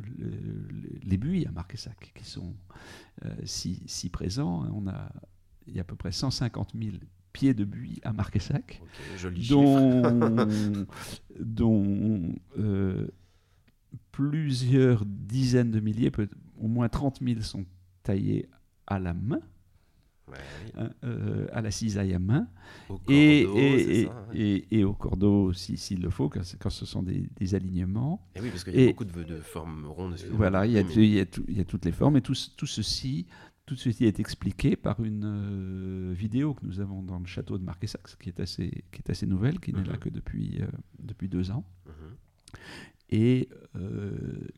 les 1.04 1.18
buis 1.18 1.46
à 1.46 1.52
Marquessac, 1.52 2.14
qui 2.16 2.26
sont 2.26 2.56
euh, 3.26 3.36
si, 3.44 3.84
si, 3.88 4.10
présents, 4.10 4.64
hein, 4.64 4.72
on 4.74 4.88
a, 4.88 5.12
il 5.68 5.76
y 5.76 5.80
a 5.80 5.82
à 5.82 5.86
peu 5.86 5.96
près 5.96 6.12
150 6.12 6.74
000 6.80 6.98
pieds 7.34 7.54
de 7.54 7.66
buis 7.66 8.00
à 8.04 8.14
Marquessac, 8.14 8.82
dont, 9.50 10.02
dont 11.40 12.36
plusieurs 14.12 15.06
dizaines 15.06 15.72
de 15.72 15.80
milliers, 15.80 16.12
au 16.60 16.68
moins 16.68 16.90
30 16.90 17.20
000 17.22 17.42
sont 17.42 17.66
taillés 18.04 18.50
à 18.88 19.00
la 19.00 19.14
main. 19.14 19.42
Hein, 20.76 20.90
euh, 21.06 21.48
à 21.54 21.62
la 21.62 21.72
cisaille 21.72 22.14
à 22.14 22.20
main 22.20 22.48
et, 23.08 23.44
et, 23.44 24.10
et, 24.34 24.78
et, 24.78 24.84
au 24.84 24.94
cordeau 24.94 25.54
s'il 25.54 26.02
le 26.02 26.10
faut, 26.10 26.28
quand, 26.28 26.42
quand, 26.60 26.70
ce 26.70 26.86
sont 26.86 27.02
des, 27.02 27.30
des 27.38 27.56
alignements. 27.56 28.28
Et 28.36 28.42
oui, 28.42 28.50
parce 28.50 28.66
qu'il 28.66 28.78
y 28.78 28.84
a 28.84 28.88
beaucoup 28.88 29.06
de, 29.06 29.24
de, 29.24 29.40
formes 29.40 29.86
rondes. 29.86 30.18
Voilà, 30.32 30.66
il 30.66 30.74
y, 30.74 30.78
a, 30.78 30.82
il, 30.82 31.06
y 31.06 31.20
a 31.22 31.26
il 31.48 31.58
y, 31.58 31.62
a 31.62 31.66
toutes 31.66 31.86
les 31.86 31.94
formes 31.94 32.18
et 32.18 32.22
tout, 32.22 32.36
tout 32.58 32.66
ceci 32.66 33.26
tout 33.66 33.76
ceci 33.76 34.06
est 34.06 34.20
expliqué 34.20 34.76
par 34.78 35.04
une 35.04 36.14
vidéo 36.14 36.54
que 36.54 36.66
nous 36.66 36.80
avons 36.80 37.04
dans 37.04 37.20
le 37.20 37.26
château 37.26 37.58
de 37.58 37.64
Marquessac, 37.64 38.18
qui 38.18 38.30
est 38.30 38.40
assez, 38.40 38.86
qui 38.92 39.02
est 39.06 39.10
assez 39.10 39.26
nouvelle, 39.26 39.60
qui 39.60 39.74
n'est 39.74 39.84
là 39.84 39.94
mhm. 39.94 40.00
que 40.00 40.10
depuis, 40.10 40.60
depuis 41.00 41.28
deux 41.28 41.52
ans, 41.52 41.66
mhm. 41.86 42.16
et 43.10 43.50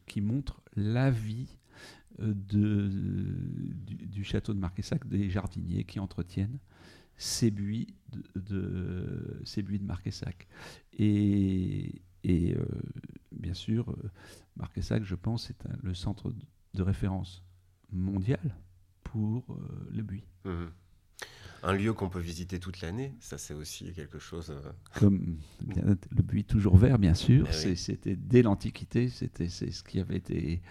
qui 0.05 0.21
montre 0.21 0.61
la 0.75 1.09
vie 1.09 1.57
du, 2.21 4.23
château 4.23 4.53
de 4.53 4.59
Marquessac, 4.59 5.07
des 5.07 5.29
jardiniers 5.29 5.83
qui 5.83 5.99
entretiennent 5.99 6.59
ces 7.17 7.51
buis 7.51 7.87
de, 8.35 9.41
buis 9.57 9.79
de 9.79 9.85
Marquessac. 9.85 10.47
Et, 10.93 12.01
euh, 12.25 12.55
bien 13.31 13.53
sûr, 13.53 13.95
Marquessac, 14.55 15.03
je 15.03 15.15
pense, 15.15 15.49
est 15.49 15.63
le 15.81 15.93
centre 15.93 16.33
de 16.73 16.81
référence 16.81 17.43
mondial 17.91 18.55
pour 19.03 19.43
euh, 19.49 19.89
le 19.91 20.03
buis. 20.03 20.23
Mmh. 20.45 20.65
Un 21.61 21.73
lieu 21.73 21.91
qu'on 21.93 22.07
peut 22.07 22.19
visiter 22.21 22.57
toute 22.57 22.79
l'année, 22.79 23.13
ça 23.19 23.37
c'est 23.37 23.53
aussi 23.53 23.91
quelque 23.91 24.17
chose. 24.17 24.53
Comme 24.95 25.39
le 25.75 26.23
buis 26.23 26.45
toujours 26.45 26.77
vert, 26.77 26.97
bien 26.97 27.13
sûr. 27.13 27.47
Eh 27.65 27.75
c'était 27.75 28.15
dès 28.15 28.41
l'Antiquité, 28.41 29.09
c'était 29.09 29.49
c'est 29.49 29.71
ce 29.71 29.83
qui 29.83 29.99
avait 29.99 30.15
été 30.15 30.61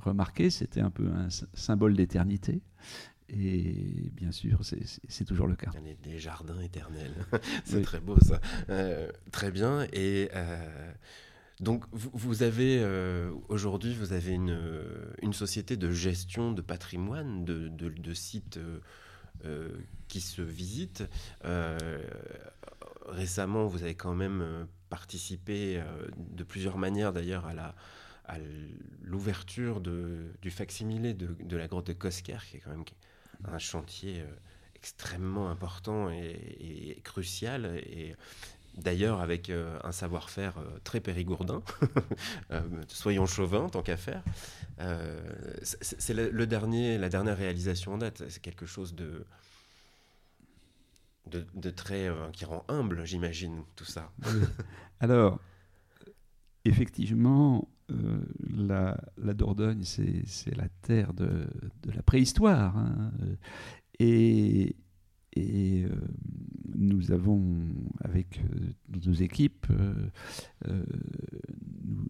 remarqué. 0.00 0.50
C'était 0.50 0.80
un 0.80 0.90
peu 0.90 1.06
un 1.06 1.28
symbole 1.54 1.94
d'éternité. 1.94 2.60
Et 3.34 4.10
bien 4.12 4.30
sûr, 4.30 4.60
c'est 4.62 5.24
toujours 5.24 5.46
le 5.46 5.56
cas. 5.56 5.70
Des 6.02 6.18
jardins 6.18 6.60
éternels. 6.60 7.14
c'est 7.64 7.82
très 7.82 8.00
beau 8.00 8.18
ça. 8.20 8.40
Euh, 8.68 9.10
très 9.30 9.50
bien. 9.50 9.86
Et 9.92 10.28
euh, 10.34 10.92
donc, 11.60 11.84
vous, 11.92 12.42
avez 12.42 12.80
euh, 12.80 13.30
aujourd'hui, 13.48 13.94
vous 13.94 14.12
avez 14.12 14.32
une, 14.32 14.58
une, 15.22 15.32
société 15.32 15.78
de 15.78 15.90
gestion 15.90 16.52
de 16.52 16.60
patrimoine, 16.60 17.44
de, 17.44 17.68
de, 17.68 18.14
sites 18.14 18.58
qui 20.08 20.20
se 20.20 20.42
visitent. 20.42 21.04
récemment, 23.06 23.66
vous 23.66 23.82
avez 23.82 23.94
quand 23.94 24.14
même 24.14 24.66
participé 24.90 25.82
de 26.16 26.44
plusieurs 26.44 26.78
manières 26.78 27.12
d'ailleurs 27.12 27.46
à 27.46 27.54
la 27.54 27.74
à 28.26 28.36
l'ouverture 29.02 29.80
du 29.80 30.50
facsimilé 30.50 31.14
de, 31.14 31.34
de, 31.40 31.56
la 31.56 31.66
grotte 31.66 31.88
de 31.88 31.92
Kosker, 31.92 32.38
qui 32.48 32.56
est 32.56 32.60
quand 32.60 32.70
même 32.70 32.84
un 33.44 33.58
chantier 33.58 34.20
euh, 34.20 34.26
extrêmement 34.74 35.50
important 35.50 36.10
et, 36.10 37.00
crucial. 37.04 37.80
Et 37.86 38.14
d'ailleurs, 38.76 39.20
avec 39.20 39.50
euh, 39.50 39.78
un 39.84 39.92
savoir-faire 39.92 40.58
euh, 40.58 40.78
très 40.84 41.00
périgourdin, 41.00 41.62
soyons 42.88 43.26
chauvins 43.26 43.68
tant 43.68 43.82
qu'à 43.82 43.96
faire. 43.96 44.22
c'est 45.62 46.14
le, 46.14 46.46
dernier, 46.46 46.98
la 46.98 47.08
dernière 47.08 47.36
réalisation 47.36 47.94
en 47.94 47.98
date. 47.98 48.24
C'est 48.28 48.42
quelque 48.42 48.66
chose 48.66 48.94
de, 48.94 49.24
de, 51.26 51.70
très. 51.70 52.10
qui 52.32 52.44
rend 52.44 52.64
humble, 52.68 53.04
j'imagine, 53.04 53.62
tout 53.76 53.84
ça. 53.84 54.12
Alors, 55.00 55.40
effectivement, 56.64 57.68
euh, 57.90 58.20
la, 58.56 59.34
Dordogne, 59.34 59.82
c'est 59.84 60.56
la 60.56 60.68
terre 60.82 61.12
de, 61.12 61.46
la 61.92 62.02
préhistoire. 62.02 62.76
Hein. 62.76 63.12
Et, 63.98 64.76
et 65.34 65.84
euh, 65.84 65.88
nous 66.74 67.12
avons, 67.12 67.46
avec 68.00 68.40
euh, 68.40 69.00
nos 69.04 69.12
équipes, 69.12 69.66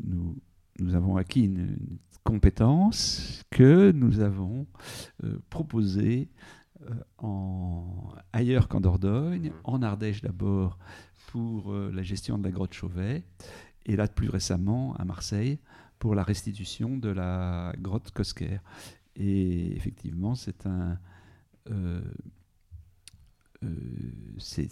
nous, 0.04 0.36
nous, 0.78 0.94
avons 0.94 1.16
acquis 1.16 1.44
une, 1.44 1.76
compétence 2.24 3.42
que 3.50 3.90
nous 3.90 4.20
avons 4.20 4.66
proposée 5.50 6.28
ailleurs 8.32 8.68
qu'en 8.68 8.80
Dordogne, 8.80 9.50
en 9.64 9.82
Ardèche 9.82 10.22
d'abord 10.22 10.78
pour 11.26 11.74
la 11.74 12.02
gestion 12.04 12.38
de 12.38 12.44
la 12.44 12.52
grotte 12.52 12.74
Chauvet, 12.74 13.24
et 13.86 13.96
là 13.96 14.06
plus 14.06 14.28
récemment 14.28 14.94
à 14.96 15.04
Marseille 15.04 15.58
pour 15.98 16.14
la 16.14 16.24
restitution 16.24 16.96
de 16.96 17.08
la 17.08 17.72
grotte 17.78 18.10
Kosker. 18.10 18.58
Et 19.14 19.76
effectivement, 19.76 20.34
c'est 20.34 20.66
un. 20.66 20.98
Euh, 21.70 22.00
euh, 22.00 22.02
c'est 24.38 24.68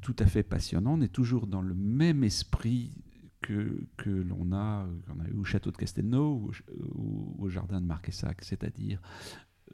tout 0.00 0.16
à 0.18 0.26
fait 0.26 0.42
passionnant. 0.42 0.94
On 0.94 1.00
est 1.00 1.12
toujours 1.12 1.46
dans 1.46 1.62
le 1.62 1.74
même 1.74 2.24
esprit 2.24 2.92
que, 3.40 3.86
que 3.96 4.10
l'on 4.10 4.52
a, 4.52 4.86
a 4.86 5.28
eu 5.28 5.36
au 5.36 5.44
château 5.44 5.70
de 5.70 5.76
Castelnau 5.76 6.50
ou, 6.94 7.36
au 7.38 7.48
jardin 7.48 7.80
de 7.80 7.86
Marquessac, 7.86 8.44
c'est-à-dire 8.44 9.00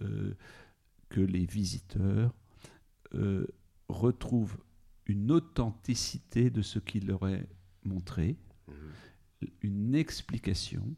euh, 0.03 0.35
que 1.09 1.21
les 1.21 1.47
visiteurs 1.47 2.35
retrouvent 3.89 4.59
une 5.07 5.31
authenticité 5.31 6.51
de 6.51 6.61
ce 6.61 6.79
qu'il 6.79 7.07
leur 7.07 7.27
est 7.29 7.49
montré, 7.85 8.37
une 9.63 9.95
explication. 9.95 10.95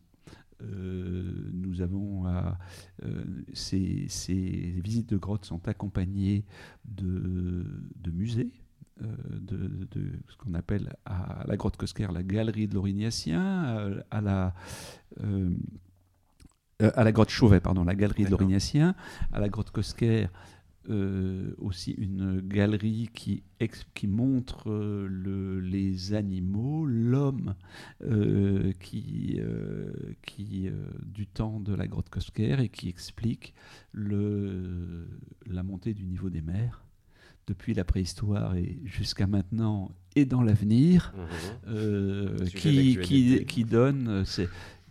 Euh, 0.62 1.50
nous 1.52 1.82
avons 1.82 2.24
euh, 2.26 3.24
ces, 3.52 4.08
visites 4.82 5.10
de 5.10 5.16
grottes 5.16 5.44
sont 5.44 5.68
accompagnées 5.68 6.44
de, 6.84 7.64
musées, 8.12 8.50
euh, 9.02 9.06
de, 9.40 9.88
ce 10.28 10.36
qu'on 10.36 10.54
appelle 10.54 10.94
à 11.04 11.44
la 11.46 11.56
grotte 11.56 11.76
Kosker 11.76 12.08
la 12.12 12.22
galerie 12.22 12.66
de 12.66 12.74
l'Aurignacien, 12.74 14.02
à, 14.10 14.20
la 14.20 14.54
à 16.80 17.04
la 17.04 17.12
grotte 17.12 17.30
Chauvet, 17.30 17.60
pardon, 17.60 17.84
la 17.84 17.94
galerie 17.94 18.24
de 18.24 18.30
l'Aurignacien, 18.30 18.94
à 19.32 19.40
la 19.40 19.48
grotte 19.48 19.70
Kosker 19.70 20.28
euh, 20.90 21.52
aussi 21.58 21.90
une 21.92 22.40
galerie 22.40 23.10
qui, 23.12 23.42
qui 23.94 24.06
montre 24.06 24.70
euh, 24.70 25.06
le, 25.10 25.60
les 25.60 26.14
animaux, 26.14 26.86
l'homme 26.86 27.54
euh, 28.02 28.72
qui, 28.80 29.38
qui 30.22 30.70
du 31.04 31.26
temps 31.26 31.60
de 31.60 31.74
la 31.74 31.86
grotte 31.86 32.08
Kosker 32.08 32.60
et 32.60 32.68
qui 32.70 32.88
explique 32.88 33.54
le, 33.92 35.08
la 35.46 35.62
montée 35.62 35.92
du 35.92 36.06
niveau 36.06 36.30
des 36.30 36.40
mers 36.42 36.84
depuis 37.46 37.74
la 37.74 37.84
préhistoire 37.84 38.56
et 38.56 38.78
jusqu'à 38.84 39.26
maintenant 39.26 39.90
et 40.16 40.24
dans 40.24 40.42
l'avenir, 40.42 41.14
mmh. 41.66 42.44
qui, 42.46 42.98
qui, 43.02 43.44
qui, 43.46 43.64
donne 43.64 44.24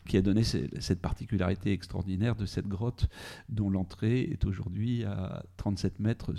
qui 0.08 0.18
a 0.18 0.22
donné 0.22 0.44
cette 0.44 1.02
particularité 1.02 1.72
extraordinaire 1.72 2.36
de 2.36 2.46
cette 2.46 2.68
grotte 2.68 3.08
dont 3.50 3.70
l'entrée 3.70 4.22
est 4.22 4.46
aujourd'hui 4.46 5.04
à 5.04 5.44
37 5.58 6.00
mètres 6.00 6.34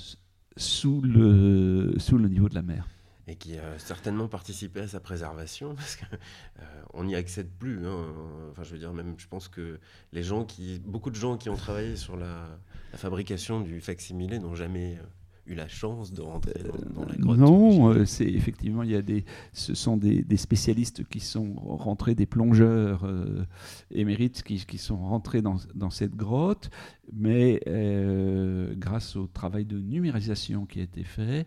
sous 0.57 1.01
le, 1.03 1.95
sous 1.99 2.19
le 2.19 2.29
niveau 2.29 2.49
de 2.49 2.55
la 2.55 2.63
mer 2.63 2.89
et 3.29 3.37
qui 3.37 3.59
a 3.59 3.79
certainement 3.79 4.27
participé 4.27 4.81
à 4.81 4.89
sa 4.89 5.01
préservation 5.01 5.75
parce 5.75 5.97
qu'on 5.97 7.03
euh, 7.03 7.05
n'y 7.05 7.15
accède 7.15 7.51
plus. 7.51 7.87
Hein. 7.87 8.07
Enfin, 8.51 8.63
je 8.63 8.73
veux 8.73 8.79
dire, 8.79 8.93
même, 8.95 9.15
je 9.19 9.29
pense 9.29 9.49
que 9.49 9.79
les 10.13 10.23
gens 10.23 10.45
qui, 10.45 10.79
beaucoup 10.79 11.11
de 11.11 11.15
gens 11.15 11.37
qui 11.37 11.51
ont 11.51 11.57
travaillé 11.57 11.95
sur 11.95 12.17
la, 12.17 12.49
la 12.91 12.99
fabrication 12.99 13.61
du 13.61 13.81
facsimilé 13.81 14.39
n'ont 14.39 14.55
jamais 14.55 14.97
euh, 14.97 15.07
eu 15.49 15.55
la 15.55 15.69
chance 15.69 16.13
de 16.13 16.21
rentrer 16.21 16.55
dans, 16.95 17.05
la 17.05 17.15
grotte 17.17 17.39
Non, 17.39 17.89
euh, 17.91 18.05
c'est 18.05 18.29
effectivement 18.29 18.83
il 18.83 18.91
y 18.91 18.97
a 18.97 19.03
des, 19.03 19.25
ce 19.53 19.75
sont 19.75 19.97
des, 19.97 20.25
spécialistes 20.37 21.05
qui 21.09 21.21
sont 21.21 21.55
rentrés, 21.55 22.15
des 22.15 22.27
plongeurs 22.27 23.05
euh, 23.05 23.45
émérites 23.91 24.43
qui, 24.43 24.65
qui, 24.67 24.79
sont 24.79 24.99
rentrés 24.99 25.43
dans, 25.43 25.57
dans 25.75 25.91
cette 25.91 26.15
grotte, 26.15 26.71
mais 27.13 27.61
euh, 27.67 28.75
grâce 28.77 29.17
au 29.17 29.27
travail 29.27 29.65
de 29.65 29.81
numérisation 29.81 30.67
qui 30.67 30.81
a 30.81 30.83
été 30.83 31.05
fait, 31.05 31.47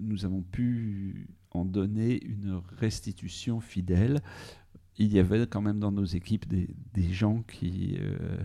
nous 0.00 0.24
avons 0.24 0.42
pu 0.42 1.28
en 1.54 1.64
donner 1.64 2.22
une 2.24 2.60
restitution 2.78 3.60
fidèle. 3.60 4.20
Il 4.98 5.12
y 5.12 5.18
avait 5.18 5.46
quand 5.46 5.62
même 5.62 5.80
dans 5.80 5.92
nos 5.92 6.04
équipes 6.04 6.46
des, 6.46 6.68
des 6.92 7.12
gens 7.12 7.42
qui 7.42 7.96
euh, 8.00 8.38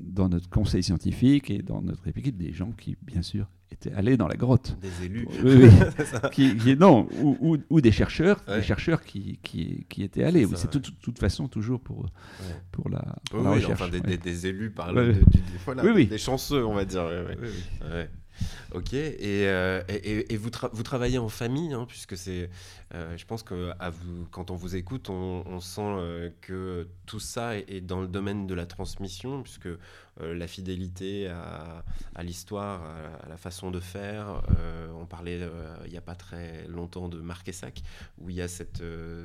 dans 0.00 0.28
notre 0.28 0.48
conseil 0.48 0.82
scientifique 0.82 1.50
et 1.50 1.62
dans 1.62 1.82
notre 1.82 2.06
équipe 2.08 2.36
des 2.36 2.52
gens 2.52 2.72
qui, 2.72 2.96
bien 3.02 3.22
sûr, 3.22 3.46
étaient 3.70 3.92
allés 3.92 4.16
dans 4.16 4.28
la 4.28 4.36
grotte. 4.36 4.76
Des 4.80 5.06
élus. 5.06 5.26
Oui, 5.44 5.68
qui, 6.32 6.76
non, 6.76 7.08
ou, 7.22 7.58
ou, 7.68 7.80
des 7.80 7.92
chercheurs, 7.92 8.42
des 8.46 8.62
chercheurs 8.62 9.02
qui, 9.02 9.38
qui, 9.42 9.86
qui 9.88 10.02
étaient 10.02 10.24
allés. 10.24 10.46
C'est 10.56 10.72
de 10.72 10.78
toute 10.78 11.18
façon 11.18 11.48
toujours 11.48 11.80
pour, 11.80 12.06
pour 12.70 12.88
la, 12.88 13.16
oui, 13.32 13.46
recherche. 13.46 13.72
Enfin, 13.72 13.88
des, 13.88 14.16
des, 14.16 14.46
élus 14.46 14.70
par 14.70 14.92
le, 14.92 15.14
des, 15.14 16.06
des 16.06 16.18
chanceux, 16.18 16.64
on 16.64 16.74
va 16.74 16.84
dire. 16.84 17.08
Ok, 18.74 18.92
euh, 18.92 19.82
et, 19.88 20.32
et, 20.32 20.36
vous, 20.36 20.50
vous, 20.72 20.82
travaillez 20.82 21.18
en 21.18 21.30
famille, 21.30 21.72
hein, 21.72 21.86
puisque 21.88 22.16
c'est, 22.16 22.50
euh, 22.94 23.16
je 23.16 23.24
pense 23.24 23.42
que 23.42 23.72
quand 24.30 24.50
on 24.50 24.56
vous 24.56 24.76
écoute, 24.76 25.08
on, 25.08 25.60
sent 25.60 25.80
euh, 25.80 26.30
que 26.42 26.86
tout 27.06 27.20
ça 27.20 27.56
est, 27.56 27.80
dans 27.80 28.00
le 28.00 28.08
domaine 28.08 28.46
de 28.46 28.54
la 28.54 28.66
transmission, 28.66 29.42
puisque 29.42 29.68
la 30.20 30.48
fidélité 30.48 31.28
à, 31.28 31.84
à 32.14 32.22
l'histoire, 32.24 32.82
à, 33.24 33.28
la 33.28 33.36
façon 33.36 33.70
de 33.70 33.80
faire, 33.80 34.42
on 35.00 35.06
parlait 35.06 35.40
il 35.84 35.90
n'y 35.90 35.96
a 35.96 36.02
pas 36.02 36.16
très 36.16 36.66
longtemps 36.66 37.08
de 37.08 37.20
Marquessac, 37.20 37.82
où 38.18 38.28
il 38.28 38.36
y 38.36 38.42
a 38.42 38.48
cette, 38.48 38.82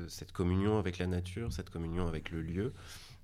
cette 0.08 0.32
communion 0.32 0.78
avec 0.78 0.98
la 0.98 1.06
nature, 1.06 1.52
cette 1.52 1.70
communion 1.70 2.06
avec 2.06 2.30
le 2.30 2.40
lieu. 2.42 2.72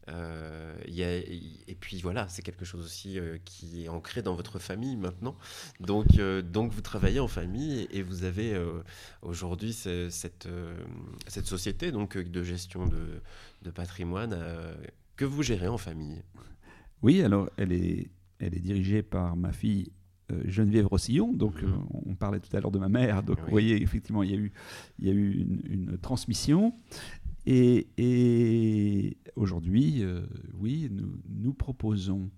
Euh, 0.09 0.75
et 0.87 1.77
puis 1.79 2.01
voilà, 2.01 2.29
c'est 2.29 2.43
quelque 2.43 2.65
chose 2.65 2.85
aussi 2.85 3.19
euh, 3.19 3.39
qui 3.45 3.85
est 3.85 3.89
ancré 3.89 4.23
dans 4.23 4.35
votre 4.35 4.59
famille 4.59 4.97
maintenant. 4.97 5.37
Donc, 5.81 6.19
euh, 6.19 6.43
donc 6.43 6.73
vous 6.73 6.81
travaillez 6.81 7.21
en 7.21 7.29
famille 7.29 7.87
et, 7.91 8.03
vous 8.03 8.25
avez 8.25 8.59
aujourd'hui 9.23 9.73
cette, 9.73 10.49
cette 11.27 11.47
société 11.47 11.93
donc, 11.93 12.17
de 12.17 12.43
gestion 12.43 12.87
de, 12.87 13.21
de 13.63 13.71
patrimoine 13.71 14.37
que 15.17 15.25
vous 15.25 15.43
gérez 15.43 15.69
en 15.69 15.79
famille. 15.79 16.23
Oui, 17.03 17.23
alors 17.23 17.51
elle 17.57 17.73
est, 17.73 18.11
elle 18.39 18.55
est 18.55 18.61
dirigée 18.61 19.03
par 19.03 19.37
ma 19.37 19.53
fille 19.53 19.93
Geneviève 20.47 20.87
Rossillon. 20.87 21.33
Donc, 21.33 21.63
mhm. 21.63 21.85
on 22.07 22.15
parlait 22.15 22.41
tout 22.41 22.55
à 22.57 22.61
l'heure 22.61 22.71
de 22.71 22.79
ma 22.79 22.89
mère. 22.89 23.23
Donc, 23.23 23.39
vous 23.41 23.51
voyez, 23.51 23.83
effectivement, 23.83 24.23
il 24.23 24.31
y 24.31 24.35
a 24.35 24.39
eu, 24.39 24.53
il 24.99 25.07
y 25.07 25.11
a 25.11 25.13
eu 25.13 25.33
une, 25.33 25.61
une 25.65 25.99
transmission. 25.99 26.75
Et, 27.47 29.17
aujourd'hui, 29.37 30.03
euh, 30.03 30.27
oui, 30.55 30.91
nous, 30.91 31.55
proposons 31.55 32.31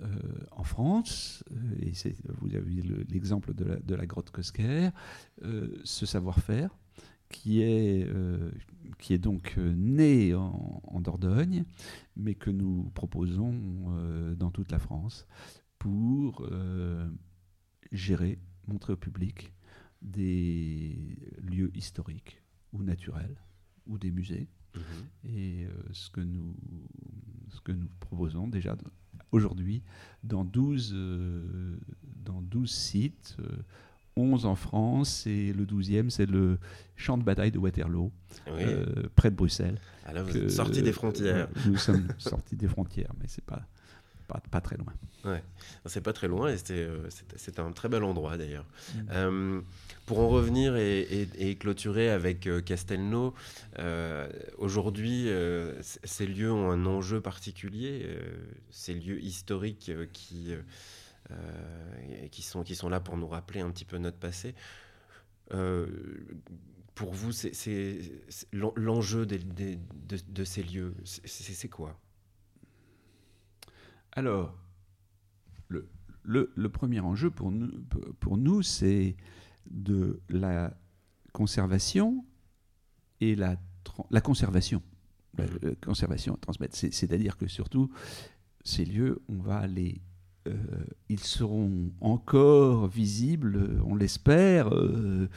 euh, 0.00 0.06
en 0.52 0.64
France, 0.64 1.44
euh, 1.52 1.56
et 1.80 1.92
vous 2.40 2.54
avez 2.54 2.82
l'exemple 3.08 3.54
de, 3.54 3.94
la 3.94 4.06
grotte 4.06 4.30
Cosquer, 4.30 4.90
ce 5.84 6.06
savoir-faire 6.06 6.76
qui 7.30 7.62
est, 7.62 8.08
qui 8.98 9.12
est 9.12 9.18
donc 9.18 9.56
né 9.56 10.34
en, 10.34 11.00
Dordogne, 11.00 11.64
mais 12.16 12.34
que 12.34 12.50
nous 12.50 12.90
proposons 12.94 14.34
dans 14.36 14.50
toute 14.50 14.70
la 14.70 14.78
France 14.78 15.26
pour 15.78 16.48
gérer, 17.90 18.38
montrer 18.68 18.92
au 18.92 18.96
public 18.96 19.52
des 20.00 21.16
lieux 21.42 21.72
historiques 21.74 22.40
ou 22.72 22.82
naturels 22.82 23.36
ou 23.86 23.98
des 23.98 24.10
musées. 24.10 24.48
Mhm. 24.74 24.82
Et 25.24 25.64
euh, 25.64 25.70
ce, 25.92 26.10
que 26.10 26.20
nous, 26.20 26.54
ce 27.50 27.60
que 27.60 27.72
nous 27.72 27.88
proposons 28.00 28.48
déjà 28.48 28.76
aujourd'hui 29.30 29.82
dans 30.22 30.44
12, 30.44 30.92
euh, 30.94 31.76
dans 32.24 32.40
12 32.42 32.70
sites, 32.70 33.36
11 34.16 34.44
euh, 34.44 34.48
en 34.48 34.54
France, 34.54 35.26
et 35.26 35.52
le 35.52 35.64
12e, 35.64 36.10
c'est 36.10 36.26
le 36.26 36.58
champ 36.96 37.18
de 37.18 37.22
bataille 37.22 37.52
de 37.52 37.58
Waterloo, 37.58 38.12
près 39.14 39.30
de 39.30 39.36
Bruxelles. 39.36 39.78
Alors 40.04 40.24
ah, 40.26 40.30
vous 40.30 40.36
êtes 40.36 40.50
sortis 40.50 40.82
des 40.82 40.92
frontières. 40.92 41.48
nous 41.66 41.76
sommes 41.76 42.08
sortis 42.18 42.56
des 42.56 42.68
frontières, 42.68 43.12
mais 43.20 43.26
c'est 43.28 43.44
pas 43.44 43.66
pas, 44.26 44.40
pas, 44.50 44.62
très 44.62 44.78
loin. 44.78 44.94
Ouais, 45.26 45.42
c'est 45.84 46.00
pas 46.00 46.14
très 46.14 46.28
loin 46.28 46.50
et 46.50 46.56
c'est 46.56 47.58
un 47.58 47.72
très 47.72 47.90
bel 47.90 48.02
endroit 48.02 48.38
d'ailleurs. 48.38 48.64
Mm. 48.94 49.60
Pour 50.06 50.18
en 50.18 50.28
revenir 50.28 50.76
et, 50.76 51.56
clôturer 51.58 52.10
avec 52.10 52.46
euh, 52.46 52.60
Castelnau, 52.60 53.32
euh, 53.78 54.28
aujourd'hui, 54.58 55.30
euh, 55.30 55.80
ces 55.82 56.26
lieux 56.26 56.52
ont 56.52 56.70
un 56.70 56.84
enjeu 56.84 57.22
particulier, 57.22 58.06
ces 58.68 58.92
lieux 58.92 59.22
historiques 59.22 59.90
qui, 60.12 60.52
sont, 62.42 62.88
là 62.90 63.00
pour 63.00 63.16
nous 63.16 63.28
rappeler 63.28 63.60
un 63.60 63.70
petit 63.70 63.86
peu 63.86 63.96
notre 63.96 64.18
passé. 64.18 64.54
pour 65.48 67.14
vous, 67.14 67.32
c'est 67.32 68.02
l'enjeu 68.52 69.24
de, 69.24 70.44
ces 70.44 70.62
lieux, 70.62 70.94
c'est 71.04 71.68
quoi? 71.68 71.98
Alors, 74.12 74.54
le, 76.24 76.68
premier 76.68 77.00
enjeu 77.00 77.30
pour 77.30 77.50
nous 77.50 78.62
c'est 78.62 79.16
de 79.70 80.20
la 80.28 80.76
conservation 81.32 82.24
et 83.20 83.34
la, 83.34 83.56
la 84.10 84.20
conservation. 84.20 84.82
La, 85.36 85.46
mmh. 85.46 85.76
conservation 85.84 86.36
transmettre. 86.36 86.76
C'est-à-dire 86.76 87.36
que 87.36 87.48
surtout, 87.48 87.90
ces 88.64 88.84
lieux, 88.84 89.22
on 89.28 89.38
va 89.38 89.66
les 89.66 90.00
euh, 90.46 90.52
ils 91.08 91.20
seront 91.20 91.90
encore 92.00 92.86
visibles, 92.88 93.80
on 93.86 93.94
l'espère, 93.94 94.74
euh, 94.74 95.28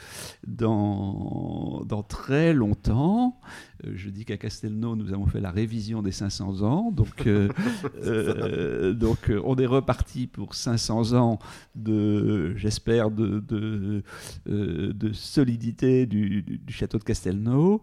dans, 0.46 1.82
dans, 1.86 2.02
très 2.02 2.52
longtemps. 2.52 3.40
Euh, 3.86 3.92
je 3.94 4.10
dis 4.10 4.24
qu'à 4.26 4.36
Castelnau, 4.36 4.96
nous 4.96 5.12
avons 5.12 5.26
fait 5.26 5.40
la 5.40 5.50
révision 5.50 6.02
des 6.02 6.12
500 6.12 6.62
ans, 6.62 6.90
donc, 6.90 7.26
donc 8.94 9.32
on 9.44 9.56
est 9.56 9.66
reparti 9.66 10.26
pour 10.26 10.54
500 10.54 11.14
ans 11.14 11.38
de, 11.74 12.54
j'espère, 12.56 13.10
de, 13.10 13.40
de, 13.40 14.02
de, 14.46 15.12
solidité 15.12 16.06
du, 16.06 16.42
du, 16.42 16.72
château 16.72 16.98
de 16.98 17.04
Castelnau. 17.04 17.82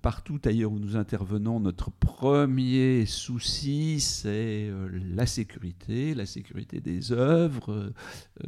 partout 0.00 0.40
ailleurs 0.44 0.72
où 0.72 0.78
nous 0.78 0.96
intervenons, 0.96 1.60
notre 1.60 1.90
premier 1.90 3.04
souci, 3.04 4.00
c'est 4.00 4.70
la 5.14 5.26
sécurité, 5.26 6.14
la 6.14 6.26
sécurité 6.30 6.80
des 6.80 7.12
œuvres. 7.12 7.92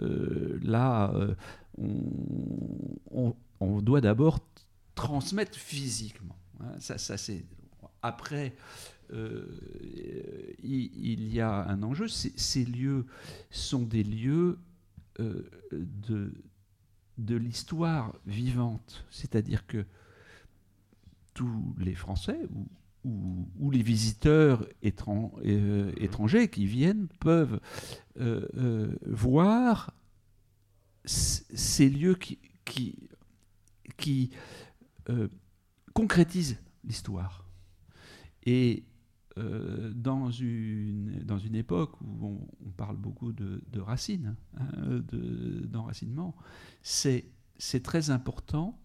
Euh, 0.01 0.59
là, 0.63 1.13
euh, 1.15 1.35
on, 3.11 3.81
doit 3.81 4.01
d'abord 4.01 4.41
transmettre 4.95 5.59
physiquement. 5.59 6.37
Hein. 6.61 6.75
ça, 6.79 6.99
ça 6.99 7.17
c'est 7.17 7.45
après. 8.03 8.55
Euh, 9.13 9.45
il, 10.63 11.33
y 11.33 11.41
a 11.41 11.69
un 11.69 11.83
enjeu. 11.83 12.09
Ces 12.09 12.65
lieux 12.65 13.07
sont 13.51 13.83
des 13.83 14.05
lieux 14.05 14.59
de, 15.19 16.33
de 17.19 17.37
l'histoire 17.37 18.15
vivante. 18.27 19.05
C'est-à-dire 19.11 19.67
que 19.67 19.85
tous 21.35 21.75
les 21.79 21.95
Français, 21.95 22.39
ou 22.55 22.67
où, 23.05 23.71
les 23.71 23.83
visiteurs 23.83 24.67
euh, 24.85 25.93
étrangers 25.97 26.49
qui 26.49 26.67
viennent 26.67 27.09
peuvent 27.21 27.61
euh, 28.21 28.47
euh, 28.57 28.97
voir 29.07 29.95
ces 31.05 31.89
lieux 31.89 32.17
qui, 32.65 34.31
concrétisent 35.95 36.59
l'histoire. 36.85 37.45
Et 38.45 38.85
dans, 39.37 40.31
une, 40.31 41.23
dans 41.25 41.39
une 41.39 41.55
époque 41.55 42.01
où 42.03 42.27
on, 42.65 42.71
parle 42.71 42.97
beaucoup 42.97 43.33
de, 43.33 43.81
racines, 43.81 44.37
hein, 44.59 45.03
d'enracinement, 45.67 46.37
c'est 46.83 47.25
très 47.83 48.11
important 48.11 48.82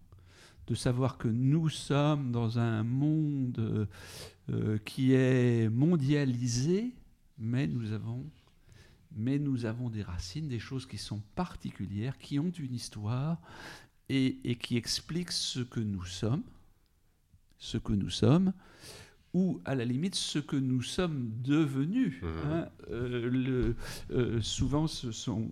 de 0.68 0.74
savoir 0.74 1.16
que 1.16 1.28
nous 1.28 1.70
sommes 1.70 2.30
dans 2.30 2.58
un 2.58 2.82
monde 2.82 3.88
euh, 4.50 4.78
qui 4.84 5.14
est 5.14 5.68
mondialisé, 5.70 6.94
mais 7.38 7.66
nous 7.66 7.92
avons 7.92 8.24
mais 9.16 9.38
nous 9.38 9.64
avons 9.64 9.88
des 9.88 10.02
racines, 10.02 10.48
des 10.48 10.58
choses 10.58 10.86
qui 10.86 10.98
sont 10.98 11.22
particulières, 11.34 12.18
qui 12.18 12.38
ont 12.38 12.50
une 12.50 12.74
histoire 12.74 13.40
et, 14.10 14.56
qui 14.60 14.76
expliquent 14.76 15.32
ce 15.32 15.60
que 15.60 15.80
nous 15.80 16.04
sommes, 16.04 16.42
ce 17.58 17.78
que 17.78 17.94
nous 17.94 18.10
sommes, 18.10 18.52
ou 19.32 19.60
à 19.64 19.74
la 19.74 19.86
limite 19.86 20.14
ce 20.14 20.38
que 20.38 20.56
nous 20.56 20.82
sommes 20.82 21.30
devenus. 21.42 22.22
Mmh. 22.22 22.26
Hein. 22.26 22.68
Euh, 22.90 23.30
le, 23.30 23.76
euh, 24.10 24.40
souvent, 24.42 24.86
ce 24.86 25.10
sont, 25.10 25.50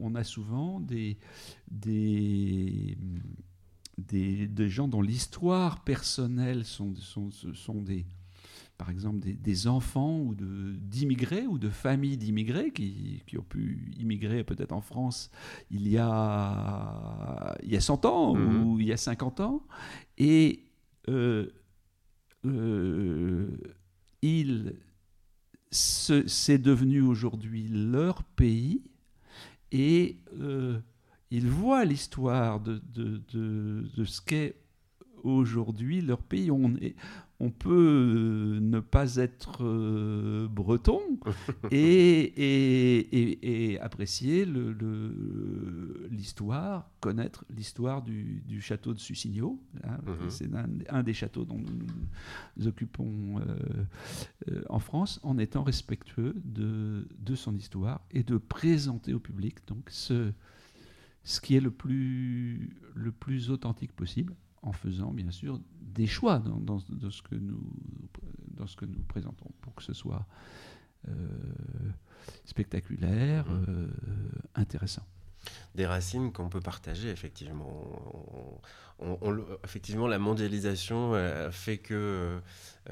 on, 0.00 0.14
a 0.14 0.24
souvent 0.24 0.80
des, 0.80 1.18
des 1.70 2.96
des, 3.98 4.68
gens 4.68 4.88
dont 4.88 5.02
l'histoire 5.02 5.82
personnelle 5.84 6.64
sont, 6.64 6.94
sont, 6.96 7.30
sont, 7.30 7.82
des, 7.82 8.06
par 8.76 8.90
exemple, 8.90 9.18
des, 9.20 9.66
enfants 9.66 10.20
ou 10.20 10.34
d'immigrés 10.34 11.46
ou 11.46 11.58
de 11.58 11.68
familles 11.68 12.16
d'immigrés 12.16 12.70
qui, 12.70 13.22
qui, 13.26 13.36
ont 13.38 13.42
pu 13.42 13.92
immigrer 13.98 14.44
peut-être 14.44 14.72
en 14.72 14.80
France 14.80 15.30
il 15.70 15.88
y 15.88 15.98
a, 15.98 17.56
il 17.62 17.72
y 17.72 17.76
a 17.76 17.80
100 17.80 18.04
ans 18.04 18.34
mhm. 18.34 18.64
ou 18.64 18.80
il 18.80 18.86
y 18.86 18.92
a 18.92 18.96
50 18.96 19.40
ans. 19.40 19.66
Et 20.16 20.64
euh, 21.08 21.48
euh, 22.46 23.48
il, 24.22 24.74
c'est 25.70 26.58
devenu 26.58 27.00
aujourd'hui 27.02 27.68
leur 27.68 28.22
pays 28.22 28.82
et 29.72 30.18
euh, 30.40 30.78
ils 31.30 31.48
voient 31.48 31.84
l'histoire 31.84 32.60
de, 32.60 32.80
de, 32.94 33.22
de, 33.32 34.04
ce 34.04 34.20
qu'est 34.20 34.56
aujourd'hui 35.22 36.00
leur 36.00 36.22
pays. 36.22 36.50
On, 36.50 36.74
est, 36.76 36.94
on 37.38 37.50
peut 37.50 38.58
ne 38.60 38.80
pas 38.80 39.16
être 39.16 39.62
euh, 39.62 40.48
breton 40.48 41.00
et, 41.70 42.22
et, 42.22 43.72
et, 43.72 43.80
apprécier 43.80 44.46
l'histoire, 46.10 46.78
le, 46.78 46.82
connaître 47.00 47.44
l'histoire 47.54 48.02
du, 48.02 48.42
du, 48.46 48.60
château 48.62 48.94
de 48.94 48.98
Susignaux. 48.98 49.62
Hein, 49.84 49.98
mhm. 50.06 50.30
C'est 50.30 50.48
un, 50.88 51.02
des 51.02 51.14
châteaux 51.14 51.44
dont 51.44 51.58
nous 51.58 51.86
nous 52.56 52.66
occupons 52.66 53.38
euh, 53.38 53.42
euh, 54.50 54.62
en 54.70 54.78
France, 54.78 55.20
en 55.22 55.36
étant 55.38 55.62
respectueux 55.62 56.34
de, 56.44 57.06
de 57.18 57.34
son 57.34 57.54
histoire 57.54 58.00
et 58.10 58.22
de 58.22 58.38
présenter 58.38 59.12
au 59.12 59.20
public 59.20 59.58
donc 59.66 59.90
ce 59.90 60.32
ce 61.28 61.42
qui 61.42 61.56
est 61.56 61.60
le 61.60 61.70
plus, 61.70 62.80
le 62.94 63.12
plus 63.12 63.50
authentique 63.50 63.92
possible, 63.92 64.34
en 64.62 64.72
faisant 64.72 65.12
bien 65.12 65.30
sûr 65.30 65.60
des 65.82 66.06
choix 66.06 66.38
dans, 66.38 66.78
ce 66.78 67.22
que 67.22 67.34
nous, 67.34 67.62
dans 68.48 68.66
ce 68.66 68.76
que 68.76 68.86
nous 68.86 69.02
présentons 69.02 69.50
pour 69.60 69.74
que 69.74 69.82
ce 69.82 69.92
soit 69.92 70.26
spectaculaire, 72.44 73.46
mmh. 73.50 73.88
intéressant 74.54 75.06
des 75.74 75.86
racines 75.86 76.32
qu'on 76.32 76.48
peut 76.48 76.60
partager, 76.60 77.10
effectivement. 77.10 78.60
effectivement, 79.64 80.06
la 80.06 80.18
mondialisation 80.18 81.14
euh, 81.14 81.50
fait 81.50 81.78
que 81.78 81.94
euh, 81.94 82.40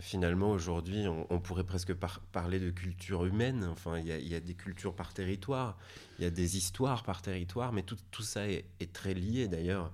finalement, 0.01 0.51
aujourd'hui, 0.51 1.07
on, 1.09 1.41
pourrait 1.41 1.65
presque 1.65 1.95
parler 2.33 2.61
de 2.61 2.71
culture 2.71 3.25
humaine. 3.25 3.65
Enfin, 3.71 3.99
il 3.99 4.07
y, 4.07 4.35
a 4.35 4.41
des 4.41 4.55
cultures 4.55 4.95
par 4.95 5.15
territoire, 5.15 5.79
il 6.19 6.25
y 6.25 6.27
a 6.27 6.31
des 6.31 6.57
histoires 6.57 7.03
par 7.03 7.23
territoire, 7.23 7.73
mais 7.73 7.83
tout, 7.83 8.23
ça 8.23 8.47
est 8.47 8.93
très 8.93 9.15
lié 9.15 9.49
d'ailleurs. 9.49 9.93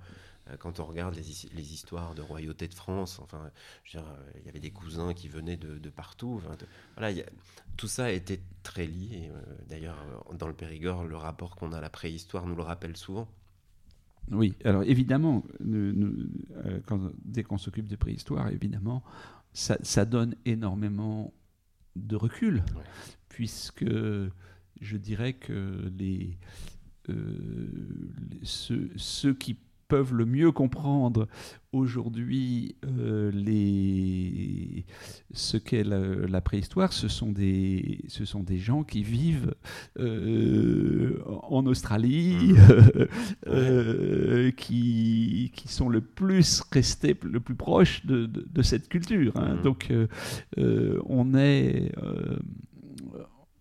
Euh, 0.49 0.57
quand 0.57 0.79
on 0.79 0.85
regarde 0.85 1.15
les, 1.15 1.73
histoires 1.73 2.15
de 2.15 2.21
royauté 2.21 2.67
de 2.67 2.73
France, 2.73 3.19
enfin, 3.19 3.49
euh, 3.95 3.99
il 4.39 4.45
y 4.45 4.49
avait 4.49 4.59
des 4.59 4.71
cousins 4.71 5.13
qui 5.13 5.29
venaient 5.29 5.57
de, 5.57 5.89
partout. 5.89 6.41
voilà, 6.97 7.21
tout 7.77 7.87
ça 7.87 8.05
a 8.05 8.11
été 8.11 8.41
très 8.61 8.85
lié. 8.85 9.29
Euh, 9.31 9.41
d'ailleurs, 9.67 9.97
dans 10.37 10.47
le 10.47 10.53
Périgord, 10.53 11.05
le 11.05 11.15
rapport 11.15 11.55
qu'on 11.55 11.71
a 11.71 11.77
à 11.77 11.81
la 11.81 11.89
préhistoire 11.89 12.45
nous 12.45 12.55
le 12.55 12.63
rappelle 12.63 12.97
souvent. 12.97 13.27
Oui, 14.31 14.55
alors 14.63 14.83
évidemment, 14.83 15.43
dès 15.59 17.43
qu'on 17.43 17.57
s'occupe 17.57 17.87
de 17.87 17.97
préhistoire, 17.97 18.49
évidemment, 18.49 19.03
ça, 19.53 20.05
donne 20.05 20.35
énormément 20.45 21.33
de 21.97 22.15
recul, 22.15 22.63
puisque 23.27 23.85
je 23.85 24.97
dirais 24.97 25.33
que 25.33 25.91
les, 25.97 26.37
ceux, 28.43 28.91
ceux, 28.95 29.33
qui 29.33 29.57
peuvent 29.93 30.15
le 30.15 30.25
mieux 30.25 30.51
comprendre 30.51 31.27
aujourd'hui 31.71 32.75
euh, 32.83 33.29
les... 33.31 34.87
ce 35.33 35.57
qu'est 35.57 35.83
la, 35.83 36.41
préhistoire, 36.41 36.91
ce 36.93 37.07
sont, 37.07 37.31
des, 37.31 37.99
ce 38.07 38.25
sont 38.25 38.41
des 38.41 38.57
gens 38.57 38.83
qui 38.83 39.03
vivent 39.03 39.53
euh, 39.99 41.21
en 41.43 41.67
Australie, 41.67 42.53
mmh. 42.53 43.05
euh, 43.47 44.49
qui, 44.49 45.51
qui 45.55 45.67
sont 45.67 45.89
le 45.89 46.01
plus 46.01 46.63
restés, 46.71 47.15
le 47.21 47.39
plus 47.39 47.53
proches 47.53 48.03
de, 48.03 48.25
de, 48.25 48.61
cette 48.63 48.89
culture. 48.89 49.33
Hein. 49.35 49.57
Mmh. 49.57 49.61
Donc 49.61 49.93
on 50.57 51.35
est... 51.35 51.91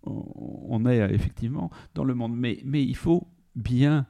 on 0.06 0.86
est 0.86 1.14
effectivement 1.14 1.70
dans 1.94 2.04
le 2.04 2.14
monde, 2.14 2.34
mais, 2.34 2.58
mais 2.64 2.82
il 2.82 2.96
faut 2.96 3.28
bien 3.54 4.06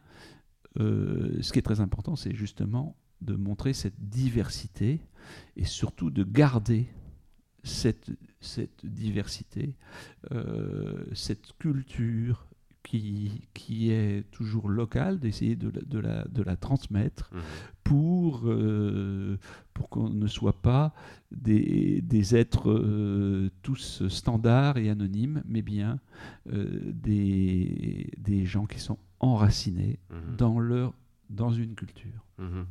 euh, 0.80 1.38
ce 1.40 1.52
qui 1.52 1.58
est 1.58 1.62
très 1.62 1.80
important, 1.80 2.16
c'est 2.16 2.34
justement 2.34 2.96
de 3.20 3.34
montrer 3.34 3.72
cette 3.72 4.08
diversité 4.08 5.00
et 5.56 5.64
surtout 5.64 6.10
de 6.10 6.24
garder 6.24 6.88
cette, 7.62 8.10
cette 8.40 8.84
diversité, 8.84 9.76
euh, 10.32 11.04
cette 11.14 11.52
culture 11.58 12.46
qui, 12.82 13.46
qui, 13.54 13.90
est 13.90 14.28
toujours 14.32 14.68
locale, 14.68 15.20
d'essayer 15.20 15.54
de, 15.54 15.70
de, 15.70 15.98
la, 16.00 16.24
de, 16.24 16.42
la, 16.42 16.56
transmettre 16.56 17.30
mmh. 17.32 17.38
pour, 17.84 18.42
euh, 18.44 19.38
pour 19.72 19.88
qu'on 19.88 20.08
ne 20.08 20.26
soit 20.26 20.60
pas 20.60 20.92
des, 21.30 22.00
des 22.02 22.34
êtres 22.34 23.50
tous 23.62 24.08
standards 24.08 24.78
et 24.78 24.90
anonymes, 24.90 25.44
mais 25.46 25.62
bien 25.62 26.00
des, 26.44 28.10
des 28.18 28.44
gens 28.46 28.66
qui 28.66 28.80
sont 28.80 28.98
enracinés 29.22 29.98
mhm. 30.10 30.36
dans, 30.36 30.58
leur, 30.58 30.92
dans 31.30 31.52
une 31.52 31.74
culture. 31.74 32.26
Mhm. 32.38 32.66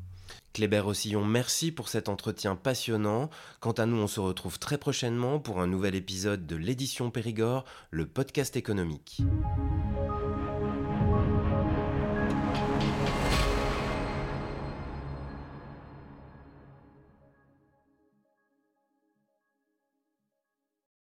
Kléber 0.53 0.79
Rossillon, 0.79 1.25
merci 1.25 1.71
pour 1.71 1.87
cet 1.87 2.09
entretien 2.09 2.55
passionnant. 2.55 3.29
Quant 3.61 3.71
à 3.71 3.85
nous, 3.85 3.97
on 3.97 4.07
se 4.07 4.19
retrouve 4.19 4.59
très 4.59 4.77
prochainement 4.77 5.39
pour 5.39 5.61
un 5.61 5.67
nouvel 5.67 5.95
épisode 5.95 6.45
de 6.45 6.55
l'édition 6.57 7.09
Périgord, 7.09 7.63
le 7.89 8.05
podcast 8.05 8.57
économique. 8.57 9.21